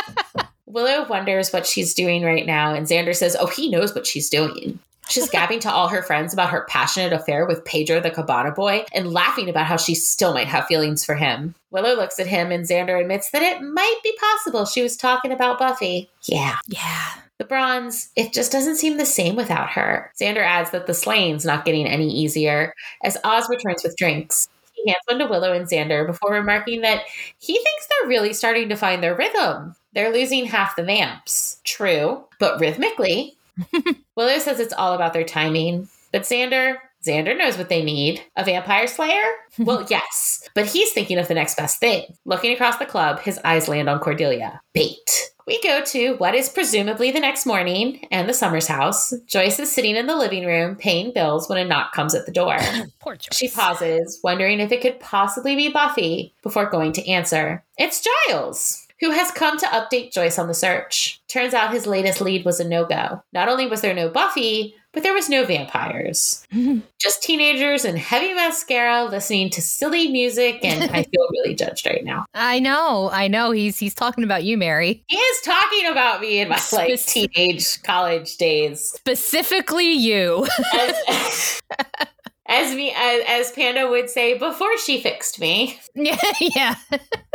Willow 0.66 1.06
wonders 1.06 1.52
what 1.52 1.66
she's 1.66 1.94
doing 1.94 2.24
right 2.24 2.44
now, 2.44 2.74
and 2.74 2.86
Xander 2.86 3.14
says, 3.14 3.36
Oh, 3.38 3.46
he 3.46 3.68
knows 3.70 3.94
what 3.94 4.06
she's 4.06 4.28
doing. 4.28 4.78
She's 5.08 5.30
gabbing 5.30 5.60
to 5.60 5.70
all 5.70 5.88
her 5.88 6.02
friends 6.02 6.32
about 6.32 6.50
her 6.50 6.66
passionate 6.68 7.12
affair 7.12 7.46
with 7.46 7.64
Pedro 7.64 8.00
the 8.00 8.10
Cabana 8.10 8.50
boy 8.50 8.84
and 8.92 9.12
laughing 9.12 9.48
about 9.48 9.66
how 9.66 9.76
she 9.76 9.94
still 9.94 10.34
might 10.34 10.48
have 10.48 10.66
feelings 10.66 11.04
for 11.04 11.14
him. 11.14 11.54
Willow 11.70 11.94
looks 11.94 12.18
at 12.18 12.26
him 12.26 12.50
and 12.50 12.64
Xander 12.64 13.00
admits 13.00 13.30
that 13.30 13.42
it 13.42 13.62
might 13.62 14.00
be 14.02 14.18
possible 14.18 14.64
she 14.64 14.82
was 14.82 14.96
talking 14.96 15.30
about 15.30 15.58
Buffy. 15.58 16.10
Yeah. 16.24 16.56
Yeah. 16.66 17.10
The 17.38 17.44
bronze, 17.44 18.10
it 18.16 18.32
just 18.32 18.50
doesn't 18.50 18.76
seem 18.76 18.96
the 18.96 19.06
same 19.06 19.36
without 19.36 19.70
her. 19.70 20.10
Xander 20.20 20.44
adds 20.44 20.70
that 20.70 20.86
the 20.86 20.94
slaying's 20.94 21.44
not 21.44 21.64
getting 21.64 21.86
any 21.86 22.10
easier 22.10 22.72
as 23.04 23.18
Oz 23.22 23.48
returns 23.48 23.84
with 23.84 23.96
drinks. 23.96 24.48
He 24.72 24.90
hands 24.90 25.02
one 25.06 25.18
to 25.18 25.26
Willow 25.26 25.52
and 25.52 25.68
Xander 25.68 26.06
before 26.06 26.32
remarking 26.32 26.80
that 26.80 27.02
he 27.38 27.54
thinks 27.54 27.86
they're 27.86 28.08
really 28.08 28.32
starting 28.32 28.68
to 28.70 28.76
find 28.76 29.02
their 29.02 29.14
rhythm. 29.14 29.76
They're 29.96 30.12
losing 30.12 30.44
half 30.44 30.76
the 30.76 30.82
vamps. 30.82 31.58
True, 31.64 32.22
but 32.38 32.60
rhythmically, 32.60 33.38
Willow 34.14 34.38
says 34.38 34.60
it's 34.60 34.74
all 34.74 34.92
about 34.92 35.14
their 35.14 35.24
timing, 35.24 35.88
but 36.12 36.24
Xander, 36.24 36.76
Xander 37.02 37.34
knows 37.36 37.56
what 37.56 37.70
they 37.70 37.82
need. 37.82 38.22
A 38.36 38.44
vampire 38.44 38.86
slayer? 38.88 39.24
Well, 39.58 39.86
yes, 39.88 40.46
but 40.54 40.66
he's 40.66 40.92
thinking 40.92 41.16
of 41.16 41.28
the 41.28 41.34
next 41.34 41.56
best 41.56 41.80
thing. 41.80 42.14
Looking 42.26 42.52
across 42.52 42.76
the 42.76 42.84
club, 42.84 43.20
his 43.20 43.40
eyes 43.42 43.68
land 43.68 43.88
on 43.88 44.00
Cordelia. 44.00 44.60
Bait. 44.74 45.30
We 45.46 45.62
go 45.62 45.82
to 45.82 46.16
what 46.16 46.34
is 46.34 46.50
presumably 46.50 47.10
the 47.10 47.20
next 47.20 47.46
morning 47.46 48.06
and 48.10 48.28
the 48.28 48.34
Summers 48.34 48.66
house. 48.66 49.14
Joyce 49.26 49.58
is 49.58 49.72
sitting 49.72 49.96
in 49.96 50.06
the 50.06 50.16
living 50.16 50.44
room 50.44 50.76
paying 50.76 51.14
bills 51.14 51.48
when 51.48 51.56
a 51.56 51.64
knock 51.64 51.92
comes 51.92 52.14
at 52.14 52.26
the 52.26 52.32
door. 52.32 52.58
Poor 53.00 53.16
Joyce. 53.16 53.28
She 53.32 53.48
pauses, 53.48 54.20
wondering 54.22 54.60
if 54.60 54.72
it 54.72 54.82
could 54.82 55.00
possibly 55.00 55.56
be 55.56 55.70
Buffy 55.70 56.34
before 56.42 56.68
going 56.68 56.92
to 56.92 57.08
answer. 57.08 57.64
It's 57.78 58.04
Giles 58.28 58.85
who 59.00 59.10
has 59.10 59.30
come 59.30 59.58
to 59.58 59.66
update 59.66 60.12
Joyce 60.12 60.38
on 60.38 60.48
the 60.48 60.54
search. 60.54 61.20
Turns 61.28 61.54
out 61.54 61.72
his 61.72 61.86
latest 61.86 62.20
lead 62.20 62.44
was 62.44 62.60
a 62.60 62.68
no 62.68 62.84
go. 62.84 63.22
Not 63.32 63.48
only 63.48 63.66
was 63.66 63.80
there 63.80 63.94
no 63.94 64.08
Buffy, 64.08 64.74
but 64.96 65.02
there 65.02 65.12
was 65.12 65.28
no 65.28 65.44
vampires. 65.44 66.46
Just 66.98 67.22
teenagers 67.22 67.84
and 67.84 67.98
heavy 67.98 68.32
mascara 68.32 69.04
listening 69.04 69.50
to 69.50 69.60
silly 69.60 70.08
music, 70.08 70.64
and 70.64 70.90
I 70.90 71.02
feel 71.12 71.28
really 71.30 71.54
judged 71.54 71.86
right 71.86 72.02
now. 72.02 72.24
I 72.32 72.60
know, 72.60 73.10
I 73.12 73.28
know. 73.28 73.50
He's 73.50 73.78
he's 73.78 73.94
talking 73.94 74.24
about 74.24 74.44
you, 74.44 74.56
Mary. 74.56 75.04
He 75.08 75.18
is 75.18 75.40
talking 75.42 75.86
about 75.88 76.22
me 76.22 76.40
in 76.40 76.48
my 76.48 76.58
like 76.72 76.98
teenage 77.04 77.82
college 77.82 78.38
days. 78.38 78.92
Specifically 78.96 79.92
you. 79.92 80.46
As, 80.74 81.60
as 82.48 82.74
me 82.74 82.92
as, 82.96 83.22
as 83.26 83.52
Panda 83.52 83.88
would 83.88 84.08
say 84.10 84.38
before 84.38 84.78
she 84.78 85.00
fixed 85.00 85.40
me. 85.40 85.78
Yeah, 85.94 86.16
yeah. 86.40 86.74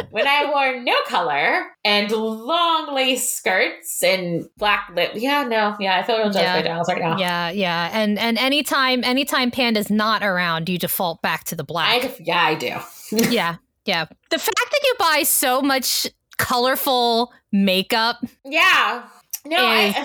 when 0.09 0.28
I 0.28 0.49
wore 0.49 0.82
no 0.82 0.95
color 1.07 1.66
and 1.84 2.12
long 2.12 2.93
lace 2.93 3.34
skirts 3.34 4.03
and 4.03 4.45
black 4.57 4.89
lip. 4.95 5.12
Yeah, 5.16 5.43
no, 5.43 5.76
yeah, 5.80 5.99
I 5.99 6.03
feel 6.03 6.18
real 6.18 6.30
judged 6.30 6.66
yeah. 6.66 6.82
by 6.82 6.93
right 6.93 7.01
now. 7.01 7.18
Yeah, 7.18 7.49
yeah, 7.49 7.89
and 7.93 8.18
and 8.20 8.38
anytime 8.38 9.03
anytime 9.03 9.51
Panda's 9.51 9.89
not 9.89 10.24
around, 10.24 10.70
you 10.70 10.78
default 10.78 11.22
back 11.22 11.43
to 11.45 11.55
the 11.55 11.64
black. 11.64 12.05
I, 12.05 12.16
yeah, 12.20 12.41
I 12.41 12.55
do. 12.55 12.76
yeah, 13.30 13.57
yeah. 13.86 14.05
The 14.30 14.39
fact 14.39 14.57
that 14.72 14.80
you 14.84 14.95
buy 14.99 15.24
so 15.24 15.62
much 15.62 16.07
colorful 16.38 17.32
makeup. 17.51 18.24
Yeah. 18.45 19.03
No, 19.45 19.57
I, 19.57 19.85
eh. 19.85 19.93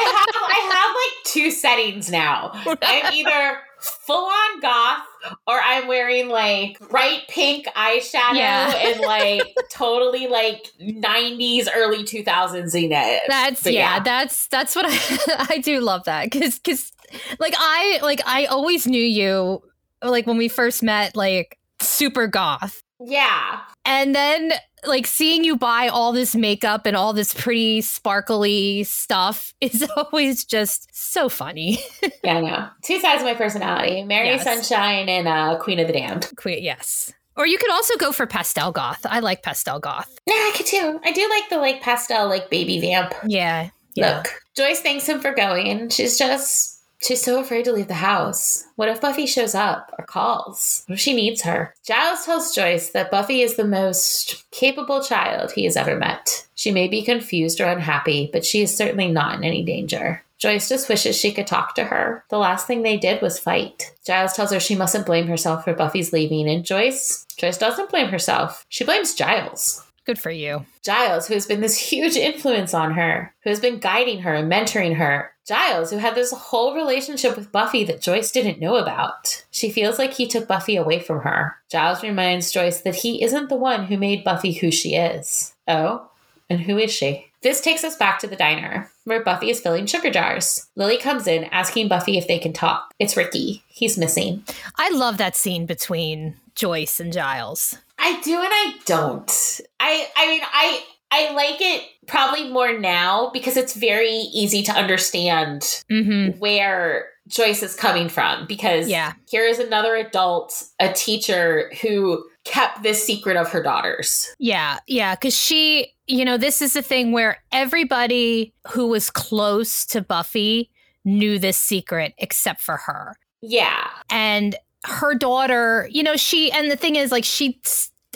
I, 0.00 0.12
have 0.16 0.42
I 0.42 0.70
have 0.72 0.94
like 0.94 1.24
two 1.24 1.50
settings 1.50 2.10
now. 2.10 2.50
I'm 2.82 3.12
either 3.12 3.58
full 3.78 4.26
on 4.26 4.60
goth 4.60 5.04
or 5.46 5.60
I'm 5.60 5.86
wearing 5.86 6.28
like 6.28 6.78
bright 6.88 7.22
pink 7.28 7.66
eyeshadow 7.76 8.36
yeah. 8.36 8.74
and 8.74 9.00
like 9.00 9.54
totally 9.70 10.26
like 10.26 10.70
90s 10.80 11.68
early 11.74 12.04
2000s 12.04 12.68
Zenith. 12.68 13.20
That's 13.28 13.66
yeah, 13.66 13.72
yeah, 13.72 14.00
that's 14.00 14.48
that's 14.48 14.74
what 14.74 14.86
I 14.88 15.46
I 15.50 15.58
do 15.58 15.80
love 15.80 16.04
that 16.04 16.30
cuz 16.30 16.58
cuz 16.58 16.92
like 17.38 17.54
I 17.58 17.98
like 18.02 18.22
I 18.26 18.46
always 18.46 18.86
knew 18.86 19.02
you 19.02 19.62
like 20.02 20.26
when 20.26 20.38
we 20.38 20.48
first 20.48 20.82
met 20.82 21.16
like 21.16 21.58
super 21.80 22.26
goth. 22.26 22.82
Yeah. 23.04 23.60
And 23.84 24.14
then 24.14 24.52
like 24.86 25.06
seeing 25.06 25.44
you 25.44 25.56
buy 25.56 25.88
all 25.88 26.12
this 26.12 26.34
makeup 26.34 26.86
and 26.86 26.96
all 26.96 27.12
this 27.12 27.32
pretty 27.32 27.80
sparkly 27.80 28.84
stuff 28.84 29.54
is 29.60 29.88
always 29.96 30.44
just 30.44 30.88
so 30.92 31.28
funny. 31.28 31.78
yeah, 32.24 32.36
I 32.36 32.40
know. 32.40 32.68
Two 32.82 33.00
sides 33.00 33.22
of 33.22 33.26
my 33.26 33.34
personality 33.34 34.02
Mary 34.04 34.28
yes. 34.28 34.44
Sunshine 34.44 35.08
and 35.08 35.28
uh, 35.28 35.58
Queen 35.58 35.78
of 35.78 35.86
the 35.86 35.92
Damned. 35.92 36.30
Queen, 36.36 36.62
yes. 36.62 37.12
Or 37.36 37.46
you 37.46 37.58
could 37.58 37.72
also 37.72 37.96
go 37.96 38.12
for 38.12 38.26
pastel 38.26 38.70
goth. 38.70 39.04
I 39.08 39.18
like 39.18 39.42
pastel 39.42 39.80
goth. 39.80 40.18
Yeah, 40.26 40.34
I 40.34 40.52
could 40.56 40.66
too. 40.66 41.00
I 41.04 41.12
do 41.12 41.28
like 41.28 41.48
the 41.50 41.58
like 41.58 41.82
pastel, 41.82 42.28
like 42.28 42.48
baby 42.48 42.80
vamp. 42.80 43.12
Yeah. 43.26 43.70
yeah. 43.96 44.18
Look, 44.18 44.28
Joyce 44.56 44.80
thanks 44.80 45.08
him 45.08 45.20
for 45.20 45.34
going. 45.34 45.88
She's 45.88 46.16
just 46.16 46.73
She's 47.04 47.20
so 47.20 47.38
afraid 47.38 47.66
to 47.66 47.72
leave 47.72 47.88
the 47.88 47.94
house. 47.94 48.64
What 48.76 48.88
if 48.88 49.02
Buffy 49.02 49.26
shows 49.26 49.54
up 49.54 49.94
or 49.98 50.06
calls? 50.06 50.84
What 50.86 50.94
if 50.94 51.00
she 51.00 51.14
needs 51.14 51.42
her? 51.42 51.74
Giles 51.84 52.24
tells 52.24 52.54
Joyce 52.54 52.90
that 52.90 53.10
Buffy 53.10 53.42
is 53.42 53.56
the 53.56 53.66
most 53.66 54.50
capable 54.50 55.02
child 55.02 55.52
he 55.52 55.64
has 55.64 55.76
ever 55.76 55.96
met. 55.96 56.46
She 56.54 56.70
may 56.70 56.88
be 56.88 57.02
confused 57.02 57.60
or 57.60 57.66
unhappy, 57.66 58.30
but 58.32 58.46
she 58.46 58.62
is 58.62 58.74
certainly 58.74 59.08
not 59.08 59.36
in 59.36 59.44
any 59.44 59.62
danger. 59.62 60.22
Joyce 60.38 60.70
just 60.70 60.88
wishes 60.88 61.14
she 61.14 61.30
could 61.30 61.46
talk 61.46 61.74
to 61.74 61.84
her. 61.84 62.24
The 62.30 62.38
last 62.38 62.66
thing 62.66 62.82
they 62.82 62.96
did 62.96 63.20
was 63.20 63.38
fight. 63.38 63.92
Giles 64.06 64.32
tells 64.32 64.50
her 64.52 64.60
she 64.60 64.74
mustn't 64.74 65.06
blame 65.06 65.26
herself 65.26 65.64
for 65.64 65.74
Buffy's 65.74 66.12
leaving, 66.12 66.48
and 66.48 66.64
Joyce 66.64 67.26
Joyce 67.36 67.58
doesn't 67.58 67.90
blame 67.90 68.08
herself. 68.08 68.64
She 68.70 68.82
blames 68.82 69.14
Giles. 69.14 69.84
Good 70.06 70.18
for 70.18 70.30
you. 70.30 70.66
Giles, 70.82 71.28
who 71.28 71.34
has 71.34 71.46
been 71.46 71.60
this 71.60 71.78
huge 71.78 72.16
influence 72.16 72.74
on 72.74 72.92
her, 72.92 73.34
who 73.42 73.50
has 73.50 73.60
been 73.60 73.78
guiding 73.78 74.20
her 74.20 74.34
and 74.34 74.50
mentoring 74.50 74.96
her, 74.96 75.33
Giles, 75.46 75.90
who 75.90 75.98
had 75.98 76.14
this 76.14 76.32
whole 76.32 76.74
relationship 76.74 77.36
with 77.36 77.52
Buffy 77.52 77.84
that 77.84 78.00
Joyce 78.00 78.30
didn't 78.30 78.60
know 78.60 78.76
about. 78.76 79.44
She 79.50 79.70
feels 79.70 79.98
like 79.98 80.14
he 80.14 80.26
took 80.26 80.48
Buffy 80.48 80.76
away 80.76 81.00
from 81.00 81.20
her. 81.20 81.56
Giles 81.70 82.02
reminds 82.02 82.50
Joyce 82.50 82.80
that 82.80 82.94
he 82.94 83.22
isn't 83.22 83.48
the 83.48 83.56
one 83.56 83.84
who 83.84 83.98
made 83.98 84.24
Buffy 84.24 84.52
who 84.52 84.70
she 84.70 84.94
is. 84.94 85.54
Oh, 85.68 86.08
and 86.48 86.60
who 86.60 86.78
is 86.78 86.92
she? 86.92 87.26
This 87.42 87.60
takes 87.60 87.84
us 87.84 87.96
back 87.96 88.18
to 88.20 88.26
the 88.26 88.36
diner, 88.36 88.90
where 89.04 89.22
Buffy 89.22 89.50
is 89.50 89.60
filling 89.60 89.84
sugar 89.84 90.10
jars. 90.10 90.66
Lily 90.76 90.96
comes 90.96 91.26
in 91.26 91.44
asking 91.44 91.88
Buffy 91.88 92.16
if 92.16 92.26
they 92.26 92.38
can 92.38 92.54
talk. 92.54 92.94
It's 92.98 93.16
Ricky. 93.16 93.62
He's 93.68 93.98
missing. 93.98 94.44
I 94.76 94.88
love 94.90 95.18
that 95.18 95.36
scene 95.36 95.66
between 95.66 96.36
Joyce 96.54 97.00
and 97.00 97.12
Giles. 97.12 97.76
I 97.98 98.18
do 98.20 98.38
and 98.38 98.48
I 98.50 98.74
don't. 98.86 99.60
I 99.78 100.06
I 100.16 100.26
mean 100.26 100.40
I 100.42 100.84
I 101.10 101.32
like 101.32 101.60
it 101.60 101.82
probably 102.06 102.50
more 102.50 102.78
now 102.78 103.30
because 103.32 103.56
it's 103.56 103.74
very 103.74 104.08
easy 104.10 104.62
to 104.64 104.72
understand 104.72 105.60
mm-hmm. 105.90 106.38
where 106.38 107.08
Joyce 107.28 107.62
is 107.62 107.76
coming 107.76 108.08
from. 108.08 108.46
Because 108.46 108.88
yeah. 108.88 109.12
here 109.30 109.46
is 109.46 109.58
another 109.58 109.94
adult, 109.94 110.64
a 110.80 110.92
teacher 110.92 111.70
who 111.80 112.24
kept 112.44 112.82
this 112.82 113.04
secret 113.04 113.36
of 113.36 113.50
her 113.50 113.62
daughters. 113.62 114.34
Yeah, 114.38 114.78
yeah, 114.86 115.14
because 115.14 115.36
she, 115.36 115.94
you 116.06 116.24
know, 116.24 116.36
this 116.36 116.60
is 116.60 116.74
the 116.74 116.82
thing 116.82 117.12
where 117.12 117.38
everybody 117.52 118.52
who 118.68 118.88
was 118.88 119.10
close 119.10 119.86
to 119.86 120.02
Buffy 120.02 120.70
knew 121.04 121.38
this 121.38 121.56
secret 121.56 122.14
except 122.18 122.60
for 122.60 122.76
her. 122.76 123.16
Yeah. 123.40 123.88
And 124.10 124.56
her 124.84 125.14
daughter, 125.14 125.88
you 125.90 126.02
know, 126.02 126.16
she, 126.16 126.50
and 126.52 126.70
the 126.70 126.76
thing 126.76 126.96
is, 126.96 127.10
like, 127.10 127.24
she, 127.24 127.60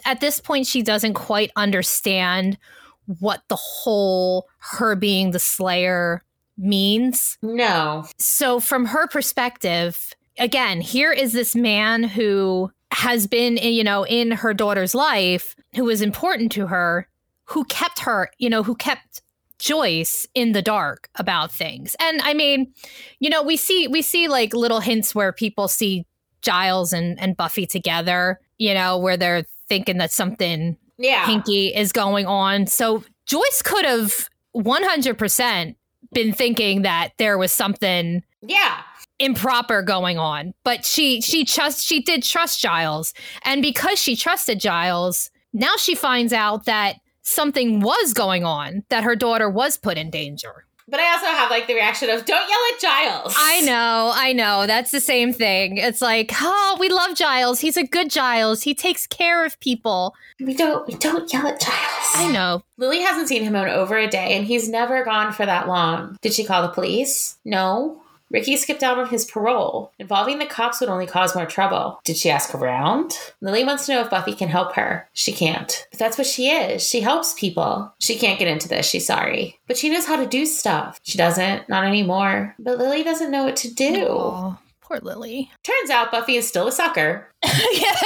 at 0.09 0.20
this 0.20 0.40
point, 0.40 0.66
she 0.66 0.82
doesn't 0.82 1.12
quite 1.12 1.52
understand 1.54 2.56
what 3.20 3.42
the 3.48 3.56
whole 3.56 4.48
her 4.59 4.96
being 4.96 5.32
the 5.32 5.38
Slayer 5.38 6.24
means. 6.56 7.36
No. 7.42 8.06
So, 8.18 8.59
from 8.59 8.86
her 8.86 9.06
perspective, 9.06 10.14
again, 10.38 10.80
here 10.80 11.12
is 11.12 11.34
this 11.34 11.54
man 11.54 12.04
who 12.04 12.72
has 12.90 13.26
been, 13.26 13.59
you 13.59 13.84
know, 13.84 14.06
in 14.06 14.30
her 14.30 14.54
daughter's 14.54 14.94
life, 14.94 15.54
who 15.76 15.84
was 15.84 16.00
important 16.00 16.52
to 16.52 16.68
her, 16.68 17.06
who 17.44 17.64
kept 17.64 18.00
her, 18.00 18.30
you 18.38 18.48
know, 18.48 18.62
who 18.62 18.74
kept 18.74 19.20
Joyce 19.59 20.26
in 20.34 20.52
the 20.52 20.62
dark 20.62 21.11
about 21.16 21.52
things. 21.52 21.94
And 22.00 22.22
I 22.22 22.32
mean, 22.32 22.72
you 23.20 23.28
know, 23.28 23.42
we 23.42 23.59
see 23.59 23.88
we 23.88 24.00
see 24.00 24.26
like 24.26 24.54
little 24.54 24.80
hints 24.80 25.14
where 25.14 25.34
people 25.34 25.68
see 25.68 26.06
Giles 26.40 26.94
and, 26.94 27.20
and 27.20 27.36
Buffy 27.36 27.66
together, 27.66 28.40
you 28.56 28.72
know, 28.72 28.96
where 28.96 29.18
they're 29.18 29.44
thinking 29.68 29.98
that 29.98 30.12
something 30.12 30.76
yeah. 30.98 31.24
hinky 31.24 31.76
is 31.76 31.92
going 31.92 32.26
on. 32.26 32.66
So 32.66 33.04
Joyce 33.26 33.62
could 33.62 33.84
have 33.84 34.28
100% 34.56 35.76
been 36.12 36.32
thinking 36.32 36.82
that 36.82 37.10
there 37.18 37.38
was 37.38 37.52
something 37.52 38.22
yeah 38.42 38.82
improper 39.18 39.82
going 39.82 40.16
on 40.16 40.54
but 40.64 40.84
she 40.84 41.20
she 41.20 41.44
trust 41.44 41.84
she 41.84 42.00
did 42.00 42.22
trust 42.22 42.60
giles 42.60 43.12
and 43.42 43.62
because 43.62 43.98
she 43.98 44.14
trusted 44.14 44.60
giles 44.60 45.30
now 45.52 45.74
she 45.76 45.94
finds 45.94 46.32
out 46.32 46.66
that 46.66 46.96
something 47.22 47.80
was 47.80 48.12
going 48.12 48.44
on 48.44 48.84
that 48.90 49.02
her 49.02 49.16
daughter 49.16 49.50
was 49.50 49.76
put 49.76 49.98
in 49.98 50.08
danger 50.08 50.64
but 50.89 51.01
I 51.01 51.12
also 51.12 51.26
have 51.26 51.51
like 51.51 51.66
the 51.66 51.74
reaction 51.74 52.11
of 52.11 52.24
don't 52.24 52.49
yell 52.49 52.59
at 52.72 52.80
Giles. 52.80 53.34
I 53.39 53.61
know, 53.61 54.12
I 54.14 54.32
know. 54.32 54.66
That's 54.66 54.91
the 54.91 55.01
same 55.01 55.32
thing. 55.32 55.76
It's 55.76 56.01
like, 56.01 56.32
oh, 56.41 56.76
we 56.80 56.89
love 56.89 57.16
Giles. 57.16 57.61
He's 57.61 57.76
a 57.76 57.84
good 57.84 58.11
Giles. 58.11 58.62
He 58.62 58.74
takes 58.74 59.07
care 59.07 59.45
of 59.45 59.59
people. 59.61 60.14
We 60.41 60.55
don't 60.55 60.86
we 60.86 60.95
don't 60.95 61.32
yell 61.32 61.47
at 61.47 61.61
Giles. 61.61 62.12
I 62.14 62.30
know. 62.32 62.62
Lily 62.76 63.01
hasn't 63.01 63.28
seen 63.28 63.43
him 63.43 63.55
in 63.55 63.68
over 63.68 63.97
a 63.97 64.09
day 64.09 64.36
and 64.36 64.47
he's 64.47 64.68
never 64.68 65.05
gone 65.05 65.32
for 65.32 65.45
that 65.45 65.68
long. 65.68 66.16
Did 66.22 66.32
she 66.32 66.45
call 66.45 66.62
the 66.62 66.68
police? 66.68 67.39
No. 67.45 68.01
Ricky 68.31 68.57
skipped 68.57 68.83
out 68.83 68.99
on 68.99 69.09
his 69.09 69.24
parole. 69.24 69.93
Involving 69.99 70.39
the 70.39 70.47
cops 70.47 70.81
would 70.81 70.89
only 70.89 71.07
cause 71.07 71.35
more 71.35 71.47
trouble. 71.47 72.01
Did 72.05 72.16
she 72.16 72.31
ask 72.31 72.55
around? 72.55 73.18
Lily 73.41 73.64
wants 73.64 73.87
to 73.87 73.93
know 73.93 74.01
if 74.03 74.11
Buffy 74.11 74.35
can 74.35 74.49
help 74.49 74.74
her. 74.74 75.09
She 75.12 75.33
can't. 75.33 75.87
But 75.91 75.99
that's 75.99 76.18
what 76.18 76.26
she 76.26 76.49
is. 76.51 76.87
She 76.87 77.01
helps 77.01 77.35
people. 77.35 77.93
She 77.99 78.18
can't 78.18 78.39
get 78.39 78.49
into 78.49 78.68
this. 78.68 78.89
She's 78.89 79.07
sorry. 79.07 79.59
But 79.66 79.76
she 79.79 79.89
knows 79.91 80.07
how 80.07 80.16
to 80.16 80.26
do 80.26 80.47
stuff. 80.47 81.01
She 81.03 81.18
doesn't. 81.18 81.68
Not 81.68 81.85
anymore. 81.85 82.55
But 82.59 82.79
Lily 82.79 83.03
doesn't 83.03 83.31
know 83.31 83.45
what 83.45 83.57
to 83.57 83.72
do. 83.72 84.07
Aww. 84.07 84.59
Poor 84.89 84.99
Lily. 85.03 85.51
Turns 85.62 85.91
out 85.91 86.11
Buffy 86.11 86.36
is 86.36 86.49
still 86.49 86.66
a 86.68 86.72
sucker. 86.72 87.30
yeah, 87.45 87.97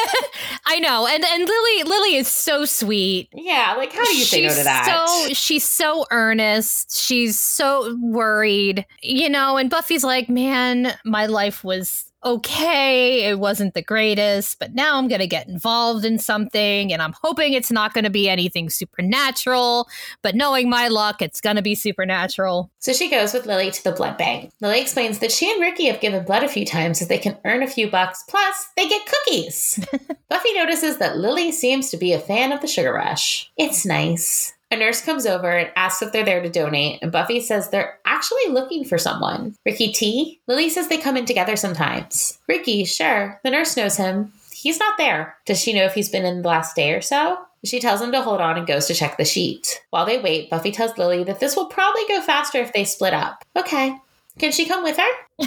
I 0.67 0.81
know. 0.81 1.07
And 1.07 1.25
and 1.25 1.49
Lily 1.49 1.83
Lily 1.85 2.17
is 2.17 2.27
so 2.29 2.65
sweet. 2.65 3.29
Yeah, 3.33 3.75
like 3.79 3.93
how 3.93 4.05
do 4.05 4.11
you 4.11 4.25
she's 4.25 4.31
say 4.31 4.43
no 4.47 4.55
to 4.55 4.65
that? 4.65 5.25
So 5.27 5.33
she's 5.33 5.67
so 5.67 6.05
earnest. 6.11 7.01
She's 7.01 7.41
so 7.41 7.97
worried. 8.03 8.85
You 9.01 9.31
know, 9.31 9.57
and 9.57 9.71
Buffy's 9.71 10.05
like, 10.05 10.29
"Man, 10.29 10.93
my 11.05 11.27
life 11.27 11.63
was 11.63 12.12
okay, 12.25 13.25
it 13.25 13.39
wasn't 13.39 13.75
the 13.75 13.83
greatest, 13.83 14.59
but 14.59 14.75
now 14.75 14.97
I'm 14.97 15.09
going 15.09 15.21
to 15.21 15.27
get 15.27 15.49
involved 15.49 16.05
in 16.05 16.19
something 16.19 16.93
and 16.93 17.03
I'm 17.03 17.15
hoping 17.23 17.53
it's 17.53 17.73
not 17.73 17.95
going 17.95 18.05
to 18.05 18.11
be 18.11 18.29
anything 18.29 18.71
supernatural, 18.71 19.89
but 20.23 20.35
knowing 20.35 20.71
my 20.71 20.89
luck, 20.89 21.21
it's 21.21 21.41
going 21.41 21.57
to 21.57 21.63
be 21.63 21.75
supernatural. 21.75 22.71
So 22.79 22.93
she 22.93 23.11
goes 23.11 23.33
with 23.33 23.47
Lily 23.47 23.71
to 23.71 23.85
the 23.85 23.93
blood 23.93 24.17
bank. 24.19 24.53
Lily 24.61 24.81
explains 24.81 25.19
that 25.19 25.33
she 25.33 25.51
and 25.51 25.61
Ricky 25.61 25.87
have 25.87 26.01
given 26.01 26.25
blood 26.25 26.45
a 26.45 26.49
few 26.49 26.65
times 26.65 26.99
so 26.99 27.05
they 27.05 27.19
can 27.19 27.39
earn 27.45 27.63
a 27.63 27.69
few 27.69 27.91
bucks, 27.91 28.25
plus 28.29 28.69
they 28.77 28.89
get 28.89 29.07
cookies. 29.07 29.85
Buffy 30.29 30.53
notices 30.55 30.99
that 30.99 31.17
Lily 31.17 31.51
seems 31.51 31.91
to 31.91 31.97
be 31.97 32.13
a 32.13 32.21
fan 32.21 32.53
of 32.53 32.61
the 32.61 32.69
sugar 32.69 32.93
rush. 32.93 33.51
It's 33.57 33.85
nice. 33.85 34.55
A 34.73 34.77
nurse 34.77 35.03
comes 35.03 35.27
over 35.27 35.51
and 35.51 35.71
asks 35.77 36.01
if 36.01 36.13
they're 36.13 36.25
there 36.25 36.41
to 36.41 36.49
donate, 36.49 37.01
and 37.03 37.13
Buffy 37.13 37.41
says 37.41 37.69
they're 37.69 37.99
actually 38.07 38.47
looking 38.49 38.87
for 38.87 38.97
someone. 38.97 39.55
Ricky 39.67 39.93
T? 39.93 40.41
Lily 40.49 40.71
says 40.71 40.89
they 40.89 40.97
come 40.97 41.19
in 41.19 41.27
together 41.27 41.57
sometimes. 41.57 42.39
Ricky, 42.49 42.87
sure. 42.87 43.39
The 43.45 43.51
nurse 43.51 43.77
knows 43.77 43.99
him. 43.99 44.33
He's 44.51 44.79
not 44.79 44.97
there. 44.97 45.37
Does 45.45 45.61
she 45.61 45.75
know 45.75 45.85
if 45.85 45.93
he's 45.93 46.09
been 46.09 46.25
in 46.25 46.41
the 46.41 46.49
last 46.49 46.75
day 46.75 46.95
or 46.95 47.03
so? 47.03 47.37
She 47.67 47.81
tells 47.81 48.01
him 48.01 48.13
to 48.13 48.23
hold 48.23 48.41
on 48.41 48.57
and 48.57 48.67
goes 48.67 48.87
to 48.87 48.95
check 48.95 49.19
the 49.19 49.27
sheet. 49.27 49.79
While 49.91 50.07
they 50.07 50.19
wait, 50.19 50.49
Buffy 50.49 50.73
tells 50.73 50.97
Lily 50.97 51.23
that 51.25 51.39
this 51.39 51.55
will 51.55 51.67
probably 51.67 52.05
go 52.09 52.23
faster 52.23 52.57
if 52.57 52.73
they 52.73 52.85
split 52.85 53.13
up. 53.13 53.45
Okay. 53.55 53.95
Can 54.39 54.53
she 54.53 54.65
come 54.65 54.83
with 54.83 54.97
her? 54.97 55.47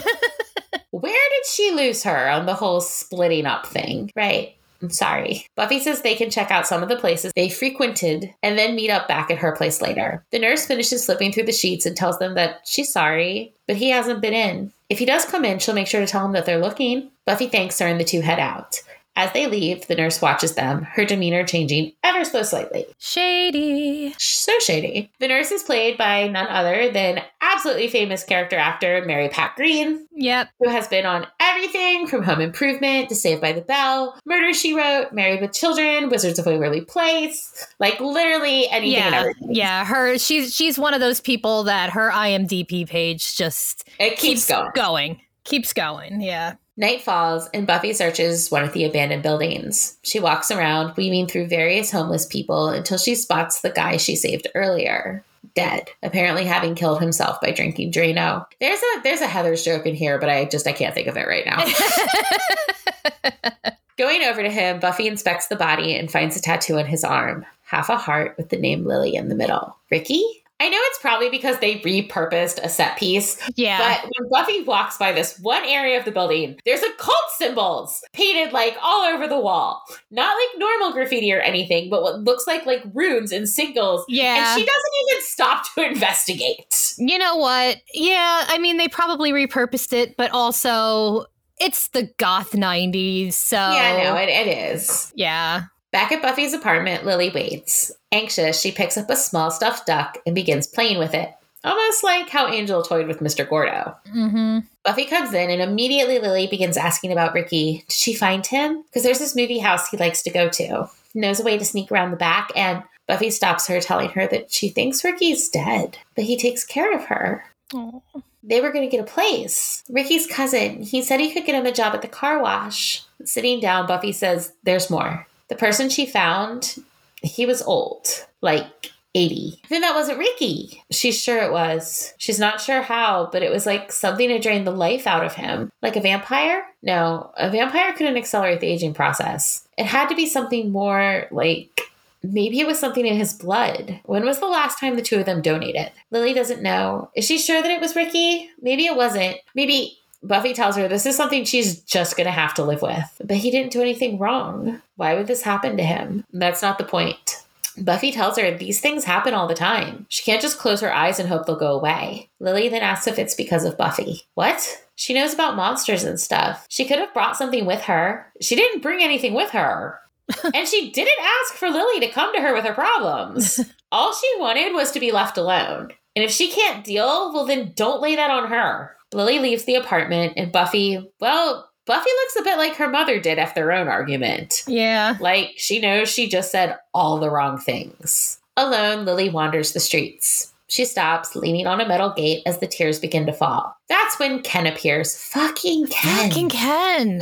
Where 0.92 1.12
did 1.12 1.46
she 1.50 1.72
lose 1.72 2.04
her 2.04 2.30
on 2.30 2.46
the 2.46 2.54
whole 2.54 2.80
splitting 2.80 3.44
up 3.44 3.66
thing? 3.66 4.12
Right. 4.14 4.55
I'm 4.82 4.90
sorry. 4.90 5.46
Buffy 5.56 5.80
says 5.80 6.02
they 6.02 6.14
can 6.14 6.30
check 6.30 6.50
out 6.50 6.66
some 6.66 6.82
of 6.82 6.88
the 6.88 6.96
places 6.96 7.32
they 7.34 7.48
frequented 7.48 8.34
and 8.42 8.58
then 8.58 8.76
meet 8.76 8.90
up 8.90 9.08
back 9.08 9.30
at 9.30 9.38
her 9.38 9.52
place 9.52 9.80
later. 9.80 10.24
The 10.32 10.38
nurse 10.38 10.66
finishes 10.66 11.06
flipping 11.06 11.32
through 11.32 11.46
the 11.46 11.52
sheets 11.52 11.86
and 11.86 11.96
tells 11.96 12.18
them 12.18 12.34
that 12.34 12.60
she's 12.64 12.92
sorry, 12.92 13.54
but 13.66 13.76
he 13.76 13.90
hasn't 13.90 14.20
been 14.20 14.34
in. 14.34 14.72
If 14.88 14.98
he 14.98 15.04
does 15.04 15.24
come 15.24 15.44
in, 15.44 15.58
she'll 15.58 15.74
make 15.74 15.88
sure 15.88 16.00
to 16.00 16.06
tell 16.06 16.24
him 16.24 16.32
that 16.32 16.46
they're 16.46 16.60
looking. 16.60 17.10
Buffy 17.24 17.48
thanks 17.48 17.78
her 17.80 17.86
and 17.86 17.98
the 17.98 18.04
two 18.04 18.20
head 18.20 18.38
out. 18.38 18.76
As 19.16 19.32
they 19.32 19.46
leave, 19.46 19.86
the 19.86 19.94
nurse 19.94 20.20
watches 20.20 20.54
them, 20.54 20.82
her 20.82 21.06
demeanor 21.06 21.42
changing 21.42 21.92
ever 22.04 22.22
so 22.22 22.42
slightly. 22.42 22.84
Shady. 22.98 24.14
So 24.18 24.52
shady. 24.58 25.10
The 25.20 25.28
nurse 25.28 25.50
is 25.50 25.62
played 25.62 25.96
by 25.96 26.28
none 26.28 26.46
other 26.48 26.90
than 26.92 27.22
absolutely 27.40 27.88
famous 27.88 28.22
character 28.24 28.56
actor 28.56 29.02
Mary 29.06 29.30
Pat 29.30 29.56
Green. 29.56 30.06
Yep. 30.12 30.50
Who 30.60 30.68
has 30.68 30.86
been 30.88 31.06
on 31.06 31.26
everything 31.40 32.06
from 32.06 32.24
Home 32.24 32.42
Improvement 32.42 33.08
to 33.08 33.14
Saved 33.14 33.40
by 33.40 33.52
the 33.52 33.62
Bell, 33.62 34.18
Murder 34.26 34.52
She 34.52 34.74
Wrote, 34.74 35.12
Married 35.12 35.40
with 35.40 35.52
Children, 35.52 36.10
Wizards 36.10 36.38
of 36.38 36.44
Waverly 36.44 36.82
Place, 36.82 37.66
like 37.80 37.98
literally 38.00 38.68
anything 38.68 38.92
yeah, 39.02 39.30
Yeah, 39.48 39.84
her 39.86 40.18
she's 40.18 40.54
she's 40.54 40.78
one 40.78 40.92
of 40.92 41.00
those 41.00 41.20
people 41.22 41.62
that 41.64 41.90
her 41.90 42.10
IMDb 42.10 42.86
page 42.86 43.36
just 43.36 43.88
it 43.98 44.18
keeps, 44.18 44.46
keeps 44.46 44.46
going. 44.46 44.70
Going. 44.74 45.20
Keeps 45.44 45.72
going. 45.72 46.20
Yeah. 46.20 46.56
Night 46.78 47.00
falls, 47.00 47.48
and 47.54 47.66
Buffy 47.66 47.94
searches 47.94 48.50
one 48.50 48.62
of 48.62 48.74
the 48.74 48.84
abandoned 48.84 49.22
buildings. 49.22 49.96
She 50.02 50.20
walks 50.20 50.50
around, 50.50 50.94
weaving 50.94 51.26
through 51.26 51.46
various 51.46 51.90
homeless 51.90 52.26
people 52.26 52.68
until 52.68 52.98
she 52.98 53.14
spots 53.14 53.62
the 53.62 53.70
guy 53.70 53.96
she 53.96 54.14
saved 54.14 54.46
earlier, 54.54 55.24
dead, 55.54 55.88
apparently 56.02 56.44
having 56.44 56.74
killed 56.74 57.00
himself 57.00 57.40
by 57.40 57.50
drinking 57.50 57.92
Drano. 57.92 58.44
There's 58.60 58.78
a 58.78 59.00
there's 59.02 59.22
a 59.22 59.26
Heather's 59.26 59.64
joke 59.64 59.86
in 59.86 59.94
here, 59.94 60.18
but 60.18 60.28
I 60.28 60.44
just 60.44 60.66
I 60.66 60.72
can't 60.72 60.94
think 60.94 61.08
of 61.08 61.16
it 61.16 61.26
right 61.26 61.46
now. 61.46 61.64
Going 63.96 64.24
over 64.24 64.42
to 64.42 64.50
him, 64.50 64.78
Buffy 64.78 65.08
inspects 65.08 65.46
the 65.46 65.56
body 65.56 65.96
and 65.96 66.10
finds 66.10 66.36
a 66.36 66.42
tattoo 66.42 66.78
on 66.78 66.84
his 66.84 67.04
arm, 67.04 67.46
half 67.64 67.88
a 67.88 67.96
heart 67.96 68.34
with 68.36 68.50
the 68.50 68.58
name 68.58 68.84
Lily 68.84 69.14
in 69.14 69.30
the 69.30 69.34
middle. 69.34 69.78
Ricky? 69.90 70.22
I 70.58 70.70
know 70.70 70.78
it's 70.80 70.98
probably 70.98 71.28
because 71.28 71.58
they 71.58 71.80
repurposed 71.80 72.58
a 72.62 72.68
set 72.68 72.96
piece. 72.96 73.38
Yeah. 73.56 73.78
But 73.78 74.10
when 74.16 74.30
Buffy 74.30 74.62
walks 74.62 74.96
by 74.96 75.12
this 75.12 75.38
one 75.40 75.64
area 75.64 75.98
of 75.98 76.06
the 76.06 76.12
building, 76.12 76.58
there's 76.64 76.82
occult 76.82 77.14
symbols 77.36 78.02
painted 78.14 78.52
like 78.52 78.76
all 78.80 79.02
over 79.04 79.28
the 79.28 79.38
wall. 79.38 79.82
Not 80.10 80.34
like 80.34 80.58
normal 80.58 80.92
graffiti 80.92 81.32
or 81.32 81.40
anything, 81.40 81.90
but 81.90 82.02
what 82.02 82.20
looks 82.20 82.46
like 82.46 82.64
like 82.64 82.82
runes 82.94 83.32
and 83.32 83.46
symbols. 83.46 84.04
Yeah. 84.08 84.52
And 84.52 84.58
she 84.60 84.64
doesn't 84.64 84.92
even 85.10 85.22
stop 85.24 85.64
to 85.74 85.86
investigate. 85.86 86.94
You 86.96 87.18
know 87.18 87.36
what? 87.36 87.76
Yeah, 87.92 88.44
I 88.48 88.56
mean 88.58 88.78
they 88.78 88.88
probably 88.88 89.32
repurposed 89.32 89.92
it, 89.92 90.16
but 90.16 90.30
also 90.30 91.26
it's 91.58 91.88
the 91.88 92.10
goth 92.18 92.52
90s, 92.52 93.34
so 93.34 93.56
Yeah, 93.56 94.02
no, 94.04 94.16
it, 94.16 94.28
it 94.28 94.46
is. 94.46 95.12
Yeah. 95.14 95.64
Back 95.92 96.12
at 96.12 96.22
Buffy's 96.22 96.52
apartment, 96.52 97.06
Lily 97.06 97.30
waits. 97.30 97.92
Anxious, 98.12 98.60
she 98.60 98.72
picks 98.72 98.96
up 98.96 99.08
a 99.08 99.16
small 99.16 99.50
stuffed 99.50 99.86
duck 99.86 100.18
and 100.26 100.34
begins 100.34 100.66
playing 100.66 100.98
with 100.98 101.14
it, 101.14 101.32
almost 101.64 102.04
like 102.04 102.28
how 102.28 102.48
Angel 102.48 102.82
toyed 102.82 103.06
with 103.06 103.20
Mr. 103.20 103.48
Gordo. 103.48 103.96
Mm-hmm. 104.14 104.60
Buffy 104.84 105.04
comes 105.04 105.32
in, 105.32 105.50
and 105.50 105.62
immediately 105.62 106.18
Lily 106.18 106.46
begins 106.46 106.76
asking 106.76 107.12
about 107.12 107.34
Ricky. 107.34 107.84
Did 107.88 107.92
she 107.92 108.14
find 108.14 108.46
him? 108.46 108.82
Because 108.82 109.02
there's 109.02 109.18
this 109.18 109.36
movie 109.36 109.58
house 109.58 109.88
he 109.88 109.96
likes 109.96 110.22
to 110.22 110.30
go 110.30 110.48
to. 110.48 110.88
He 111.12 111.20
knows 111.20 111.40
a 111.40 111.44
way 111.44 111.58
to 111.58 111.64
sneak 111.64 111.90
around 111.90 112.10
the 112.10 112.16
back, 112.16 112.50
and 112.54 112.82
Buffy 113.06 113.30
stops 113.30 113.68
her, 113.68 113.80
telling 113.80 114.10
her 114.10 114.26
that 114.26 114.52
she 114.52 114.68
thinks 114.68 115.04
Ricky's 115.04 115.48
dead, 115.48 115.98
but 116.14 116.24
he 116.24 116.36
takes 116.36 116.64
care 116.64 116.94
of 116.94 117.06
her. 117.06 117.44
Aww. 117.72 118.02
They 118.42 118.60
were 118.60 118.70
going 118.70 118.88
to 118.88 118.96
get 118.96 119.02
a 119.02 119.12
place. 119.12 119.82
Ricky's 119.88 120.26
cousin, 120.26 120.82
he 120.82 121.02
said 121.02 121.18
he 121.18 121.32
could 121.32 121.44
get 121.44 121.56
him 121.56 121.66
a 121.66 121.72
job 121.72 121.94
at 121.94 122.02
the 122.02 122.08
car 122.08 122.40
wash. 122.40 123.02
Sitting 123.24 123.58
down, 123.58 123.88
Buffy 123.88 124.12
says, 124.12 124.52
There's 124.62 124.88
more. 124.88 125.25
The 125.48 125.56
person 125.56 125.88
she 125.88 126.06
found, 126.06 126.76
he 127.22 127.46
was 127.46 127.62
old, 127.62 128.06
like 128.40 128.92
80. 129.16 129.60
I 129.70 129.80
that 129.80 129.94
wasn't 129.94 130.18
Ricky. 130.18 130.82
She's 130.90 131.20
sure 131.20 131.42
it 131.42 131.50
was. 131.50 132.12
She's 132.18 132.38
not 132.38 132.60
sure 132.60 132.82
how, 132.82 133.30
but 133.32 133.42
it 133.42 133.50
was 133.50 133.64
like 133.64 133.90
something 133.90 134.28
to 134.28 134.38
drain 134.38 134.64
the 134.64 134.70
life 134.70 135.06
out 135.06 135.24
of 135.24 135.34
him. 135.34 135.72
Like 135.80 135.96
a 135.96 136.02
vampire? 136.02 136.64
No, 136.82 137.32
a 137.36 137.50
vampire 137.50 137.94
couldn't 137.94 138.18
accelerate 138.18 138.60
the 138.60 138.66
aging 138.66 138.92
process. 138.92 139.66
It 139.78 139.86
had 139.86 140.08
to 140.08 140.14
be 140.14 140.26
something 140.26 140.70
more 140.70 141.28
like 141.30 141.80
maybe 142.22 142.60
it 142.60 142.66
was 142.66 142.78
something 142.78 143.06
in 143.06 143.16
his 143.16 143.32
blood. 143.32 144.00
When 144.04 144.24
was 144.24 144.38
the 144.38 144.46
last 144.46 144.78
time 144.78 144.96
the 144.96 145.02
two 145.02 145.18
of 145.18 145.26
them 145.26 145.40
donated? 145.40 145.92
Lily 146.10 146.34
doesn't 146.34 146.62
know. 146.62 147.10
Is 147.16 147.24
she 147.24 147.38
sure 147.38 147.62
that 147.62 147.70
it 147.70 147.80
was 147.80 147.96
Ricky? 147.96 148.50
Maybe 148.60 148.84
it 148.84 148.96
wasn't. 148.96 149.36
Maybe 149.54 149.98
Buffy 150.22 150.54
tells 150.54 150.76
her 150.76 150.88
this 150.88 151.06
is 151.06 151.16
something 151.16 151.44
she's 151.44 151.80
just 151.80 152.16
going 152.16 152.26
to 152.26 152.32
have 152.32 152.54
to 152.54 152.64
live 152.64 152.82
with. 152.82 153.20
But 153.24 153.36
he 153.36 153.50
didn't 153.50 153.72
do 153.72 153.80
anything 153.82 154.18
wrong. 154.18 154.80
Why 154.96 155.14
would 155.14 155.26
this 155.26 155.42
happen 155.42 155.76
to 155.76 155.82
him? 155.82 156.24
That's 156.32 156.62
not 156.62 156.78
the 156.78 156.84
point. 156.84 157.42
Buffy 157.78 158.10
tells 158.10 158.38
her 158.38 158.50
these 158.56 158.80
things 158.80 159.04
happen 159.04 159.34
all 159.34 159.46
the 159.46 159.54
time. 159.54 160.06
She 160.08 160.22
can't 160.22 160.40
just 160.40 160.58
close 160.58 160.80
her 160.80 160.92
eyes 160.92 161.18
and 161.18 161.28
hope 161.28 161.46
they'll 161.46 161.56
go 161.56 161.74
away. 161.74 162.30
Lily 162.40 162.68
then 162.68 162.82
asks 162.82 163.06
if 163.06 163.18
it's 163.18 163.34
because 163.34 163.64
of 163.64 163.76
Buffy. 163.76 164.22
What? 164.34 164.82
She 164.94 165.12
knows 165.12 165.34
about 165.34 165.56
monsters 165.56 166.04
and 166.04 166.18
stuff. 166.18 166.66
She 166.70 166.86
could 166.86 166.98
have 166.98 167.12
brought 167.12 167.36
something 167.36 167.66
with 167.66 167.82
her. 167.82 168.32
She 168.40 168.56
didn't 168.56 168.80
bring 168.82 169.02
anything 169.02 169.34
with 169.34 169.50
her. 169.50 170.00
and 170.54 170.66
she 170.66 170.90
didn't 170.90 171.24
ask 171.42 171.54
for 171.54 171.68
Lily 171.68 172.00
to 172.00 172.08
come 172.08 172.34
to 172.34 172.40
her 172.40 172.54
with 172.54 172.64
her 172.64 172.74
problems. 172.74 173.60
all 173.92 174.14
she 174.14 174.32
wanted 174.38 174.72
was 174.72 174.90
to 174.92 175.00
be 175.00 175.12
left 175.12 175.36
alone. 175.36 175.92
And 176.16 176.24
if 176.24 176.30
she 176.30 176.50
can't 176.50 176.84
deal, 176.84 177.32
well, 177.32 177.44
then 177.44 177.72
don't 177.76 178.00
lay 178.00 178.16
that 178.16 178.30
on 178.30 178.48
her. 178.48 178.95
Lily 179.12 179.38
leaves 179.38 179.64
the 179.64 179.76
apartment, 179.76 180.34
and 180.36 180.52
Buffy, 180.52 180.98
well, 181.20 181.70
Buffy 181.86 182.10
looks 182.10 182.36
a 182.36 182.42
bit 182.42 182.58
like 182.58 182.74
her 182.76 182.88
mother 182.88 183.20
did 183.20 183.38
after 183.38 183.60
their 183.60 183.72
own 183.72 183.86
argument. 183.86 184.64
Yeah. 184.66 185.16
Like 185.20 185.52
she 185.56 185.80
knows 185.80 186.08
she 186.08 186.28
just 186.28 186.50
said 186.50 186.76
all 186.92 187.18
the 187.18 187.30
wrong 187.30 187.58
things. 187.58 188.38
Alone, 188.56 189.04
Lily 189.04 189.28
wanders 189.28 189.72
the 189.72 189.80
streets. 189.80 190.52
She 190.68 190.84
stops, 190.84 191.36
leaning 191.36 191.68
on 191.68 191.80
a 191.80 191.86
metal 191.86 192.10
gate 192.10 192.42
as 192.44 192.58
the 192.58 192.66
tears 192.66 192.98
begin 192.98 193.24
to 193.26 193.32
fall. 193.32 193.76
That's 193.88 194.18
when 194.18 194.42
Ken 194.42 194.66
appears. 194.66 195.16
Fucking 195.16 195.86
Ken. 195.86 196.28
Fucking 196.28 196.48
Ken. 196.48 197.18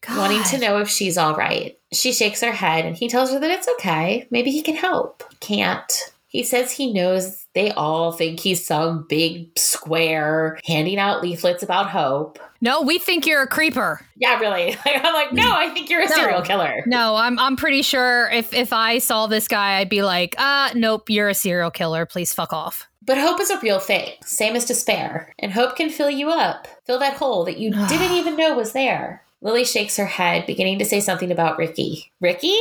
God. 0.00 0.16
Wanting 0.16 0.42
to 0.44 0.58
know 0.58 0.78
if 0.78 0.88
she's 0.88 1.18
all 1.18 1.34
right. 1.34 1.78
She 1.92 2.12
shakes 2.12 2.40
her 2.40 2.52
head 2.52 2.86
and 2.86 2.96
he 2.96 3.08
tells 3.08 3.30
her 3.30 3.38
that 3.40 3.50
it's 3.50 3.68
okay. 3.68 4.26
Maybe 4.30 4.50
he 4.50 4.62
can 4.62 4.76
help. 4.76 5.22
Can't. 5.40 5.92
He 6.28 6.44
says 6.44 6.70
he 6.70 6.92
knows 6.92 7.46
they 7.54 7.70
all 7.72 8.12
think 8.12 8.38
he's 8.40 8.64
some 8.64 9.06
big 9.08 9.58
square 9.58 10.58
handing 10.66 10.98
out 10.98 11.22
leaflets 11.22 11.62
about 11.62 11.88
hope. 11.88 12.38
No, 12.60 12.82
we 12.82 12.98
think 12.98 13.26
you're 13.26 13.42
a 13.42 13.46
creeper. 13.46 14.00
Yeah, 14.16 14.38
really. 14.38 14.76
I'm 14.84 15.14
like, 15.14 15.32
no, 15.32 15.50
I 15.50 15.70
think 15.70 15.88
you're 15.88 16.02
a 16.02 16.08
no. 16.08 16.14
serial 16.14 16.42
killer. 16.42 16.82
No, 16.86 17.16
I'm 17.16 17.38
I'm 17.38 17.56
pretty 17.56 17.82
sure 17.82 18.28
if 18.30 18.52
if 18.52 18.72
I 18.74 18.98
saw 18.98 19.26
this 19.26 19.48
guy, 19.48 19.78
I'd 19.78 19.88
be 19.88 20.02
like, 20.02 20.34
uh, 20.38 20.70
nope, 20.74 21.08
you're 21.08 21.28
a 21.28 21.34
serial 21.34 21.70
killer. 21.70 22.04
Please 22.04 22.32
fuck 22.32 22.52
off. 22.52 22.86
But 23.08 23.16
hope 23.16 23.40
is 23.40 23.48
a 23.48 23.58
real 23.60 23.78
thing, 23.78 24.12
same 24.22 24.54
as 24.54 24.66
despair. 24.66 25.32
And 25.38 25.50
hope 25.50 25.76
can 25.76 25.88
fill 25.88 26.10
you 26.10 26.28
up, 26.28 26.68
fill 26.84 26.98
that 26.98 27.16
hole 27.16 27.44
that 27.46 27.56
you 27.56 27.70
didn't 27.88 28.12
even 28.12 28.36
know 28.36 28.54
was 28.54 28.72
there. 28.72 29.24
Lily 29.40 29.64
shakes 29.64 29.96
her 29.96 30.06
head, 30.06 30.46
beginning 30.46 30.78
to 30.80 30.84
say 30.84 31.00
something 31.00 31.32
about 31.32 31.56
Ricky. 31.56 32.12
Ricky? 32.20 32.56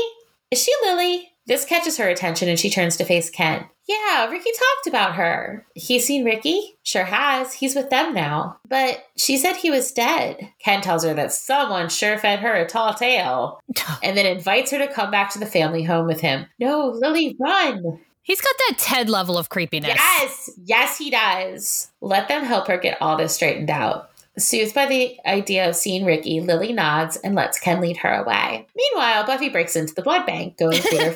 Is 0.49 0.63
she 0.63 0.71
Lily? 0.83 1.31
This 1.47 1.65
catches 1.65 1.97
her 1.97 2.09
attention 2.09 2.49
and 2.49 2.59
she 2.59 2.69
turns 2.69 2.97
to 2.97 3.05
face 3.05 3.29
Ken. 3.29 3.65
Yeah, 3.87 4.29
Ricky 4.29 4.51
talked 4.51 4.87
about 4.87 5.15
her. 5.15 5.65
He's 5.73 6.05
seen 6.05 6.25
Ricky? 6.25 6.77
Sure 6.83 7.05
has. 7.05 7.53
He's 7.53 7.73
with 7.73 7.89
them 7.89 8.13
now. 8.13 8.59
But 8.67 9.05
she 9.15 9.37
said 9.37 9.55
he 9.55 9.71
was 9.71 9.93
dead. 9.93 10.51
Ken 10.59 10.81
tells 10.81 11.05
her 11.05 11.13
that 11.13 11.31
someone 11.31 11.87
sure 11.87 12.17
fed 12.17 12.39
her 12.39 12.53
a 12.53 12.67
tall 12.67 12.93
tale 12.93 13.61
and 14.03 14.17
then 14.17 14.25
invites 14.25 14.71
her 14.71 14.77
to 14.77 14.91
come 14.91 15.09
back 15.09 15.31
to 15.31 15.39
the 15.39 15.45
family 15.45 15.83
home 15.83 16.05
with 16.05 16.19
him. 16.19 16.47
No, 16.59 16.87
Lily, 16.87 17.37
run. 17.39 18.01
He's 18.23 18.41
got 18.41 18.55
that 18.67 18.77
Ted 18.77 19.09
level 19.09 19.37
of 19.37 19.47
creepiness. 19.47 19.95
Yes, 19.95 20.49
yes, 20.65 20.97
he 20.97 21.09
does. 21.09 21.89
Let 22.01 22.27
them 22.27 22.43
help 22.43 22.67
her 22.67 22.77
get 22.77 23.01
all 23.01 23.15
this 23.15 23.33
straightened 23.33 23.69
out. 23.69 24.09
Soothed 24.37 24.75
by 24.75 24.85
the 24.85 25.17
idea 25.25 25.69
of 25.69 25.77
seeing 25.77 26.03
Ricky, 26.03 26.41
Lily 26.41 26.73
nods 26.73 27.15
and 27.15 27.35
lets 27.35 27.57
Ken 27.57 27.79
lead 27.79 27.95
her 27.97 28.13
away. 28.13 28.67
Meanwhile, 28.75 29.25
Buffy 29.25 29.47
breaks 29.47 29.77
into 29.77 29.95
the 29.95 30.01
blood 30.01 30.25
bank, 30.25 30.57
going 30.57 30.77
through 30.77 30.97
their 30.97 31.15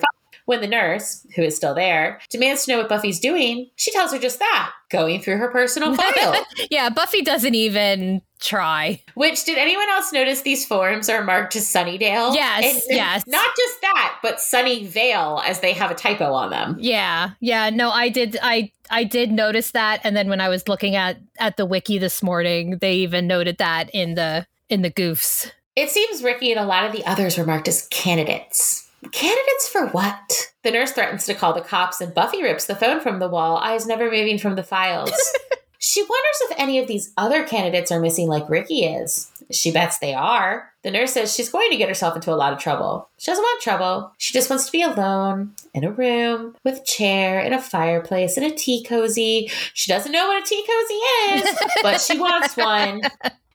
when 0.52 0.60
the 0.62 0.68
nurse, 0.68 1.26
who 1.36 1.41
is 1.41 1.56
still 1.56 1.74
there, 1.74 2.20
demands 2.30 2.66
to 2.66 2.72
know 2.72 2.78
what 2.78 2.89
Buffy's 2.89 3.22
doing, 3.22 3.70
she 3.78 3.89
tells 3.91 4.12
her 4.12 4.20
just 4.20 4.38
that, 4.39 4.74
going 4.89 5.22
through 5.22 5.38
her 5.38 5.49
personal 5.49 5.95
file. 5.95 6.45
yeah, 6.70 6.89
Buffy 6.89 7.22
doesn't 7.22 7.56
even 7.56 8.22
try. 8.41 9.02
Which 9.14 9.45
did 9.45 9.58
anyone 9.58 9.88
else 9.88 10.12
notice 10.12 10.41
these 10.41 10.66
forms 10.66 11.08
are 11.08 11.24
marked 11.24 11.54
to 11.54 11.60
Sunnydale? 11.60 12.36
Yes, 12.36 12.84
and, 12.86 12.97
yes. 12.97 13.24
Not 13.28 13.47
just 13.56 13.82
that, 13.82 14.20
but 14.22 14.36
Sunnyvale 14.39 15.41
as 15.45 15.62
they 15.62 15.72
have 15.72 15.89
a 15.89 15.95
typo 15.95 16.34
on 16.34 16.49
them. 16.49 16.76
Yeah, 16.78 17.32
yeah. 17.39 17.70
No, 17.70 17.89
I 17.89 18.10
did. 18.10 18.38
I 18.41 18.74
I 18.89 19.06
did 19.06 19.32
notice 19.32 19.72
that, 19.72 20.02
and 20.04 20.18
then 20.18 20.28
when 20.28 20.41
I 20.41 20.49
was 20.49 20.68
looking 20.68 20.97
at 20.97 21.18
at 21.39 21.56
the 21.56 21.66
wiki 21.66 21.97
this 21.97 22.22
morning, 22.22 22.80
they 22.80 22.95
even 22.95 23.26
noted 23.26 23.58
that 23.60 23.89
in 23.93 24.16
the 24.16 24.45
in 24.70 24.82
the 24.82 24.91
goofs. 24.91 25.49
It 25.78 25.89
seems 25.89 26.22
Ricky 26.22 26.52
and 26.52 26.60
a 26.60 26.66
lot 26.66 26.84
of 26.86 26.91
the 26.91 27.06
others 27.06 27.38
were 27.38 27.45
marked 27.45 27.70
as 27.70 27.88
candidates. 27.88 28.91
Candidates 29.12 29.68
for 29.68 29.88
what? 29.88 30.52
The 30.64 30.72
nurse 30.72 30.91
threatens 30.91 31.26
to 31.26 31.34
call 31.34 31.54
the 31.54 31.62
cops, 31.62 32.02
and 32.02 32.14
Buffy 32.14 32.43
rips 32.43 32.66
the 32.66 32.76
phone 32.76 32.99
from 33.02 33.20
the 33.20 33.30
wall, 33.30 33.58
eyes 33.58 33.88
never 33.88 34.12
moving 34.12 34.38
from 34.38 34.56
the 34.56 34.64
files. 34.64 35.12
she 35.80 36.02
wonders 36.02 36.41
if 36.41 36.60
any 36.60 36.78
of 36.78 36.88
these 36.88 37.12
other 37.18 37.43
candidates 37.43 37.91
are 37.91 37.99
missing 37.99 38.28
like 38.28 38.49
Ricky 38.49 38.86
is. 38.86 39.32
She 39.49 39.72
bets 39.72 39.97
they 39.97 40.14
are. 40.14 40.72
The 40.84 40.91
nurse 40.91 41.14
says 41.14 41.34
she's 41.34 41.49
going 41.49 41.72
to 41.72 41.78
get 41.78 41.89
herself 41.89 42.16
into 42.16 42.32
a 42.32 42.36
lot 42.36 42.54
of 42.54 42.60
trouble. 42.60 43.10
She 43.18 43.32
doesn't 43.32 43.43
want 43.43 43.62
trouble. 43.62 44.12
She 44.20 44.34
just 44.34 44.49
wants 44.49 44.68
to 44.68 44.72
be 44.72 44.84
alone 44.84 45.54
in 45.74 45.84
a 45.84 45.91
room 45.91 46.56
with 46.64 46.78
a 46.82 46.84
chair 46.84 47.39
and 47.39 47.54
a 47.54 47.62
fireplace 47.62 48.38
and 48.38 48.45
a 48.45 48.56
tea 48.56 48.84
cozy. 48.84 49.49
She 49.74 49.91
doesn't 49.91 50.12
know 50.12 50.28
what 50.28 50.43
a 50.43 50.45
tea 50.45 50.64
cozy 50.64 51.43
is, 51.43 51.58
but 51.82 51.99
she 51.99 52.20
wants 52.20 52.56
one. 52.58 53.02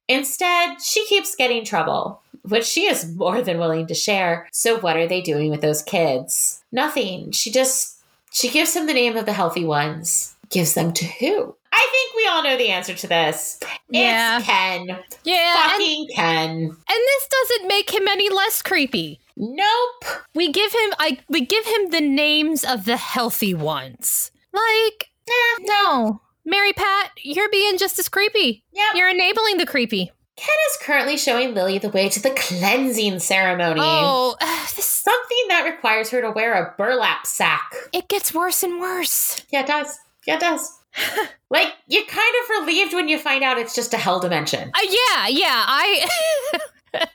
Instead, 0.09 0.81
she 0.81 1.05
keeps 1.07 1.35
getting 1.35 1.65
trouble, 1.65 2.23
which 2.49 2.65
she 2.65 2.87
is 2.87 3.15
more 3.15 3.43
than 3.43 3.59
willing 3.59 3.87
to 3.87 3.95
share. 3.95 4.49
So, 4.53 4.79
what 4.79 4.97
are 4.97 5.07
they 5.07 5.21
doing 5.21 5.51
with 5.51 5.61
those 5.61 5.83
kids? 5.83 6.63
Nothing. 6.73 7.33
She 7.33 7.51
just 7.51 7.97
she 8.33 8.51
gives 8.51 8.75
him 8.75 8.87
the 8.87 8.95
name 8.95 9.17
of 9.17 9.27
the 9.27 9.33
healthy 9.33 9.65
ones. 9.65 10.37
Gives 10.51 10.75
them 10.75 10.93
to 10.93 11.05
who? 11.05 11.57
I 11.73 11.89
think 11.91 12.15
we 12.17 12.29
all 12.29 12.43
know 12.43 12.57
the 12.57 12.69
answer 12.69 12.95
to 12.95 13.07
this. 13.07 13.61
Yeah. 13.91 14.39
It's 14.39 14.47
Ken. 14.47 14.99
Yeah. 15.25 15.71
Fucking 15.71 16.07
and, 16.09 16.15
Ken. 16.15 16.51
And 16.63 16.77
this 16.89 17.29
doesn't 17.29 17.69
make 17.69 17.93
him 17.93 18.09
any 18.09 18.31
less 18.31 18.63
creepy. 18.63 19.21
Nope. 19.37 20.05
We 20.35 20.53
give 20.53 20.73
him 20.73 20.93
I 20.99 21.19
we 21.29 21.45
give 21.45 21.67
him 21.67 21.91
the 21.91 22.01
names 22.01 22.65
of 22.65 22.85
the 22.85 22.97
healthy 22.97 23.55
ones. 23.55 24.31
Like 24.53 25.11
eh, 25.29 25.63
no. 25.63 26.21
Mary 26.45 26.73
Pat, 26.73 27.11
you're 27.23 27.51
being 27.51 27.77
just 27.77 27.99
as 27.99 28.09
creepy. 28.09 28.63
Yeah. 28.73 28.93
You're 28.95 29.11
enabling 29.11 29.59
the 29.59 29.67
creepy. 29.67 30.13
Ken 30.37 30.57
is 30.71 30.77
currently 30.83 31.17
showing 31.17 31.55
Lily 31.55 31.79
the 31.79 31.89
way 31.89 32.09
to 32.09 32.21
the 32.21 32.31
cleansing 32.31 33.19
ceremony. 33.21 33.81
Oh, 33.83 34.37
this- 34.77 34.85
something 34.85 35.45
that 35.49 35.65
requires 35.65 36.11
her 36.11 36.21
to 36.21 36.31
wear 36.31 36.55
a 36.55 36.75
burlap 36.77 37.27
sack. 37.27 37.73
It 37.93 38.09
gets 38.09 38.35
worse 38.35 38.63
and 38.63 38.81
worse. 38.81 39.41
Yeah, 39.51 39.61
it 39.61 39.67
does. 39.67 39.99
Yeah, 40.27 40.35
it 40.35 40.41
does. 40.41 40.79
like 41.51 41.75
you're 41.87 42.05
kind 42.07 42.35
of 42.43 42.61
relieved 42.61 42.93
when 42.93 43.09
you 43.09 43.19
find 43.19 43.45
out 43.45 43.59
it's 43.59 43.75
just 43.75 43.95
a 43.95 43.99
hell 43.99 44.19
dimension. 44.21 44.71
Uh, 44.75 44.81
yeah, 44.83 45.29
yeah. 45.29 45.65
I 45.67 46.07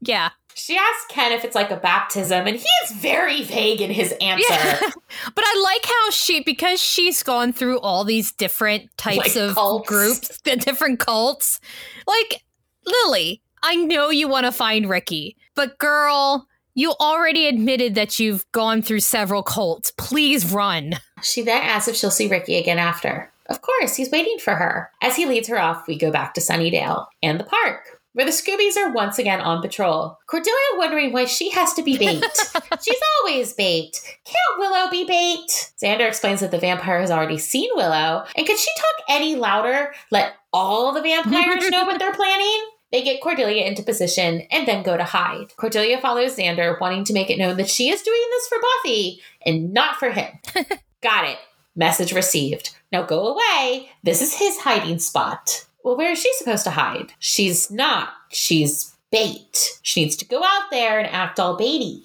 Yeah. 0.00 0.30
She 0.54 0.76
asks 0.76 1.06
Ken 1.08 1.32
if 1.32 1.44
it's 1.44 1.54
like 1.54 1.70
a 1.70 1.76
baptism, 1.76 2.46
and 2.46 2.56
he 2.56 2.68
is 2.84 2.92
very 2.92 3.42
vague 3.44 3.80
in 3.80 3.90
his 3.90 4.12
answer. 4.20 4.46
Yeah. 4.50 4.78
but 5.34 5.44
I 5.46 5.60
like 5.62 5.84
how 5.86 6.10
she, 6.10 6.42
because 6.42 6.82
she's 6.82 7.22
gone 7.22 7.52
through 7.52 7.80
all 7.80 8.04
these 8.04 8.32
different 8.32 8.90
types 8.98 9.16
like 9.18 9.36
of 9.36 9.54
cults. 9.54 9.88
groups, 9.88 10.40
the 10.42 10.56
different 10.64 10.98
cults. 10.98 11.60
Like, 12.06 12.42
Lily, 12.86 13.42
I 13.62 13.76
know 13.76 14.10
you 14.10 14.28
want 14.28 14.46
to 14.46 14.52
find 14.52 14.88
Ricky, 14.88 15.36
but 15.54 15.78
girl, 15.78 16.46
you 16.74 16.92
already 17.00 17.46
admitted 17.46 17.94
that 17.94 18.18
you've 18.18 18.50
gone 18.52 18.82
through 18.82 19.00
several 19.00 19.42
cults. 19.42 19.92
Please 19.96 20.52
run. 20.52 20.94
She 21.22 21.42
then 21.42 21.62
asks 21.62 21.88
if 21.88 21.96
she'll 21.96 22.10
see 22.10 22.28
Ricky 22.28 22.56
again 22.56 22.78
after. 22.78 23.30
Of 23.46 23.62
course, 23.62 23.96
he's 23.96 24.10
waiting 24.10 24.38
for 24.38 24.54
her. 24.54 24.90
As 25.02 25.16
he 25.16 25.26
leads 25.26 25.48
her 25.48 25.60
off, 25.60 25.88
we 25.88 25.98
go 25.98 26.10
back 26.10 26.34
to 26.34 26.40
Sunnydale 26.40 27.06
and 27.22 27.38
the 27.38 27.44
park 27.44 28.00
where 28.12 28.26
the 28.26 28.32
Scoobies 28.32 28.76
are 28.76 28.92
once 28.92 29.18
again 29.18 29.40
on 29.40 29.62
patrol. 29.62 30.18
Cordelia 30.26 30.56
wondering 30.74 31.12
why 31.12 31.26
she 31.26 31.50
has 31.50 31.72
to 31.74 31.82
be 31.82 31.96
bait. 31.96 32.24
She's 32.82 33.00
always 33.18 33.52
bait. 33.52 34.00
Can't 34.24 34.58
Willow 34.58 34.90
be 34.90 35.04
bait? 35.04 35.72
Xander 35.82 36.08
explains 36.08 36.40
that 36.40 36.50
the 36.50 36.58
vampire 36.58 37.00
has 37.00 37.10
already 37.10 37.38
seen 37.38 37.70
Willow, 37.74 38.24
and 38.36 38.46
could 38.46 38.58
she 38.58 38.70
talk 38.76 39.06
any 39.08 39.36
louder? 39.36 39.92
Let 40.10 40.34
all 40.52 40.92
the 40.92 41.02
vampires 41.02 41.70
know 41.70 41.84
what 41.84 41.98
they're 41.98 42.12
planning? 42.14 42.69
They 42.92 43.02
get 43.02 43.20
Cordelia 43.20 43.64
into 43.64 43.82
position 43.82 44.42
and 44.50 44.66
then 44.66 44.82
go 44.82 44.96
to 44.96 45.04
hide. 45.04 45.56
Cordelia 45.56 46.00
follows 46.00 46.36
Xander, 46.36 46.80
wanting 46.80 47.04
to 47.04 47.12
make 47.12 47.30
it 47.30 47.38
known 47.38 47.56
that 47.58 47.70
she 47.70 47.88
is 47.88 48.02
doing 48.02 48.20
this 48.30 48.48
for 48.48 48.58
Buffy 48.60 49.20
and 49.46 49.72
not 49.72 49.96
for 49.96 50.10
him. 50.10 50.38
Got 51.00 51.26
it. 51.28 51.38
Message 51.76 52.12
received. 52.12 52.76
Now 52.92 53.02
go 53.02 53.28
away. 53.28 53.90
This 54.02 54.20
is 54.20 54.34
his 54.34 54.58
hiding 54.58 54.98
spot. 54.98 55.66
Well, 55.84 55.96
where 55.96 56.12
is 56.12 56.20
she 56.20 56.32
supposed 56.34 56.64
to 56.64 56.70
hide? 56.70 57.12
She's 57.18 57.70
not. 57.70 58.10
She's 58.28 58.89
bait. 59.10 59.78
She 59.82 60.02
needs 60.02 60.16
to 60.16 60.24
go 60.24 60.42
out 60.42 60.70
there 60.70 60.98
and 60.98 61.08
act 61.08 61.40
all 61.40 61.58
baity. 61.58 62.04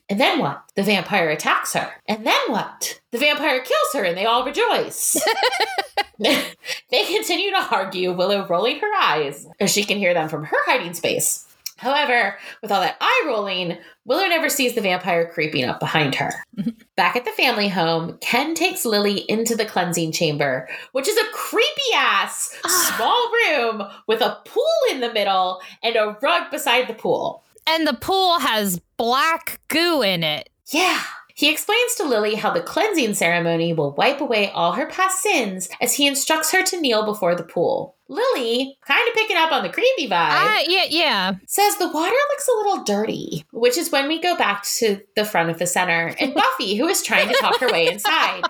and 0.08 0.20
then 0.20 0.38
what? 0.38 0.62
The 0.74 0.82
vampire 0.82 1.30
attacks 1.30 1.74
her. 1.74 1.90
And 2.06 2.26
then 2.26 2.40
what? 2.48 3.00
The 3.12 3.18
vampire 3.18 3.60
kills 3.60 3.92
her 3.94 4.04
and 4.04 4.16
they 4.16 4.24
all 4.24 4.44
rejoice. 4.44 5.16
they 6.18 7.04
continue 7.06 7.50
to 7.50 7.68
argue, 7.70 8.12
Willow 8.12 8.46
rolling 8.46 8.80
her 8.80 8.92
eyes 9.00 9.46
as 9.60 9.70
she 9.70 9.84
can 9.84 9.98
hear 9.98 10.14
them 10.14 10.28
from 10.28 10.44
her 10.44 10.56
hiding 10.66 10.94
space. 10.94 11.47
However, 11.78 12.36
with 12.60 12.72
all 12.72 12.80
that 12.80 12.96
eye 13.00 13.24
rolling, 13.26 13.78
Willow 14.04 14.26
never 14.26 14.48
sees 14.48 14.74
the 14.74 14.80
vampire 14.80 15.30
creeping 15.32 15.64
up 15.64 15.78
behind 15.78 16.16
her. 16.16 16.32
Back 16.96 17.14
at 17.14 17.24
the 17.24 17.30
family 17.30 17.68
home, 17.68 18.18
Ken 18.20 18.54
takes 18.54 18.84
Lily 18.84 19.24
into 19.30 19.54
the 19.54 19.64
cleansing 19.64 20.12
chamber, 20.12 20.68
which 20.92 21.08
is 21.08 21.16
a 21.16 21.32
creepy 21.32 21.94
ass 21.94 22.52
small 22.66 23.30
room 23.32 23.84
with 24.08 24.20
a 24.20 24.38
pool 24.44 24.64
in 24.90 25.00
the 25.00 25.12
middle 25.12 25.60
and 25.82 25.94
a 25.94 26.16
rug 26.20 26.50
beside 26.50 26.88
the 26.88 26.94
pool. 26.94 27.44
And 27.66 27.86
the 27.86 27.94
pool 27.94 28.40
has 28.40 28.80
black 28.96 29.60
goo 29.68 30.02
in 30.02 30.24
it. 30.24 30.48
Yeah. 30.72 31.00
He 31.34 31.48
explains 31.48 31.94
to 31.94 32.04
Lily 32.04 32.34
how 32.34 32.52
the 32.52 32.60
cleansing 32.60 33.14
ceremony 33.14 33.72
will 33.72 33.92
wipe 33.92 34.20
away 34.20 34.50
all 34.50 34.72
her 34.72 34.86
past 34.86 35.22
sins 35.22 35.68
as 35.80 35.94
he 35.94 36.08
instructs 36.08 36.50
her 36.50 36.64
to 36.64 36.80
kneel 36.80 37.04
before 37.04 37.36
the 37.36 37.44
pool. 37.44 37.94
Lily, 38.08 38.76
kind 38.86 39.06
of 39.08 39.14
picking 39.14 39.36
up 39.36 39.52
on 39.52 39.62
the 39.62 39.68
creepy 39.68 40.08
vibe, 40.08 40.30
Uh, 40.32 40.64
yeah, 40.66 40.84
yeah. 40.88 41.32
says 41.46 41.76
the 41.76 41.88
water 41.88 42.16
looks 42.30 42.48
a 42.48 42.56
little 42.56 42.84
dirty, 42.84 43.44
which 43.52 43.76
is 43.76 43.92
when 43.92 44.08
we 44.08 44.20
go 44.20 44.36
back 44.36 44.64
to 44.78 45.00
the 45.14 45.24
front 45.24 45.50
of 45.50 45.58
the 45.58 45.66
center 45.66 46.14
and 46.18 46.32
Buffy, 46.38 46.76
who 46.76 46.86
is 46.88 47.02
trying 47.02 47.28
to 47.28 47.34
talk 47.34 47.60
her 47.60 47.68
way 47.70 47.86
inside, 47.88 48.42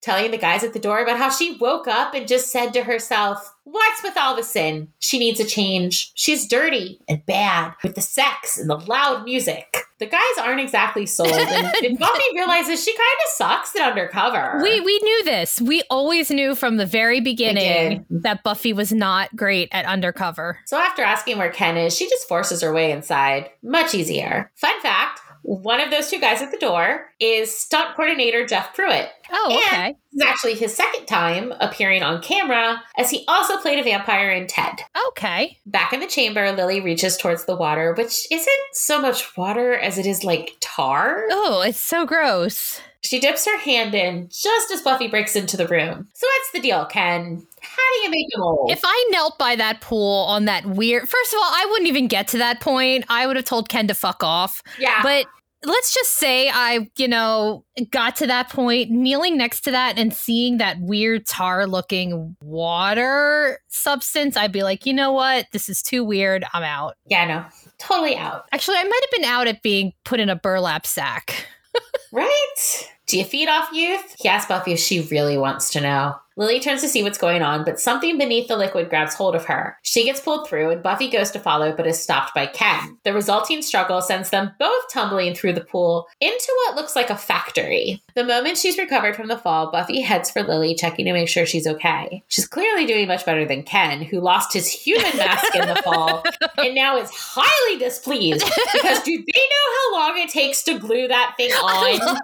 telling 0.00 0.30
the 0.30 0.38
guys 0.38 0.64
at 0.64 0.72
the 0.72 0.78
door 0.78 1.02
about 1.02 1.18
how 1.18 1.30
she 1.30 1.56
woke 1.56 1.86
up 1.86 2.14
and 2.14 2.26
just 2.26 2.50
said 2.50 2.72
to 2.72 2.84
herself, 2.84 3.54
What's 3.64 4.02
with 4.02 4.16
all 4.16 4.34
the 4.34 4.42
sin? 4.42 4.88
She 4.98 5.18
needs 5.18 5.38
a 5.38 5.44
change. 5.44 6.10
She's 6.14 6.48
dirty 6.48 6.98
and 7.08 7.24
bad 7.24 7.74
with 7.84 7.94
the 7.94 8.00
sex 8.00 8.58
and 8.58 8.68
the 8.68 8.76
loud 8.76 9.24
music. 9.24 9.76
The 10.00 10.06
guys 10.06 10.20
aren't 10.40 10.60
exactly 10.60 11.06
sold, 11.06 11.30
and, 11.30 11.74
and 11.84 11.98
Buffy 11.98 12.22
realizes 12.34 12.82
she 12.82 12.90
kind 12.90 13.00
of 13.26 13.30
sucks 13.32 13.76
at 13.76 13.86
undercover. 13.86 14.58
We 14.62 14.80
we 14.80 14.98
knew 14.98 15.24
this. 15.24 15.60
We 15.60 15.82
always 15.90 16.30
knew 16.30 16.54
from 16.54 16.78
the 16.78 16.86
very 16.86 17.20
beginning 17.20 18.06
that 18.08 18.42
Buffy 18.42 18.72
was 18.72 18.92
not 18.92 19.36
great 19.36 19.68
at 19.72 19.84
undercover. 19.84 20.58
So 20.64 20.78
after 20.78 21.02
asking 21.02 21.36
where 21.36 21.50
Ken 21.50 21.76
is, 21.76 21.94
she 21.94 22.08
just 22.08 22.26
forces 22.26 22.62
her 22.62 22.72
way 22.72 22.90
inside. 22.90 23.50
Much 23.62 23.94
easier. 23.94 24.50
Fun 24.56 24.80
fact 24.80 25.20
one 25.42 25.80
of 25.80 25.90
those 25.90 26.10
two 26.10 26.20
guys 26.20 26.42
at 26.42 26.50
the 26.50 26.58
door 26.58 27.06
is 27.18 27.56
stunt 27.56 27.96
coordinator 27.96 28.46
Jeff 28.46 28.74
Pruitt. 28.74 29.08
Oh, 29.32 29.46
okay. 29.66 29.86
And 29.86 29.96
this 30.12 30.22
is 30.24 30.28
actually 30.28 30.54
his 30.54 30.74
second 30.74 31.06
time 31.06 31.52
appearing 31.60 32.02
on 32.02 32.22
camera, 32.22 32.82
as 32.96 33.10
he 33.10 33.24
also 33.28 33.56
played 33.58 33.78
a 33.78 33.82
vampire 33.82 34.30
in 34.30 34.46
Ted. 34.46 34.80
Okay. 35.08 35.58
Back 35.66 35.92
in 35.92 36.00
the 36.00 36.06
chamber, 36.06 36.52
Lily 36.52 36.80
reaches 36.80 37.16
towards 37.16 37.44
the 37.44 37.56
water, 37.56 37.94
which 37.94 38.26
isn't 38.30 38.60
so 38.72 39.00
much 39.00 39.36
water 39.36 39.74
as 39.74 39.98
it 39.98 40.06
is 40.06 40.24
like 40.24 40.56
tar. 40.60 41.24
Oh, 41.30 41.62
it's 41.62 41.78
so 41.78 42.06
gross. 42.06 42.80
She 43.02 43.18
dips 43.18 43.46
her 43.46 43.58
hand 43.58 43.94
in 43.94 44.28
just 44.30 44.70
as 44.70 44.82
Buffy 44.82 45.08
breaks 45.08 45.34
into 45.34 45.56
the 45.56 45.66
room. 45.66 46.08
So 46.14 46.26
what's 46.26 46.52
the 46.52 46.60
deal, 46.60 46.84
Ken? 46.84 47.46
How 47.76 47.94
do 47.94 48.00
you 48.04 48.10
make 48.10 48.26
him 48.34 48.42
old? 48.42 48.70
If 48.70 48.80
I 48.84 49.08
knelt 49.10 49.38
by 49.38 49.56
that 49.56 49.80
pool 49.80 50.24
on 50.28 50.44
that 50.46 50.66
weird, 50.66 51.08
first 51.08 51.32
of 51.32 51.38
all, 51.38 51.44
I 51.44 51.66
wouldn't 51.70 51.88
even 51.88 52.08
get 52.08 52.28
to 52.28 52.38
that 52.38 52.60
point. 52.60 53.04
I 53.08 53.26
would 53.26 53.36
have 53.36 53.44
told 53.44 53.68
Ken 53.68 53.86
to 53.88 53.94
fuck 53.94 54.22
off. 54.22 54.62
yeah. 54.78 55.00
But 55.02 55.26
let's 55.64 55.92
just 55.92 56.12
say 56.18 56.48
I, 56.48 56.90
you 56.96 57.06
know, 57.06 57.64
got 57.90 58.16
to 58.16 58.26
that 58.26 58.48
point, 58.48 58.90
kneeling 58.90 59.36
next 59.36 59.60
to 59.62 59.70
that 59.72 59.98
and 59.98 60.12
seeing 60.14 60.56
that 60.58 60.80
weird 60.80 61.26
tar 61.26 61.66
looking 61.66 62.36
water 62.42 63.60
substance, 63.68 64.36
I'd 64.36 64.52
be 64.52 64.62
like, 64.62 64.86
you 64.86 64.92
know 64.94 65.12
what? 65.12 65.46
This 65.52 65.68
is 65.68 65.82
too 65.82 66.02
weird. 66.02 66.44
I'm 66.54 66.62
out. 66.62 66.94
yeah, 67.06 67.26
no. 67.26 67.44
Totally 67.78 68.16
out. 68.16 68.46
Actually, 68.52 68.76
I 68.78 68.84
might 68.84 69.00
have 69.02 69.20
been 69.20 69.24
out 69.30 69.46
at 69.46 69.62
being 69.62 69.92
put 70.04 70.20
in 70.20 70.28
a 70.28 70.36
burlap 70.36 70.86
sack. 70.86 71.46
Right? 72.12 72.90
Do 73.06 73.16
you 73.18 73.24
feed 73.24 73.48
off 73.48 73.70
youth? 73.72 74.16
He 74.18 74.28
asked 74.28 74.48
Buffy 74.48 74.72
if 74.72 74.80
she 74.80 75.02
really 75.02 75.38
wants 75.38 75.70
to 75.70 75.80
know. 75.80 76.16
Lily 76.40 76.58
turns 76.58 76.80
to 76.80 76.88
see 76.88 77.02
what's 77.02 77.18
going 77.18 77.42
on, 77.42 77.66
but 77.66 77.78
something 77.78 78.16
beneath 78.16 78.48
the 78.48 78.56
liquid 78.56 78.88
grabs 78.88 79.14
hold 79.14 79.36
of 79.36 79.44
her. 79.44 79.76
She 79.82 80.06
gets 80.06 80.20
pulled 80.20 80.48
through, 80.48 80.70
and 80.70 80.82
Buffy 80.82 81.10
goes 81.10 81.30
to 81.32 81.38
follow, 81.38 81.76
but 81.76 81.86
is 81.86 82.02
stopped 82.02 82.34
by 82.34 82.46
Ken. 82.46 82.96
The 83.04 83.12
resulting 83.12 83.60
struggle 83.60 84.00
sends 84.00 84.30
them 84.30 84.52
both 84.58 84.90
tumbling 84.90 85.34
through 85.34 85.52
the 85.52 85.60
pool 85.60 86.06
into 86.18 86.50
what 86.64 86.76
looks 86.76 86.96
like 86.96 87.10
a 87.10 87.16
factory. 87.16 88.02
The 88.14 88.24
moment 88.24 88.56
she's 88.56 88.78
recovered 88.78 89.16
from 89.16 89.28
the 89.28 89.36
fall, 89.36 89.70
Buffy 89.70 90.00
heads 90.00 90.30
for 90.30 90.42
Lily, 90.42 90.74
checking 90.74 91.04
to 91.04 91.12
make 91.12 91.28
sure 91.28 91.44
she's 91.44 91.66
okay. 91.66 92.22
She's 92.28 92.48
clearly 92.48 92.86
doing 92.86 93.06
much 93.06 93.26
better 93.26 93.44
than 93.44 93.62
Ken, 93.62 94.00
who 94.00 94.18
lost 94.18 94.54
his 94.54 94.66
human 94.66 95.14
mask 95.18 95.54
in 95.54 95.68
the 95.68 95.82
fall 95.84 96.24
and 96.56 96.74
now 96.74 96.96
is 96.96 97.10
highly 97.12 97.78
displeased 97.78 98.50
because 98.72 99.02
do 99.02 99.14
they 99.14 99.40
know 99.42 99.74
how 99.76 99.98
long 99.98 100.18
it 100.18 100.30
takes 100.30 100.62
to 100.62 100.78
glue 100.78 101.06
that 101.06 101.34
thing 101.36 101.50
on? 101.50 102.18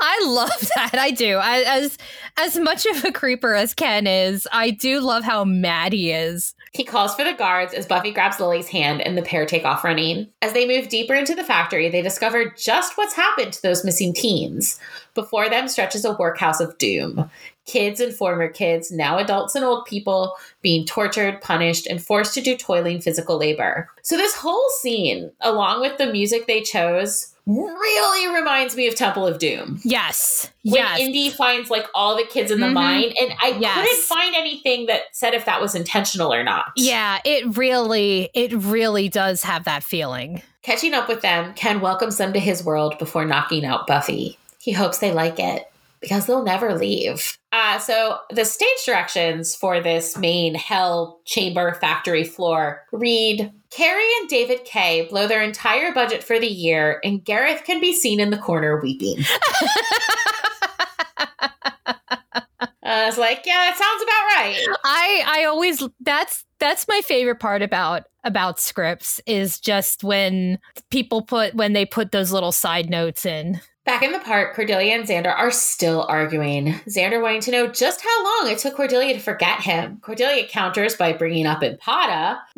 I 0.00 0.24
love 0.26 0.70
that. 0.76 0.94
I 0.98 1.10
do. 1.10 1.36
I, 1.36 1.62
as 1.66 1.98
as 2.36 2.58
much 2.58 2.86
of 2.86 3.04
a 3.04 3.12
creeper 3.12 3.54
as 3.54 3.74
Ken 3.74 4.06
is, 4.06 4.46
I 4.52 4.70
do 4.70 5.00
love 5.00 5.24
how 5.24 5.44
mad 5.44 5.92
he 5.92 6.12
is. 6.12 6.54
He 6.72 6.84
calls 6.84 7.14
for 7.14 7.24
the 7.24 7.32
guards 7.32 7.72
as 7.72 7.86
Buffy 7.86 8.12
grabs 8.12 8.38
Lily's 8.38 8.68
hand 8.68 9.00
and 9.00 9.16
the 9.16 9.22
pair 9.22 9.46
take 9.46 9.64
off 9.64 9.82
running. 9.82 10.28
As 10.42 10.52
they 10.52 10.66
move 10.66 10.90
deeper 10.90 11.14
into 11.14 11.34
the 11.34 11.44
factory, 11.44 11.88
they 11.88 12.02
discover 12.02 12.50
just 12.50 12.98
what's 12.98 13.14
happened 13.14 13.54
to 13.54 13.62
those 13.62 13.84
missing 13.84 14.12
teens. 14.12 14.78
Before 15.14 15.48
them 15.48 15.68
stretches 15.68 16.04
a 16.04 16.12
workhouse 16.12 16.60
of 16.60 16.76
doom. 16.76 17.30
Kids 17.64 17.98
and 17.98 18.14
former 18.14 18.48
kids, 18.48 18.92
now 18.92 19.18
adults 19.18 19.54
and 19.54 19.64
old 19.64 19.86
people, 19.86 20.34
being 20.60 20.84
tortured, 20.84 21.40
punished, 21.40 21.86
and 21.86 22.04
forced 22.04 22.34
to 22.34 22.42
do 22.42 22.56
toiling 22.56 23.00
physical 23.00 23.38
labor. 23.38 23.88
So, 24.02 24.16
this 24.16 24.36
whole 24.36 24.68
scene, 24.80 25.32
along 25.40 25.80
with 25.80 25.96
the 25.96 26.12
music 26.12 26.46
they 26.46 26.60
chose, 26.60 27.34
really 27.46 28.34
reminds 28.34 28.74
me 28.76 28.88
of 28.88 28.94
Temple 28.96 29.26
of 29.26 29.38
Doom. 29.38 29.80
Yes. 29.84 30.50
When 30.64 30.74
yes. 30.74 30.98
Indy 30.98 31.30
finds 31.30 31.70
like 31.70 31.86
all 31.94 32.16
the 32.16 32.24
kids 32.24 32.50
in 32.50 32.60
the 32.60 32.66
Mhm. 32.66 32.72
mine, 32.72 33.14
and 33.20 33.32
I 33.40 33.56
Yes. 33.60 33.74
couldn't 33.88 34.02
find 34.04 34.34
anything 34.34 34.86
that 34.86 35.02
said 35.12 35.32
if 35.34 35.44
that 35.44 35.60
was 35.60 35.74
intentional 35.74 36.32
or 36.34 36.42
not. 36.42 36.66
yeah, 36.76 37.20
it 37.24 37.56
really 37.56 38.30
it 38.34 38.52
really 38.52 39.08
does 39.08 39.42
have 39.44 39.64
that 39.64 39.84
feeling. 39.84 40.42
Catching 40.62 40.94
up 40.94 41.08
with 41.08 41.20
them, 41.22 41.54
Ken 41.54 41.80
welcomes 41.80 42.16
them 42.16 42.32
to 42.32 42.40
his 42.40 42.64
world 42.64 42.98
before 42.98 43.24
knocking 43.24 43.64
out 43.64 43.86
Buffy. 43.86 44.36
He 44.58 44.72
hopes 44.72 44.98
they 44.98 45.12
like 45.12 45.38
it 45.38 45.70
because 46.00 46.26
they'll 46.26 46.42
never 46.42 46.74
leave. 46.76 47.38
Uh, 47.56 47.78
so, 47.78 48.18
the 48.28 48.44
stage 48.44 48.84
directions 48.84 49.56
for 49.56 49.80
this 49.80 50.18
main 50.18 50.54
Hell 50.54 51.22
Chamber 51.24 51.72
factory 51.72 52.22
floor 52.22 52.82
read 52.92 53.50
Carrie 53.70 54.12
and 54.20 54.28
David 54.28 54.66
Kay 54.66 55.08
blow 55.08 55.26
their 55.26 55.40
entire 55.40 55.90
budget 55.94 56.22
for 56.22 56.38
the 56.38 56.46
year, 56.46 57.00
and 57.02 57.24
Gareth 57.24 57.64
can 57.64 57.80
be 57.80 57.94
seen 57.94 58.20
in 58.20 58.28
the 58.28 58.36
corner 58.36 58.78
weeping. 58.82 59.16
I 62.82 63.06
was 63.06 63.16
like, 63.16 63.40
yeah, 63.46 63.70
that 63.70 63.78
sounds 63.78 64.02
about 64.02 64.26
right. 64.36 64.60
I 64.84 65.24
I 65.26 65.44
always 65.46 65.82
that's 66.00 66.44
that's 66.60 66.86
my 66.88 67.00
favorite 67.02 67.40
part 67.40 67.62
about 67.62 68.02
about 68.22 68.60
scripts 68.60 69.18
is 69.24 69.58
just 69.58 70.04
when 70.04 70.58
people 70.90 71.22
put 71.22 71.54
when 71.54 71.72
they 71.72 71.86
put 71.86 72.12
those 72.12 72.32
little 72.32 72.52
side 72.52 72.90
notes 72.90 73.24
in. 73.24 73.62
Back 73.86 74.02
in 74.02 74.10
the 74.10 74.18
park, 74.18 74.56
Cordelia 74.56 74.96
and 74.96 75.06
Xander 75.06 75.32
are 75.32 75.52
still 75.52 76.04
arguing. 76.08 76.72
Xander 76.88 77.22
wanting 77.22 77.40
to 77.42 77.52
know 77.52 77.68
just 77.68 78.00
how 78.00 78.24
long 78.24 78.52
it 78.52 78.58
took 78.58 78.74
Cordelia 78.74 79.14
to 79.14 79.20
forget 79.20 79.60
him. 79.60 80.00
Cordelia 80.02 80.44
counters 80.48 80.96
by 80.96 81.12
bringing 81.12 81.46
up 81.46 81.60
Ampata. 81.60 82.40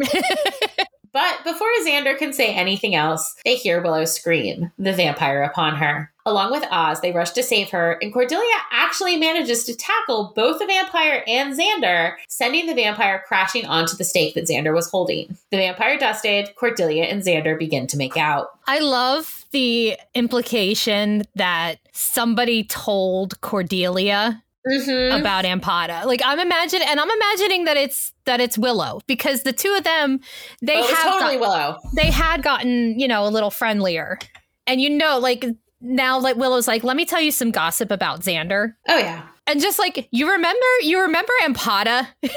but 1.13 1.45
before 1.45 1.69
Xander 1.87 2.17
can 2.17 2.33
say 2.33 2.55
anything 2.55 2.95
else, 2.95 3.35
they 3.45 3.57
hear 3.57 3.83
Willow 3.83 4.07
scream, 4.07 4.73
the 4.79 4.95
vampire 4.95 5.43
upon 5.43 5.77
her. 5.77 6.11
Along 6.29 6.51
with 6.51 6.65
Oz, 6.71 7.01
they 7.01 7.13
rush 7.13 7.31
to 7.33 7.43
save 7.43 7.71
her, 7.71 7.99
and 8.03 8.13
Cordelia 8.13 8.55
actually 8.71 9.17
manages 9.17 9.65
to 9.65 9.75
tackle 9.77 10.33
both 10.37 10.59
the 10.59 10.67
vampire 10.67 11.25
and 11.27 11.59
Xander, 11.59 12.15
sending 12.29 12.67
the 12.67 12.75
vampire 12.75 13.23
crashing 13.27 13.65
onto 13.67 13.97
the 13.97 14.05
stake 14.05 14.35
that 14.35 14.47
Xander 14.47 14.75
was 14.75 14.91
holding. 14.91 15.37
The 15.51 15.57
vampire 15.57 15.99
dusted, 15.99 16.55
Cordelia 16.57 17.05
and 17.05 17.23
Xander 17.23 17.59
begin 17.59 17.87
to 17.89 17.97
make 17.97 18.17
out. 18.17 18.49
I 18.67 18.81
love 18.81 19.47
the 19.53 19.97
implication 20.15 21.23
that 21.35 21.77
somebody 21.93 22.65
told 22.65 23.41
Cordelia 23.41 24.43
Mm-hmm. 24.67 25.19
about 25.23 25.47
Ampata. 25.47 26.05
Like 26.05 26.21
I'm 26.23 26.39
imagining, 26.39 26.87
and 26.91 27.01
I'm 27.01 27.09
imagining 27.11 27.65
that 27.65 27.79
it's 27.79 28.13
that 28.27 28.39
it's 28.39 28.59
Willow 28.59 29.01
because 29.07 29.43
the 29.45 29.53
two 29.53 29.75
of 29.79 29.85
them 29.85 30.21
they 30.61 30.79
oh, 30.79 30.87
have 30.87 31.13
totally 31.13 31.39
got- 31.39 31.41
Willow. 31.41 31.79
they 31.95 32.11
had 32.11 32.43
gotten 32.43 32.99
you 33.01 33.09
know 33.09 33.27
a 33.27 33.31
little 33.31 33.51
friendlier, 33.51 34.19
and 34.67 34.79
you 34.79 34.91
know 34.91 35.19
like 35.21 35.47
now 35.81 36.19
like 36.19 36.37
Willow's 36.37 36.67
like 36.69 36.85
let 36.85 36.97
me 36.97 37.05
tell 37.05 37.21
you 37.21 37.31
some 37.31 37.51
gossip 37.51 37.91
about 37.91 38.21
Xander, 38.21 38.75
Oh, 38.89 38.99
yeah. 38.99 39.23
and 39.47 39.61
just 39.61 39.79
like 39.79 40.09
you 40.11 40.31
remember 40.31 40.67
you 40.83 41.01
remember 41.01 41.33
Ampata. 41.45 42.09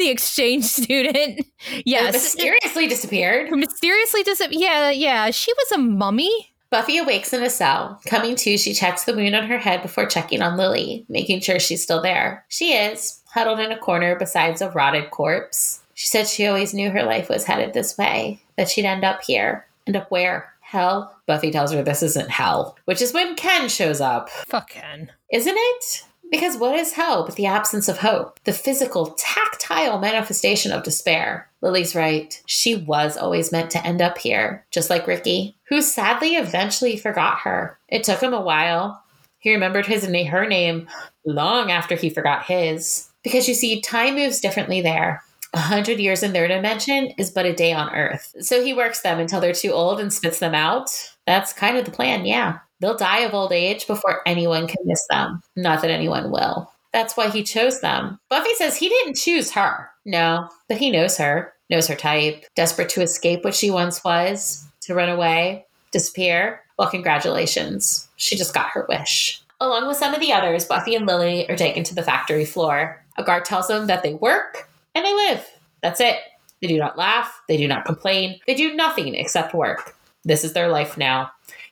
The 0.00 0.08
exchange 0.08 0.64
student, 0.64 1.46
yes, 1.84 2.12
mysteriously 2.12 2.88
disappeared. 2.88 3.48
who 3.48 3.56
mysteriously 3.56 4.24
dis- 4.24 4.42
Yeah, 4.50 4.90
yeah, 4.90 5.30
she 5.30 5.52
was 5.52 5.70
a 5.72 5.78
mummy. 5.78 6.52
Buffy 6.70 6.98
awakes 6.98 7.32
in 7.32 7.44
a 7.44 7.48
cell. 7.48 8.00
Coming 8.04 8.34
to, 8.36 8.58
she 8.58 8.74
checks 8.74 9.04
the 9.04 9.14
wound 9.14 9.36
on 9.36 9.46
her 9.46 9.56
head 9.56 9.80
before 9.82 10.06
checking 10.06 10.42
on 10.42 10.56
Lily, 10.56 11.06
making 11.08 11.40
sure 11.40 11.60
she's 11.60 11.80
still 11.80 12.02
there. 12.02 12.44
She 12.48 12.72
is, 12.72 13.22
huddled 13.32 13.60
in 13.60 13.70
a 13.70 13.78
corner 13.78 14.16
beside 14.18 14.60
a 14.60 14.68
rotted 14.70 15.12
corpse. 15.12 15.80
She 15.94 16.08
said 16.08 16.26
she 16.26 16.48
always 16.48 16.74
knew 16.74 16.90
her 16.90 17.04
life 17.04 17.28
was 17.28 17.44
headed 17.44 17.72
this 17.72 17.96
way, 17.96 18.42
that 18.56 18.68
she'd 18.68 18.84
end 18.84 19.04
up 19.04 19.22
here. 19.22 19.64
End 19.86 19.96
up 19.96 20.10
where? 20.10 20.52
Hell? 20.68 21.16
Buffy 21.24 21.50
tells 21.50 21.72
her 21.72 21.82
this 21.82 22.02
isn't 22.02 22.28
hell, 22.28 22.76
which 22.84 23.00
is 23.00 23.14
when 23.14 23.36
Ken 23.36 23.70
shows 23.70 24.02
up. 24.02 24.28
Fuck 24.28 24.68
Ken. 24.68 25.10
Isn't 25.32 25.56
it? 25.56 26.04
Because 26.30 26.58
what 26.58 26.78
is 26.78 26.92
hell 26.92 27.24
but 27.24 27.36
the 27.36 27.46
absence 27.46 27.88
of 27.88 27.96
hope? 27.96 28.38
The 28.44 28.52
physical, 28.52 29.14
tactile 29.16 29.98
manifestation 29.98 30.70
of 30.70 30.82
despair. 30.82 31.48
Lily's 31.62 31.94
right. 31.94 32.42
She 32.44 32.76
was 32.76 33.16
always 33.16 33.50
meant 33.50 33.70
to 33.70 33.86
end 33.86 34.02
up 34.02 34.18
here, 34.18 34.66
just 34.70 34.90
like 34.90 35.06
Ricky, 35.06 35.56
who 35.70 35.80
sadly 35.80 36.36
eventually 36.36 36.98
forgot 36.98 37.38
her. 37.38 37.78
It 37.88 38.04
took 38.04 38.20
him 38.20 38.34
a 38.34 38.42
while. 38.42 39.02
He 39.38 39.54
remembered 39.54 39.86
his 39.86 40.04
her 40.04 40.46
name 40.46 40.86
long 41.24 41.70
after 41.70 41.96
he 41.96 42.10
forgot 42.10 42.44
his. 42.44 43.08
Because 43.22 43.48
you 43.48 43.54
see, 43.54 43.80
time 43.80 44.16
moves 44.16 44.38
differently 44.38 44.82
there. 44.82 45.22
A 45.54 45.58
hundred 45.58 45.98
years 45.98 46.22
in 46.22 46.32
their 46.32 46.46
dimension 46.46 47.12
is 47.18 47.30
but 47.30 47.46
a 47.46 47.54
day 47.54 47.72
on 47.72 47.94
Earth. 47.94 48.34
So 48.40 48.62
he 48.62 48.74
works 48.74 49.00
them 49.00 49.18
until 49.18 49.40
they're 49.40 49.52
too 49.52 49.72
old 49.72 49.98
and 49.98 50.12
spits 50.12 50.38
them 50.38 50.54
out. 50.54 50.90
That's 51.26 51.52
kind 51.52 51.76
of 51.76 51.84
the 51.84 51.90
plan, 51.90 52.26
yeah. 52.26 52.58
They'll 52.80 52.96
die 52.96 53.20
of 53.20 53.34
old 53.34 53.52
age 53.52 53.86
before 53.86 54.20
anyone 54.26 54.66
can 54.66 54.84
miss 54.84 55.04
them. 55.08 55.42
Not 55.56 55.82
that 55.82 55.90
anyone 55.90 56.30
will. 56.30 56.70
That's 56.92 57.16
why 57.16 57.28
he 57.28 57.42
chose 57.42 57.80
them. 57.80 58.18
Buffy 58.28 58.54
says 58.54 58.76
he 58.76 58.88
didn't 58.88 59.16
choose 59.16 59.50
her. 59.52 59.90
No, 60.04 60.48
but 60.68 60.78
he 60.78 60.90
knows 60.90 61.16
her, 61.18 61.52
knows 61.70 61.86
her 61.88 61.94
type, 61.94 62.44
desperate 62.54 62.88
to 62.90 63.02
escape 63.02 63.44
what 63.44 63.54
she 63.54 63.70
once 63.70 64.02
was, 64.04 64.66
to 64.82 64.94
run 64.94 65.08
away, 65.08 65.66
disappear. 65.92 66.62
Well, 66.78 66.90
congratulations. 66.90 68.08
She 68.16 68.36
just 68.36 68.54
got 68.54 68.70
her 68.70 68.86
wish. 68.88 69.42
Along 69.60 69.88
with 69.88 69.96
some 69.96 70.14
of 70.14 70.20
the 70.20 70.32
others, 70.32 70.64
Buffy 70.64 70.94
and 70.94 71.06
Lily 71.06 71.48
are 71.50 71.56
taken 71.56 71.82
to 71.84 71.94
the 71.94 72.02
factory 72.02 72.44
floor. 72.44 73.04
A 73.16 73.24
guard 73.24 73.44
tells 73.44 73.66
them 73.66 73.88
that 73.88 74.02
they 74.02 74.14
work 74.14 74.68
and 74.94 75.04
they 75.04 75.14
live. 75.14 75.46
That's 75.82 76.00
it. 76.00 76.16
They 76.60 76.68
do 76.68 76.78
not 76.78 76.98
laugh. 76.98 77.40
They 77.48 77.56
do 77.56 77.68
not 77.68 77.84
complain. 77.84 78.40
They 78.46 78.54
do 78.54 78.74
nothing 78.74 79.14
except 79.14 79.54
work. 79.54 79.94
This 80.24 80.44
is 80.44 80.52
their 80.52 80.68
life 80.68 80.98
now. 80.98 81.30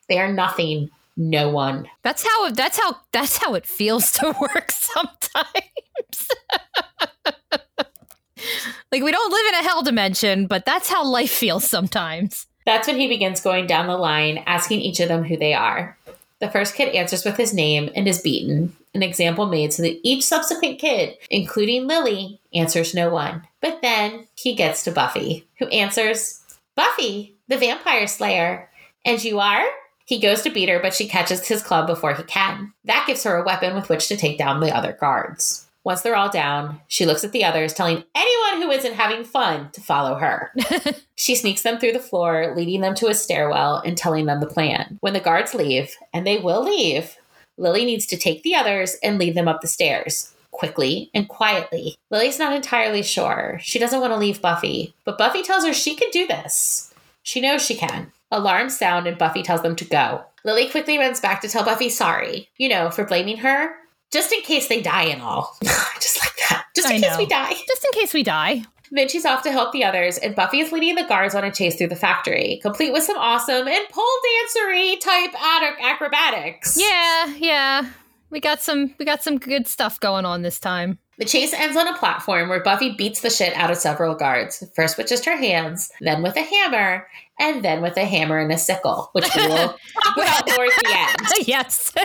They 0.09 0.19
are 0.19 0.33
nothing 0.33 0.91
no 1.17 1.49
one. 1.49 1.89
That's 2.03 2.23
how 2.27 2.51
that's 2.51 2.79
how 2.79 2.97
that's 3.13 3.39
how 3.39 3.55
it 3.55 3.67
feels 3.67 4.13
to 4.13 4.27
work 4.41 4.71
sometimes. 4.71 5.47
like 8.93 9.03
we 9.03 9.11
don't 9.11 9.33
live 9.33 9.47
in 9.49 9.55
a 9.61 9.63
hell 9.63 9.83
dimension, 9.83 10.47
but 10.47 10.65
that's 10.65 10.89
how 10.89 11.05
life 11.05 11.33
feels 11.33 11.69
sometimes. 11.69 12.47
That's 12.65 12.89
when 12.89 12.99
he 12.99 13.09
begins 13.09 13.41
going 13.41 13.67
down 13.67 13.87
the 13.87 13.97
line, 13.97 14.43
asking 14.47 14.81
each 14.81 15.01
of 15.01 15.09
them 15.09 15.25
who 15.25 15.37
they 15.37 15.55
are. 15.55 15.97
The 16.41 16.51
first 16.51 16.75
kid 16.75 16.95
answers 16.95 17.25
with 17.25 17.37
his 17.37 17.55
name 17.55 17.91
and 17.95 18.07
is 18.07 18.21
beaten, 18.21 18.77
an 18.97 19.03
example 19.03 19.47
made 19.47 19.73
so 19.73 19.83
that 19.83 20.01
each 20.03 20.25
subsequent 20.25 20.81
kid, 20.81 21.17
including 21.31 21.87
Lily, 21.87 22.41
answers 22.55 22.95
no 22.95 23.11
one. 23.11 23.47
But 23.61 23.83
then 23.83 24.27
he 24.35 24.55
gets 24.55 24.83
to 24.85 24.91
Buffy, 24.91 25.47
who 25.59 25.67
answers, 25.69 26.43
Buffy, 26.75 27.37
the 27.47 27.59
vampire 27.59 28.07
slayer. 28.07 28.71
And 29.05 29.23
you 29.23 29.39
are? 29.39 29.65
He 30.07 30.21
goes 30.21 30.43
to 30.43 30.51
beat 30.51 30.69
her, 30.69 30.81
but 30.81 30.95
she 30.95 31.09
catches 31.09 31.47
his 31.47 31.63
club 31.63 31.87
before 31.87 32.15
he 32.15 32.23
can. 32.23 32.73
That 32.85 33.05
gives 33.07 33.25
her 33.25 33.37
a 33.37 33.45
weapon 33.45 33.75
with 33.75 33.89
which 33.89 34.09
to 34.09 34.17
take 34.17 34.39
down 34.39 34.61
the 34.61 34.75
other 34.75 34.97
guards. 34.99 35.67
Once 35.85 36.03
they're 36.03 36.17
all 36.17 36.29
down, 36.29 36.81
she 36.89 37.07
looks 37.07 37.23
at 37.23 37.31
the 37.31 37.45
others, 37.45 37.73
telling 37.73 38.03
anyone 38.15 38.61
who 38.61 38.73
isn't 38.73 38.95
having 38.95 39.25
fun 39.25 39.71
to 39.71 39.81
follow 39.81 40.17
her. 40.17 40.53
she 41.15 41.37
sneaks 41.37 41.63
them 41.63 41.79
through 41.79 41.93
the 41.93 42.01
floor, 42.01 42.53
leading 42.57 42.81
them 42.81 42.95
to 42.95 43.07
a 43.07 43.15
stairwell 43.15 43.77
and 43.85 43.97
telling 43.97 44.27
them 44.27 44.41
the 44.41 44.49
plan. 44.49 44.99
When 45.01 45.13
the 45.13 45.21
guards 45.21 45.55
leave, 45.55 45.95
and 46.13 46.27
they 46.27 46.39
will 46.39 46.65
leave, 46.65 47.17
Lily 47.59 47.85
needs 47.85 48.07
to 48.07 48.17
take 48.17 48.43
the 48.43 48.55
others 48.55 48.97
and 49.03 49.19
lead 49.19 49.35
them 49.35 49.49
up 49.49 49.61
the 49.61 49.69
stairs 49.69 50.33
quickly 50.51 51.11
and 51.13 51.29
quietly. 51.29 51.97
Lily's 52.11 52.39
not 52.39 52.55
entirely 52.55 53.03
sure. 53.03 53.59
She 53.63 53.79
doesn't 53.79 54.01
want 54.01 54.13
to 54.13 54.19
leave 54.19 54.41
Buffy, 54.41 54.95
but 55.05 55.19
Buffy 55.19 55.43
tells 55.43 55.65
her 55.67 55.73
she 55.73 55.95
can 55.95 56.09
do 56.11 56.27
this. 56.27 56.95
She 57.23 57.41
knows 57.41 57.63
she 57.65 57.75
can. 57.75 58.13
Alarms 58.31 58.77
sound 58.79 59.07
and 59.07 59.19
Buffy 59.19 59.43
tells 59.43 59.63
them 59.63 59.77
to 59.77 59.85
go. 59.85 60.25
Lily 60.45 60.69
quickly 60.69 60.99
runs 60.99 61.21
back 61.21 61.41
to 61.43 61.49
tell 61.49 61.65
Buffy 61.65 61.89
sorry, 61.91 62.49
you 62.57 62.69
know, 62.69 62.91
for 62.91 63.05
blaming 63.05 63.37
her, 63.39 63.75
just 64.13 64.33
in 64.33 64.41
case 64.43 64.69
they 64.69 64.81
die 64.81 65.05
and 65.05 65.21
all. 65.21 65.57
just 65.63 66.21
like 66.21 66.37
that. 66.49 66.65
Just 66.75 66.89
in 66.89 66.97
I 66.97 67.01
case 67.01 67.11
know. 67.13 67.19
we 67.19 67.27
die. 67.27 67.53
Just 67.67 67.85
in 67.85 68.01
case 68.01 68.15
we 68.15 68.23
die. 68.23 68.63
Then 68.91 69.09
she's 69.09 69.25
off 69.25 69.43
to 69.43 69.53
help 69.53 69.73
the 69.73 69.85
others, 69.85 70.19
and 70.19 70.35
Buffy 70.35 70.61
is 70.61 70.73
leading 70.73 70.95
the 70.95 71.05
guards 71.05 71.35
on 71.35 71.45
a 71.45 71.51
chase 71.51 71.77
through 71.77 71.89
the 71.89 71.97
factory, 71.97 72.59
complete 72.63 72.93
with 72.93 73.05
some 73.05 73.17
awesome 73.19 73.67
and 73.67 73.89
pole 73.91 74.05
dancery 74.05 75.01
type 75.01 75.35
acrobatics. 75.83 76.77
Yeah, 76.79 77.35
yeah. 77.37 77.91
We 78.31 78.41
got 78.41 78.61
some 78.61 78.95
we 78.99 79.05
got 79.05 79.23
some 79.23 79.39
good 79.39 79.67
stuff 79.67 80.01
going 80.01 80.25
on 80.25 80.43
this 80.43 80.59
time. 80.59 80.99
The 81.19 81.25
chase 81.25 81.55
ends 81.55 81.77
on 81.77 81.89
a 81.89 81.97
platform 81.97 82.51
where 82.51 82.63
Buffy 82.63 82.95
beats 82.95 83.21
the 83.21 83.31
shit 83.31 83.55
out 83.55 83.71
of 83.71 83.79
several 83.79 84.15
guards, 84.15 84.63
first 84.75 84.99
with 84.99 85.09
just 85.09 85.25
her 85.25 85.37
hands, 85.37 85.91
then 86.01 86.23
with 86.23 86.37
a 86.37 86.43
hammer, 86.43 87.09
and 87.39 87.65
then 87.65 87.81
with 87.81 87.97
a 87.97 88.05
hammer 88.05 88.39
and 88.39 88.53
a 88.53 88.59
sickle, 88.59 89.09
which 89.13 89.27
we 89.35 89.47
will 89.47 89.57
talk 90.05 90.17
about 90.17 90.47
more 90.49 90.67
at 90.67 90.73
the 90.83 90.93
end. 90.95 91.17
Yes. 91.47 91.95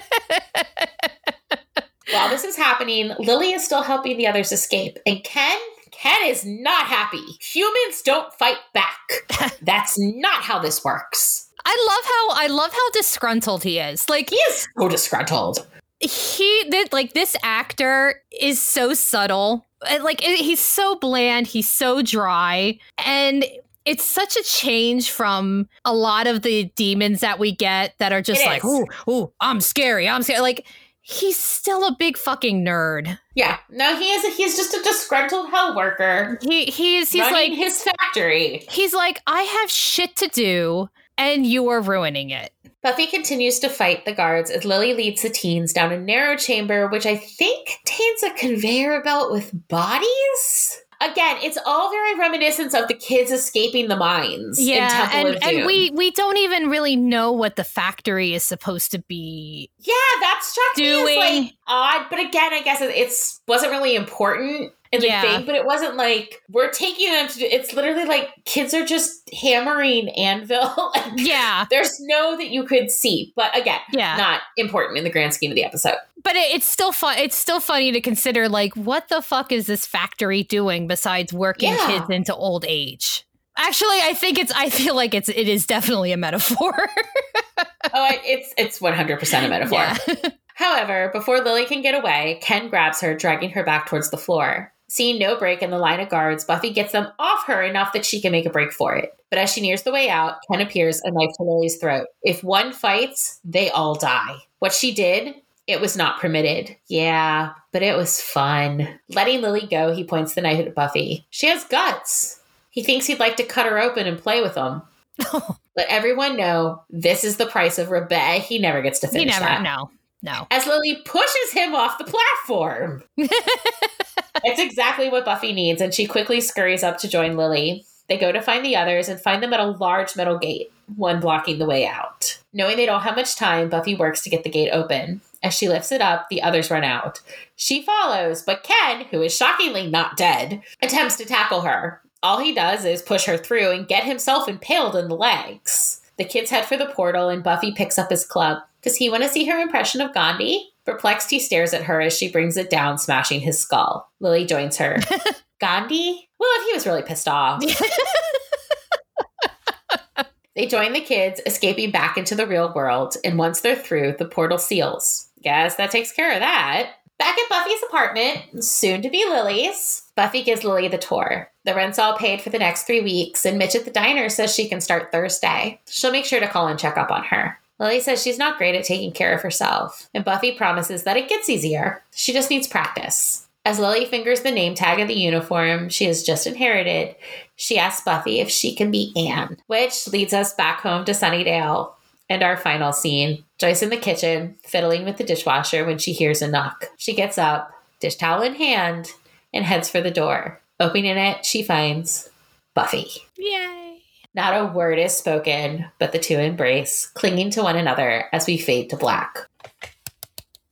While 2.12 2.30
this 2.30 2.44
is 2.44 2.56
happening, 2.56 3.12
Lily 3.20 3.52
is 3.52 3.64
still 3.64 3.82
helping 3.84 4.18
the 4.18 4.28
others 4.28 4.52
escape, 4.52 4.98
and 5.06 5.24
Ken 5.24 5.60
Ken 6.02 6.28
is 6.28 6.46
not 6.46 6.88
happy. 6.88 7.24
Humans 7.40 8.02
don't 8.04 8.34
fight 8.34 8.58
back. 8.74 9.58
That's 9.62 10.00
not 10.00 10.42
how 10.42 10.60
this 10.60 10.84
works. 10.84 11.50
I 11.64 11.78
love 11.88 12.06
how 12.06 12.44
I 12.44 12.48
love 12.48 12.72
how 12.72 12.92
disgruntled 12.92 13.64
he 13.64 13.78
is. 13.78 14.10
Like 14.10 14.32
he 14.32 14.36
is 14.36 14.68
so 14.78 14.90
disgruntled 14.90 15.68
he 16.02 16.66
did 16.70 16.92
like 16.92 17.14
this 17.14 17.36
actor 17.44 18.16
is 18.42 18.62
so 18.62 18.94
subtle 18.94 19.66
uh, 19.90 20.00
like 20.02 20.20
he's 20.22 20.60
so 20.60 20.96
bland 20.96 21.46
he's 21.46 21.70
so 21.70 22.02
dry 22.02 22.78
and 22.98 23.46
it's 23.86 24.04
such 24.04 24.36
a 24.36 24.44
change 24.44 25.12
from 25.12 25.68
a 25.86 25.94
lot 25.94 26.26
of 26.26 26.42
the 26.42 26.66
demons 26.76 27.22
that 27.22 27.38
we 27.38 27.52
get 27.52 27.94
that 28.00 28.12
are 28.12 28.22
just 28.22 28.44
like 28.46 28.64
oh 28.66 28.86
oh 29.08 29.32
i'm 29.42 29.62
scary 29.62 30.10
i'm 30.10 30.24
scary 30.24 30.40
like 30.40 30.66
he's 31.02 31.38
still 31.38 31.86
a 31.86 31.96
big 31.98 32.18
fucking 32.18 32.66
nerd 32.66 33.20
yeah. 33.36 33.58
No 33.70 33.98
he 33.98 34.12
is 34.12 34.26
a, 34.26 34.30
he's 34.30 34.58
just 34.58 34.74
a 34.74 34.82
disgruntled 34.84 35.50
hell 35.50 35.76
worker. 35.76 36.40
He 36.42 36.66
he's 36.66 37.12
he's 37.12 37.22
like 37.22 37.54
his 37.54 37.82
factory. 37.84 38.66
he's 38.70 38.94
like 38.94 39.22
i 39.28 39.42
have 39.42 39.70
shit 39.70 40.16
to 40.18 40.28
do 40.28 40.90
and 41.18 41.46
you 41.46 41.70
are 41.70 41.82
ruining 41.82 42.30
it. 42.32 42.52
Buffy 42.82 43.06
continues 43.06 43.60
to 43.60 43.70
fight 43.70 44.06
the 44.06 44.14
guards 44.14 44.50
as 44.50 44.66
Lily 44.66 44.96
leads 44.96 45.22
the 45.22 45.30
teens 45.30 45.72
down 45.72 45.92
a 45.92 46.00
narrow 46.00 46.36
chamber, 46.36 46.88
which 46.88 47.06
I 47.06 47.16
think 47.16 47.70
contains 47.86 48.24
a 48.24 48.32
conveyor 48.40 49.04
belt 49.04 49.32
with 49.32 49.68
bodies 49.68 50.82
again, 51.02 51.38
it's 51.42 51.58
all 51.66 51.90
very 51.90 52.18
reminiscent 52.18 52.74
of 52.74 52.88
the 52.88 52.94
kids 52.94 53.32
escaping 53.32 53.88
the 53.88 53.96
mines. 53.96 54.62
Yeah, 54.62 55.10
and, 55.14 55.44
and 55.44 55.66
we 55.66 55.92
we 55.92 56.12
don't 56.12 56.38
even 56.38 56.70
really 56.70 56.96
know 56.96 57.32
what 57.32 57.56
the 57.56 57.64
factory 57.64 58.34
is 58.34 58.44
supposed 58.44 58.92
to 58.92 59.00
be. 59.00 59.70
Yeah, 59.80 59.94
that 60.22 60.42
struck 60.44 60.76
doing. 60.76 61.06
me 61.06 61.12
as 61.14 61.44
like 61.44 61.54
odd, 61.68 62.06
but 62.10 62.20
again, 62.20 62.54
I 62.54 62.62
guess 62.62 62.82
it 62.82 62.92
it's, 62.92 63.42
wasn't 63.48 63.72
really 63.72 63.96
important 63.96 64.72
the 65.00 65.08
yeah. 65.08 65.22
thing, 65.22 65.46
but 65.46 65.56
it 65.56 65.66
wasn't 65.66 65.96
like 65.96 66.42
we're 66.50 66.70
taking 66.70 67.12
them 67.12 67.30
to. 67.30 67.40
Do, 67.40 67.46
it's 67.46 67.74
literally 67.74 68.06
like 68.06 68.30
kids 68.44 68.74
are 68.74 68.86
just 68.86 69.30
hammering 69.34 70.10
anvil. 70.10 70.92
yeah, 71.16 71.66
there's 71.70 71.98
no 72.02 72.36
that 72.36 72.50
you 72.50 72.66
could 72.66 72.92
see, 72.92 73.32
but 73.36 73.58
again, 73.58 73.80
yeah, 73.94 74.18
not 74.18 74.42
important 74.58 74.98
in 74.98 75.04
the 75.04 75.10
grand 75.10 75.34
scheme 75.34 75.52
of 75.52 75.56
the 75.56 75.64
episode 75.64 75.96
but 76.24 76.36
it, 76.36 76.56
it's 76.56 76.66
still 76.66 76.92
fun. 76.92 77.18
It's 77.18 77.36
still 77.36 77.60
funny 77.60 77.92
to 77.92 78.02
consider, 78.02 78.50
like, 78.50 78.76
what 78.76 79.08
the 79.10 79.22
fuck 79.22 79.52
is 79.52 79.68
this 79.68 79.86
factory 79.86 80.44
doing 80.44 80.88
besides 80.88 81.34
working 81.34 81.74
yeah. 81.74 81.88
kids 81.88 82.10
into 82.10 82.36
old 82.36 82.66
age? 82.68 83.26
Actually, 83.58 84.00
I 84.02 84.14
think 84.14 84.40
it's. 84.40 84.52
I 84.54 84.70
feel 84.70 84.96
like 84.96 85.14
it's. 85.14 85.30
It 85.30 85.48
is 85.48 85.66
definitely 85.66 86.12
a 86.12 86.18
metaphor. 86.18 86.74
oh, 87.94 88.10
it's 88.24 88.54
it's 88.58 88.80
one 88.80 88.94
hundred 88.94 89.20
percent 89.20 89.46
a 89.46 89.50
metaphor. 89.50 89.80
Yeah. 90.08 90.30
However, 90.56 91.10
before 91.12 91.42
Lily 91.42 91.66
can 91.66 91.82
get 91.82 91.96
away, 91.96 92.40
Ken 92.42 92.70
grabs 92.70 93.02
her, 93.02 93.16
dragging 93.16 93.50
her 93.52 93.64
back 93.64 93.88
towards 93.88 94.10
the 94.12 94.18
floor. 94.18 94.72
Seeing 94.92 95.20
no 95.20 95.38
break 95.38 95.62
in 95.62 95.72
the 95.72 95.78
line 95.78 96.02
of 96.02 96.10
guards, 96.10 96.44
Buffy 96.44 96.70
gets 96.70 96.92
them 96.92 97.08
off 97.18 97.46
her 97.46 97.62
enough 97.62 97.94
that 97.94 98.04
she 98.04 98.20
can 98.20 98.34
make 98.34 98.46
a 98.46 98.50
break 98.50 98.74
for 98.74 98.94
it. 98.94 99.18
But 99.30 99.40
as 99.40 99.50
she 99.50 99.62
nears 99.62 99.84
the 99.84 99.92
way 99.94 100.10
out, 100.10 100.40
Ken 100.52 100.60
appears 100.60 101.00
a 101.06 101.12
knife 101.12 101.30
to 101.38 101.44
Lily's 101.44 101.78
throat. 101.78 102.08
If 102.24 102.44
one 102.44 102.74
fights, 102.74 103.40
they 103.46 103.70
all 103.70 103.96
die. 103.96 104.36
What 104.60 104.74
she 104.74 104.94
did 104.94 105.36
it 105.66 105.80
was 105.80 105.96
not 105.96 106.20
permitted. 106.20 106.76
Yeah, 106.90 107.54
but 107.72 107.84
it 107.84 107.96
was 107.96 108.20
fun. 108.20 109.00
Letting 109.08 109.40
Lily 109.40 109.66
go, 109.66 109.94
he 109.94 110.04
points 110.04 110.34
the 110.34 110.42
knife 110.42 110.60
at 110.60 110.76
Buffy. 110.76 111.26
She 111.30 111.48
has 111.48 111.64
guts. 111.64 112.42
He 112.70 112.84
thinks 112.84 113.06
he'd 113.06 113.20
like 113.20 113.38
to 113.38 113.44
cut 113.44 113.68
her 113.68 113.80
open 113.80 114.08
and 114.08 114.20
play 114.20 114.42
with 114.42 114.56
them. 114.56 114.82
Let 115.78 115.88
everyone 115.88 116.36
know 116.36 116.84
this 116.90 117.24
is 117.24 117.38
the 117.38 117.46
price 117.46 117.80
of 117.80 117.92
Rebecca. 117.92 118.42
He 118.42 118.60
never 118.60 118.82
gets 118.82 119.00
to 119.00 119.08
finish 119.08 119.34
he 119.34 119.40
never, 119.40 119.46
that. 119.46 119.62
No, 119.62 119.90
no. 120.22 120.48
As 120.52 120.68
Lily 120.68 121.02
pushes 121.06 121.52
him 121.54 121.74
off 121.74 121.98
the 121.98 122.04
platform. 122.04 123.04
it's 123.18 124.60
exactly 124.60 125.10
what 125.10 125.26
Buffy 125.26 125.54
needs, 125.54 125.82
and 125.82 125.94
she 125.94 126.06
quickly 126.06 126.42
scurries 126.42 126.84
up 126.84 126.98
to 127.00 127.08
join 127.08 127.36
Lily. 127.36 127.86
They 128.08 128.18
go 128.18 128.32
to 128.32 128.42
find 128.42 128.66
the 128.66 128.76
others 128.76 129.08
and 129.08 129.20
find 129.20 129.42
them 129.42 129.54
at 129.54 129.60
a 129.60 129.66
large 129.66 130.16
metal 130.18 130.38
gate, 130.38 130.72
one 130.96 131.20
blocking 131.22 131.60
the 131.60 131.66
way 131.66 131.88
out. 131.88 132.40
Knowing 132.54 132.76
they 132.76 132.86
don't 132.86 133.04
have 133.04 133.16
much 133.16 133.36
time, 133.38 133.70
Buffy 133.70 133.96
works 133.96 134.22
to 134.24 134.30
get 134.30 134.44
the 134.44 134.50
gate 134.50 134.72
open. 134.72 135.22
As 135.42 135.54
she 135.54 135.70
lifts 135.70 135.92
it 135.92 136.02
up, 136.02 136.28
the 136.30 136.42
others 136.44 136.70
run 136.70 136.84
out. 136.84 137.22
She 137.56 137.82
follows, 137.82 138.44
but 138.44 138.64
Ken, 138.64 139.06
who 139.12 139.22
is 139.22 139.36
shockingly 139.36 139.90
not 139.90 140.18
dead, 140.18 140.62
attempts 140.82 141.16
to 141.18 141.26
tackle 141.26 141.62
her. 141.62 142.02
all 142.24 142.40
he 142.40 142.54
does 142.54 142.86
is 142.86 143.02
push 143.02 143.26
her 143.26 143.38
through 143.38 143.72
and 143.72 143.88
get 143.88 144.04
himself 144.04 144.48
impaled 144.48 144.96
in 144.96 145.08
the 145.08 145.16
legs. 145.16 145.81
The 146.18 146.26
kids 146.26 146.52
head 146.52 146.66
for 146.66 146.78
the 146.78 146.88
portal, 146.88 147.30
and 147.30 147.44
Buffy 147.44 147.72
picks 147.72 147.98
up 147.98 148.10
his 148.10 148.26
club. 148.26 148.60
Does 148.82 148.96
he 148.96 149.10
want 149.10 149.24
to 149.24 149.30
see 149.30 149.46
her 149.46 149.60
impression 149.60 150.02
of 150.02 150.14
Gandhi? 150.14 150.70
Perplexed, 150.86 151.30
he 151.30 151.40
stares 151.40 151.74
at 151.74 151.84
her 151.84 152.02
as 152.02 152.18
she 152.18 152.32
brings 152.32 152.58
it 152.58 152.70
down, 152.70 152.98
smashing 152.98 153.42
his 153.42 153.60
skull. 153.60 154.12
Lily 154.20 154.46
joins 154.46 154.78
her. 154.78 155.00
Gandhi? 155.60 156.30
Well, 156.40 156.50
if 156.56 156.68
he 156.68 156.74
was 156.74 156.88
really 156.88 157.04
pissed 157.04 157.28
off. 157.28 157.64
they 160.56 160.66
join 160.66 160.94
the 160.94 161.02
kids, 161.02 161.40
escaping 161.46 161.92
back 161.92 162.18
into 162.18 162.34
the 162.34 162.48
real 162.48 162.74
world, 162.74 163.16
and 163.24 163.38
once 163.38 163.62
they're 163.62 163.76
through, 163.76 164.16
the 164.18 164.26
portal 164.26 164.58
seals. 164.58 165.30
Guess 165.44 165.76
that 165.76 165.92
takes 165.92 166.12
care 166.12 166.34
of 166.34 166.40
that. 166.40 166.94
Back 167.22 167.38
at 167.38 167.50
Buffy's 167.50 167.84
apartment, 167.88 168.64
soon 168.64 169.04
to 169.04 169.10
be 169.12 169.24
Lily's, 169.30 170.10
Buffy 170.16 170.42
gives 170.42 170.64
Lily 170.64 170.88
the 170.88 170.98
tour. 170.98 171.52
The 171.66 171.76
rent's 171.76 172.00
all 172.00 172.18
paid 172.18 172.42
for 172.42 172.50
the 172.50 172.58
next 172.58 172.86
three 172.86 173.00
weeks, 173.00 173.46
and 173.46 173.60
Mitch 173.60 173.76
at 173.76 173.86
the 173.86 173.92
diner 173.92 174.28
says 174.28 174.52
she 174.52 174.68
can 174.68 174.82
start 174.82 175.12
Thursday. 175.12 175.80
She'll 175.88 176.12
make 176.12 176.26
sure 176.26 176.40
to 176.40 176.48
call 176.48 176.68
and 176.68 176.80
check 176.80 176.98
up 176.98 177.12
on 177.12 177.24
her. 177.26 177.60
Lily 177.78 178.00
says 178.00 178.24
she's 178.24 178.40
not 178.40 178.58
great 178.58 178.74
at 178.74 178.86
taking 178.86 179.12
care 179.12 179.36
of 179.36 179.44
herself, 179.44 180.10
and 180.16 180.26
Buffy 180.26 180.54
promises 180.54 181.04
that 181.04 181.16
it 181.16 181.30
gets 181.30 181.48
easier. 181.48 182.02
She 182.10 182.34
just 182.34 182.50
needs 182.50 182.68
practice. 182.68 183.48
As 183.66 183.78
Lily 183.78 184.06
fingers 184.06 184.42
the 184.42 184.50
name 184.50 184.74
tag 184.74 185.00
of 185.00 185.08
the 185.08 185.14
uniform 185.14 185.90
she 185.90 186.06
has 186.06 186.24
just 186.24 186.48
inherited, 186.48 187.16
she 187.56 187.78
asks 187.78 188.04
Buffy 188.04 188.40
if 188.40 188.50
she 188.50 188.74
can 188.74 188.90
be 188.90 189.14
Anne, 189.16 189.58
which 189.68 190.08
leads 190.08 190.34
us 190.34 190.56
back 190.56 190.82
home 190.82 191.06
to 191.06 191.12
Sunnydale. 191.12 191.92
And 192.32 192.44
our 192.44 192.56
final 192.56 192.94
scene 192.94 193.44
Joyce 193.60 193.84
in 193.84 193.90
the 193.90 193.98
kitchen, 193.98 194.56
fiddling 194.64 195.04
with 195.04 195.18
the 195.18 195.26
dishwasher 195.26 195.86
when 195.86 195.98
she 195.98 196.14
hears 196.14 196.42
a 196.42 196.48
knock. 196.48 196.86
She 196.96 197.14
gets 197.14 197.38
up, 197.38 197.70
dish 198.00 198.16
towel 198.16 198.42
in 198.42 198.56
hand, 198.56 199.12
and 199.54 199.66
heads 199.66 199.90
for 199.90 200.00
the 200.00 200.12
door. 200.12 200.62
Opening 200.80 201.18
it, 201.18 201.46
she 201.46 201.62
finds 201.62 202.30
Buffy. 202.74 203.08
Yay. 203.38 203.98
Not 204.34 204.54
a 204.54 204.66
word 204.66 204.98
is 204.98 205.14
spoken, 205.14 205.88
but 206.00 206.14
the 206.14 206.20
two 206.20 206.40
embrace, 206.40 207.08
clinging 207.16 207.50
to 207.50 207.64
one 207.64 207.76
another 207.76 208.30
as 208.32 208.48
we 208.48 208.58
fade 208.58 208.90
to 208.92 208.96
black. 208.96 209.40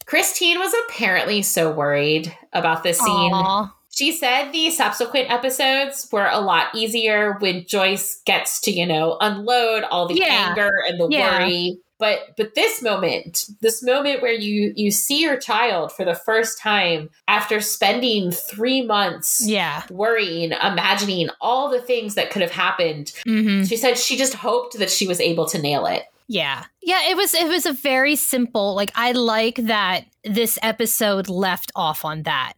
Kristine 0.06 0.60
was 0.60 0.74
apparently 0.86 1.42
so 1.42 1.74
worried 1.74 2.34
about 2.54 2.84
this 2.84 3.00
scene. 3.00 3.34
Aww. 3.34 3.70
She 4.00 4.14
said 4.14 4.54
the 4.54 4.70
subsequent 4.72 5.30
episodes 5.30 6.08
were 6.10 6.30
a 6.32 6.40
lot 6.40 6.74
easier 6.74 7.34
when 7.40 7.66
Joyce 7.68 8.22
gets 8.26 8.62
to, 8.62 8.72
you 8.72 8.86
know, 8.86 9.18
unload 9.20 9.84
all 9.84 10.08
the 10.08 10.16
Yeah. 10.16 10.48
anger 10.52 10.72
and 10.88 10.98
the 10.98 11.10
Yeah. 11.10 11.38
worry. 11.40 11.78
But 12.00 12.20
but 12.38 12.56
this 12.56 12.82
moment, 12.82 13.48
this 13.60 13.84
moment 13.84 14.22
where 14.22 14.32
you 14.32 14.72
you 14.78 14.90
see 14.90 15.20
your 15.22 15.36
child 15.36 15.92
for 15.92 16.06
the 16.06 16.16
first 16.16 16.58
time 16.58 17.10
after 17.28 17.60
spending 17.60 18.32
3 18.32 18.82
months 18.84 19.42
Yeah. 19.46 19.84
worrying, 19.92 20.54
imagining 20.54 21.30
all 21.42 21.70
the 21.70 21.82
things 21.82 22.16
that 22.16 22.30
could 22.32 22.42
have 22.42 22.52
happened. 22.52 23.12
hmm 23.26 23.66
She 23.66 23.76
said 23.76 23.98
she 23.98 24.16
just 24.16 24.34
hoped 24.36 24.80
that 24.80 24.90
she 24.90 25.08
was 25.10 25.20
able 25.20 25.46
to 25.48 25.60
nail 25.60 25.86
it. 25.88 26.06
Yeah. 26.30 26.64
Yeah, 26.82 27.02
it 27.10 27.18
was 27.18 27.34
it 27.34 27.50
was 27.50 27.66
a 27.66 27.74
very 27.74 28.16
simple 28.16 28.76
like 28.76 28.92
I 28.96 29.12
like 29.12 29.56
that 29.56 30.06
this 30.24 30.58
episode 30.64 31.28
left 31.28 31.70
off 31.76 32.06
on 32.06 32.24
that. 32.24 32.54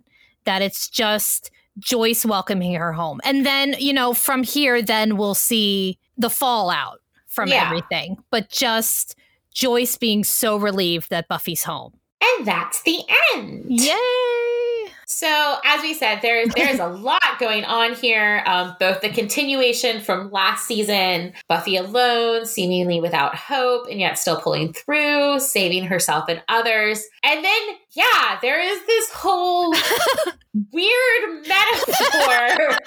That 0.46 0.62
it's 0.62 0.90
just 0.90 1.52
Joyce 1.80 2.26
welcoming 2.26 2.74
her 2.74 2.94
home. 2.94 3.20
And 3.24 3.46
then, 3.46 3.76
you 3.80 3.94
know, 3.94 4.14
from 4.14 4.44
here 4.44 4.82
then 4.82 5.18
we'll 5.18 5.36
see 5.36 5.98
the 6.18 6.30
fallout 6.30 7.00
from 7.28 7.50
Yeah. 7.50 7.66
everything. 7.66 8.18
But 8.30 8.50
just 8.50 9.16
Joyce 9.54 9.98
being 9.98 10.24
so 10.24 10.58
relieved 10.58 11.10
that 11.10 11.28
Buffy's 11.28 11.64
home. 11.64 11.94
And 12.24 12.46
that's 12.48 12.82
the 12.84 13.00
end. 13.34 13.66
Yay! 13.68 14.81
So, 15.12 15.58
as 15.66 15.82
we 15.82 15.94
said, 15.94 16.22
there 16.22 16.48
there 16.48 16.70
is 16.70 16.80
a 16.80 16.88
lot 16.88 17.22
going 17.38 17.66
on 17.66 17.94
here. 17.96 18.44
Um, 18.46 18.78
both 18.80 19.02
the 19.02 19.10
continuation 19.10 20.00
from 20.00 20.32
last 20.32 20.66
season, 20.66 21.34
Buffy 21.50 21.76
alone, 21.76 22.46
seemingly 22.46 23.02
without 23.02 23.36
hope, 23.36 23.88
and 23.90 24.00
yet 24.00 24.18
still 24.18 24.40
pulling 24.40 24.72
through, 24.72 25.42
saving 25.42 25.84
herself 25.84 26.30
and 26.30 26.42
others. 26.48 27.04
And 27.24 27.44
then, 27.44 27.62
yeah, 27.92 28.40
there 28.42 28.62
is 28.62 28.86
this 28.86 29.12
whole 29.12 29.76
weird 30.54 31.48
metaphor 31.48 32.78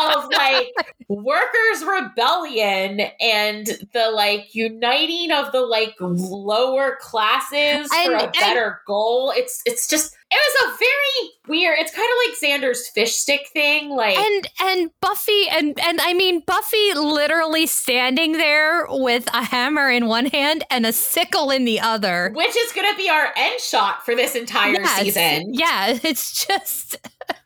of 0.00 0.28
like 0.32 0.72
workers' 1.08 1.84
rebellion 1.86 3.00
and 3.20 3.66
the 3.92 4.10
like 4.12 4.54
uniting 4.54 5.32
of 5.32 5.52
the 5.52 5.60
like 5.62 5.94
lower 6.00 6.96
classes 7.00 7.88
for 7.88 8.12
And- 8.12 8.20
a 8.20 8.24
and- 8.24 8.32
better 8.34 8.80
goal. 8.86 9.32
It's 9.34 9.62
it's 9.66 9.88
just 9.88 10.14
it 10.30 10.36
was 10.36 10.74
a 10.74 10.78
very 10.78 11.30
weird. 11.58 11.78
It's 11.78 11.90
kind 11.94 12.06
of 12.06 12.16
like 12.26 12.60
Xander's 12.60 12.86
fish 12.88 13.14
stick 13.14 13.48
thing. 13.54 13.88
Like 13.88 14.18
And 14.18 14.46
and 14.60 14.90
Buffy 15.00 15.48
and 15.48 15.78
and 15.80 16.00
I 16.02 16.12
mean 16.12 16.40
Buffy 16.46 16.92
literally 16.92 17.66
standing 17.66 18.32
there 18.32 18.84
with 18.90 19.26
a 19.32 19.42
hammer 19.44 19.90
in 19.90 20.06
one 20.06 20.26
hand 20.26 20.64
and 20.70 20.84
a 20.84 20.92
sickle 20.92 21.50
in 21.50 21.64
the 21.64 21.80
other. 21.80 22.30
which 22.34 22.54
is 22.54 22.72
going 22.72 22.90
to 22.92 22.96
be 22.98 23.08
our 23.08 23.32
end 23.36 23.58
shot 23.60 24.04
for 24.04 24.14
this 24.14 24.34
entire 24.34 24.72
Yes. 24.74 25.00
season. 25.00 25.54
Yeah, 25.54 25.98
it's 26.02 26.46
just 26.46 26.97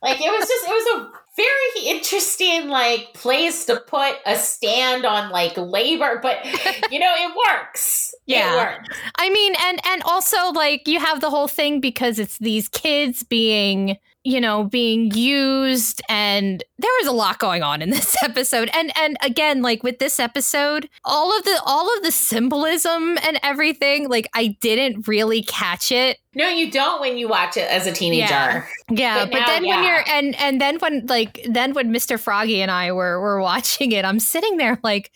Like 0.02 0.20
it 0.20 0.30
was 0.30 0.48
just 0.48 0.68
it 0.68 0.70
was 0.70 1.02
a 1.02 1.12
very 1.36 1.96
interesting 1.96 2.68
like 2.68 3.14
place 3.14 3.64
to 3.66 3.80
put 3.86 4.16
a 4.26 4.36
stand 4.36 5.06
on 5.06 5.30
like 5.30 5.56
labor, 5.56 6.18
but 6.20 6.44
you 6.90 6.98
know 6.98 7.14
it 7.14 7.36
works. 7.48 8.14
Yeah. 8.26 8.52
it 8.52 8.56
works. 8.56 8.98
I 9.16 9.30
mean, 9.30 9.54
and 9.62 9.80
and 9.86 10.02
also 10.02 10.50
like 10.50 10.86
you 10.88 10.98
have 10.98 11.20
the 11.20 11.30
whole 11.30 11.48
thing 11.48 11.80
because 11.80 12.18
it's 12.18 12.38
these 12.38 12.68
kids 12.68 13.22
being, 13.22 13.96
you 14.24 14.40
know, 14.40 14.64
being 14.64 15.10
used, 15.12 16.00
and 16.08 16.62
there 16.78 16.90
was 17.00 17.08
a 17.08 17.12
lot 17.12 17.38
going 17.38 17.62
on 17.62 17.82
in 17.82 17.90
this 17.96 18.16
episode. 18.22 18.70
And 18.74 18.92
and 18.98 19.16
again, 19.22 19.62
like 19.62 19.82
with 19.82 19.98
this 19.98 20.20
episode, 20.20 20.88
all 21.04 21.36
of 21.36 21.44
the 21.44 21.60
all 21.64 21.94
of 21.96 22.02
the 22.02 22.12
symbolism 22.12 23.18
and 23.24 23.38
everything, 23.42 24.08
like 24.08 24.28
I 24.34 24.56
didn't 24.60 25.08
really 25.08 25.42
catch 25.42 25.90
it. 25.90 26.18
No, 26.34 26.48
you 26.48 26.70
don't 26.70 27.00
when 27.00 27.18
you 27.18 27.28
watch 27.28 27.56
it 27.56 27.70
as 27.70 27.86
a 27.86 27.92
teenager. 27.92 28.32
Yeah. 28.32 28.64
Yeah, 28.90 29.24
But 29.24 29.32
but, 29.32 29.38
now, 29.40 29.46
then 29.46 29.66
when 29.66 29.84
you're 29.84 30.04
and 30.08 30.34
and 30.36 30.60
then 30.60 30.78
when 30.78 31.06
like 31.06 31.44
then 31.48 31.74
when 31.74 31.92
Mr. 31.92 32.18
Froggy 32.18 32.62
and 32.62 32.70
I 32.70 32.92
were 32.92 33.20
were 33.20 33.40
watching 33.40 33.92
it, 33.92 34.04
I'm 34.04 34.20
sitting 34.20 34.56
there 34.56 34.78
like, 34.82 35.10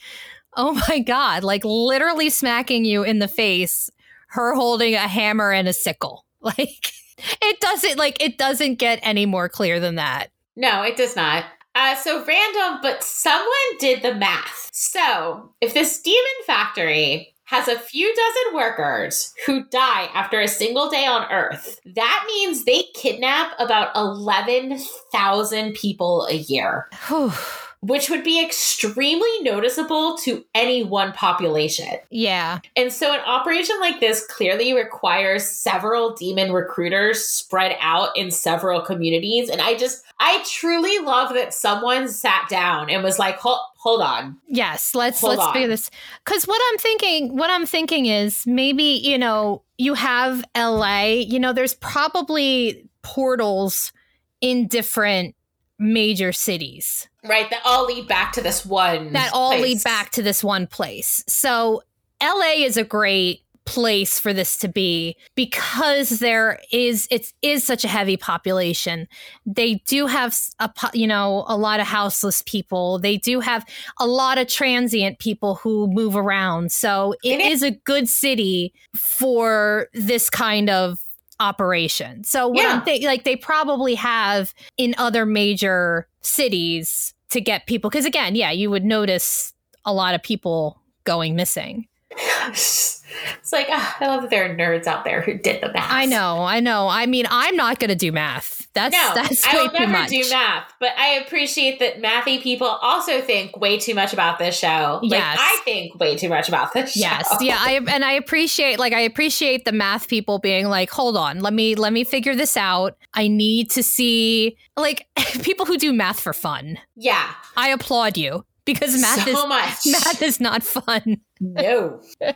oh 0.56 0.80
my 0.88 0.98
god, 0.98 1.44
like 1.44 1.64
literally 1.64 2.30
smacking 2.30 2.84
you 2.84 3.02
in 3.02 3.18
the 3.18 3.28
face, 3.28 3.90
her 4.28 4.54
holding 4.54 4.94
a 4.94 5.08
hammer 5.08 5.52
and 5.52 5.68
a 5.68 5.72
sickle. 5.72 6.24
Like 6.58 6.92
it 7.18 7.60
doesn't 7.60 7.98
like 7.98 8.22
it 8.22 8.38
doesn't 8.38 8.76
get 8.76 8.98
any 9.02 9.26
more 9.26 9.48
clear 9.48 9.80
than 9.80 9.96
that. 9.96 10.28
No, 10.56 10.82
it 10.82 10.96
does 10.96 11.16
not. 11.16 11.44
Uh, 11.74 11.94
so 11.94 12.24
random, 12.24 12.80
but 12.82 13.04
someone 13.04 13.46
did 13.78 14.00
the 14.00 14.14
math. 14.14 14.70
So 14.72 15.52
if 15.60 15.74
this 15.74 16.00
demon 16.00 16.24
factory 16.46 17.34
has 17.44 17.68
a 17.68 17.78
few 17.78 18.12
dozen 18.14 18.56
workers 18.56 19.32
who 19.44 19.64
die 19.68 20.08
after 20.14 20.40
a 20.40 20.48
single 20.48 20.88
day 20.88 21.06
on 21.06 21.30
Earth, 21.30 21.78
that 21.94 22.24
means 22.26 22.64
they 22.64 22.84
kidnap 22.94 23.52
about 23.58 23.94
11,000 23.94 25.74
people 25.74 26.26
a 26.30 26.34
year, 26.34 26.88
Whew. 27.08 27.32
Which 27.80 28.10
would 28.10 28.24
be 28.24 28.42
extremely 28.42 29.40
noticeable 29.42 30.16
to 30.18 30.44
any 30.54 30.82
one 30.82 31.12
population. 31.12 31.98
yeah. 32.10 32.60
And 32.76 32.92
so, 32.92 33.12
an 33.12 33.20
operation 33.20 33.78
like 33.80 34.00
this 34.00 34.26
clearly 34.26 34.74
requires 34.74 35.46
several 35.46 36.14
demon 36.14 36.52
recruiters 36.52 37.24
spread 37.24 37.76
out 37.80 38.16
in 38.16 38.30
several 38.30 38.80
communities. 38.80 39.48
And 39.48 39.60
I 39.60 39.76
just, 39.76 40.02
I 40.18 40.42
truly 40.46 40.98
love 40.98 41.34
that 41.34 41.54
someone 41.54 42.08
sat 42.08 42.48
down 42.48 42.90
and 42.90 43.04
was 43.04 43.18
like, 43.18 43.36
hold, 43.38 43.60
hold 43.76 44.02
on. 44.02 44.36
Yes, 44.48 44.94
let's 44.94 45.20
Hold 45.20 45.36
let's 45.36 45.46
on. 45.46 45.52
figure 45.52 45.68
this. 45.68 45.90
Because 46.24 46.44
what 46.44 46.60
I'm 46.70 46.78
thinking, 46.78 47.36
what 47.36 47.50
I'm 47.50 47.66
thinking 47.66 48.06
is 48.06 48.46
maybe 48.46 48.82
you 48.82 49.18
know 49.18 49.62
you 49.78 49.94
have 49.94 50.44
LA. 50.56 51.04
You 51.04 51.38
know, 51.38 51.52
there's 51.52 51.74
probably 51.74 52.88
portals 53.02 53.92
in 54.40 54.66
different 54.66 55.34
major 55.78 56.32
cities 56.32 57.08
Right? 57.28 57.48
That 57.50 57.62
all 57.64 57.86
lead 57.86 58.08
back 58.08 58.32
to 58.32 58.40
this 58.40 58.64
one. 58.64 59.12
that 59.12 59.30
all 59.32 59.58
lead 59.58 59.82
back 59.82 60.10
to 60.12 60.22
this 60.22 60.42
one 60.44 60.66
place. 60.66 61.22
So 61.26 61.82
LA 62.22 62.64
is 62.64 62.76
a 62.76 62.84
great 62.84 63.40
place 63.64 64.20
for 64.20 64.32
this 64.32 64.56
to 64.58 64.68
be 64.68 65.16
because 65.34 66.20
there 66.20 66.60
is 66.70 67.08
it 67.10 67.32
is 67.42 67.64
such 67.64 67.84
a 67.84 67.88
heavy 67.88 68.16
population 68.16 69.08
they 69.44 69.82
do 69.88 70.06
have 70.06 70.38
a 70.60 70.70
you 70.94 71.04
know 71.04 71.44
a 71.48 71.56
lot 71.56 71.80
of 71.80 71.86
houseless 71.88 72.44
people 72.46 73.00
they 73.00 73.16
do 73.16 73.40
have 73.40 73.66
a 73.98 74.06
lot 74.06 74.38
of 74.38 74.46
transient 74.46 75.18
people 75.18 75.56
who 75.56 75.88
move 75.88 76.14
around 76.14 76.70
so 76.70 77.16
it- 77.24 77.40
is 77.40 77.64
a 77.64 77.72
good 77.72 78.08
city 78.08 78.72
for 79.18 79.88
this 79.94 80.30
kind 80.30 80.70
of 80.70 81.00
operation 81.40 82.22
so 82.22 82.46
what 82.48 82.62
Yeah. 82.62 82.74
i'm 82.74 82.82
thinking 82.82 83.08
like 83.08 83.24
they 83.24 83.34
probably 83.36 83.96
have 83.96 84.54
in 84.76 84.94
other 84.96 85.26
major 85.26 86.06
cities 86.22 87.14
to 87.30 87.40
get 87.40 87.66
people 87.66 87.90
because 87.90 88.04
again 88.04 88.34
yeah 88.34 88.50
you 88.50 88.70
would 88.70 88.84
notice 88.84 89.52
a 89.84 89.92
lot 89.92 90.14
of 90.14 90.22
people 90.22 90.80
going 91.04 91.34
missing 91.34 91.86
it's 92.18 93.52
like, 93.52 93.66
ah, 93.70 93.96
I 94.00 94.06
love 94.06 94.22
that 94.22 94.30
there 94.30 94.50
are 94.50 94.54
nerds 94.54 94.86
out 94.86 95.04
there 95.04 95.22
who 95.22 95.34
did 95.34 95.62
the 95.62 95.72
math. 95.72 95.90
I 95.90 96.06
know, 96.06 96.40
I 96.40 96.60
know. 96.60 96.88
I 96.88 97.06
mean, 97.06 97.26
I'm 97.30 97.56
not 97.56 97.78
going 97.78 97.90
to 97.90 97.96
do 97.96 98.12
math. 98.12 98.66
That's 98.74 98.92
no, 98.92 99.12
that's 99.14 99.42
I 99.46 99.54
will 99.54 99.72
never 99.72 99.92
much. 99.92 100.10
do 100.10 100.22
math, 100.28 100.70
but 100.80 100.90
I 100.98 101.14
appreciate 101.14 101.78
that 101.78 102.02
mathy 102.02 102.42
people 102.42 102.66
also 102.66 103.22
think 103.22 103.56
way 103.56 103.78
too 103.78 103.94
much 103.94 104.12
about 104.12 104.38
this 104.38 104.58
show. 104.58 105.00
Like 105.02 105.12
Yes. 105.12 105.38
I 105.40 105.60
think 105.64 105.98
way 105.98 106.14
too 106.14 106.28
much 106.28 106.48
about 106.48 106.74
this 106.74 106.92
show. 106.92 107.00
Yes, 107.00 107.34
yeah, 107.40 107.56
I 107.58 107.80
and 107.88 108.04
I 108.04 108.12
appreciate 108.12 108.78
like 108.78 108.92
I 108.92 109.00
appreciate 109.00 109.64
the 109.64 109.72
math 109.72 110.08
people 110.08 110.38
being 110.38 110.66
like, 110.66 110.90
hold 110.90 111.16
on, 111.16 111.40
let 111.40 111.54
me 111.54 111.74
let 111.74 111.94
me 111.94 112.04
figure 112.04 112.34
this 112.34 112.54
out. 112.54 112.98
I 113.14 113.28
need 113.28 113.70
to 113.70 113.82
see 113.82 114.58
like 114.76 115.06
people 115.42 115.64
who 115.64 115.78
do 115.78 115.94
math 115.94 116.20
for 116.20 116.34
fun. 116.34 116.78
Yeah. 116.96 117.32
I 117.56 117.68
applaud 117.68 118.18
you 118.18 118.44
because 118.66 119.00
math 119.00 119.24
so 119.24 119.30
is 119.30 119.48
much. 119.48 119.78
math 119.86 120.22
is 120.22 120.40
not 120.40 120.62
fun. 120.62 121.20
No. 121.40 122.02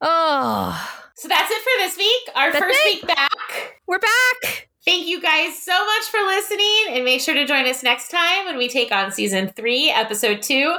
Oh, 0.00 0.90
So 1.14 1.28
that's 1.28 1.50
it 1.50 1.62
for 1.62 1.82
this 1.84 1.96
week. 1.96 2.36
Our 2.36 2.52
That's 2.52 2.64
first 2.64 2.78
it. 2.84 2.94
week 3.02 3.06
back. 3.06 3.80
we're 3.86 3.98
back. 3.98 4.68
Thank 4.84 5.06
you 5.08 5.20
guys 5.20 5.60
so 5.60 5.72
much 5.72 6.04
for 6.04 6.18
listening, 6.20 6.84
and 6.90 7.04
make 7.04 7.20
sure 7.20 7.34
to 7.34 7.44
join 7.44 7.66
us 7.66 7.82
next 7.82 8.10
time 8.10 8.46
when 8.46 8.56
we 8.56 8.68
take 8.68 8.90
on 8.92 9.10
season 9.12 9.48
three, 9.54 9.90
episode 9.90 10.40
two, 10.40 10.76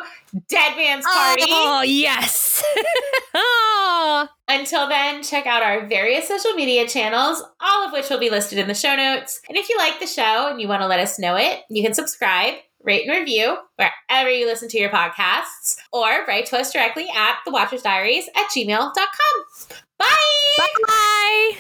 Dead 0.47 0.75
Man's 0.77 1.05
Party. 1.05 1.43
Oh 1.47 1.81
yes. 1.83 2.63
oh. 3.35 4.27
Until 4.47 4.87
then, 4.87 5.21
check 5.21 5.45
out 5.45 5.61
our 5.61 5.85
various 5.87 6.27
social 6.27 6.53
media 6.53 6.87
channels, 6.87 7.43
all 7.59 7.85
of 7.87 7.91
which 7.93 8.09
will 8.09 8.19
be 8.19 8.29
listed 8.31 8.57
in 8.57 8.67
the 8.67 8.73
show 8.73 8.95
notes. 8.95 9.41
And 9.49 9.57
if 9.57 9.69
you 9.69 9.77
like 9.77 9.99
the 9.99 10.07
show 10.07 10.47
and 10.49 10.59
you 10.61 10.67
want 10.67 10.81
to 10.81 10.87
let 10.87 10.99
us 10.99 11.19
know 11.19 11.35
it, 11.35 11.59
you 11.69 11.83
can 11.83 11.93
subscribe, 11.93 12.55
rate, 12.83 13.07
and 13.07 13.17
review 13.17 13.57
wherever 13.75 14.29
you 14.29 14.45
listen 14.45 14.69
to 14.69 14.77
your 14.79 14.89
podcasts, 14.89 15.77
or 15.91 16.25
write 16.27 16.45
to 16.47 16.57
us 16.57 16.71
directly 16.71 17.07
at 17.15 17.37
thewatchersdiaries 17.47 18.25
at 18.35 18.49
gmail.com. 18.55 19.77
Bye! 19.97 20.05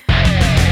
Bye. 0.07 0.65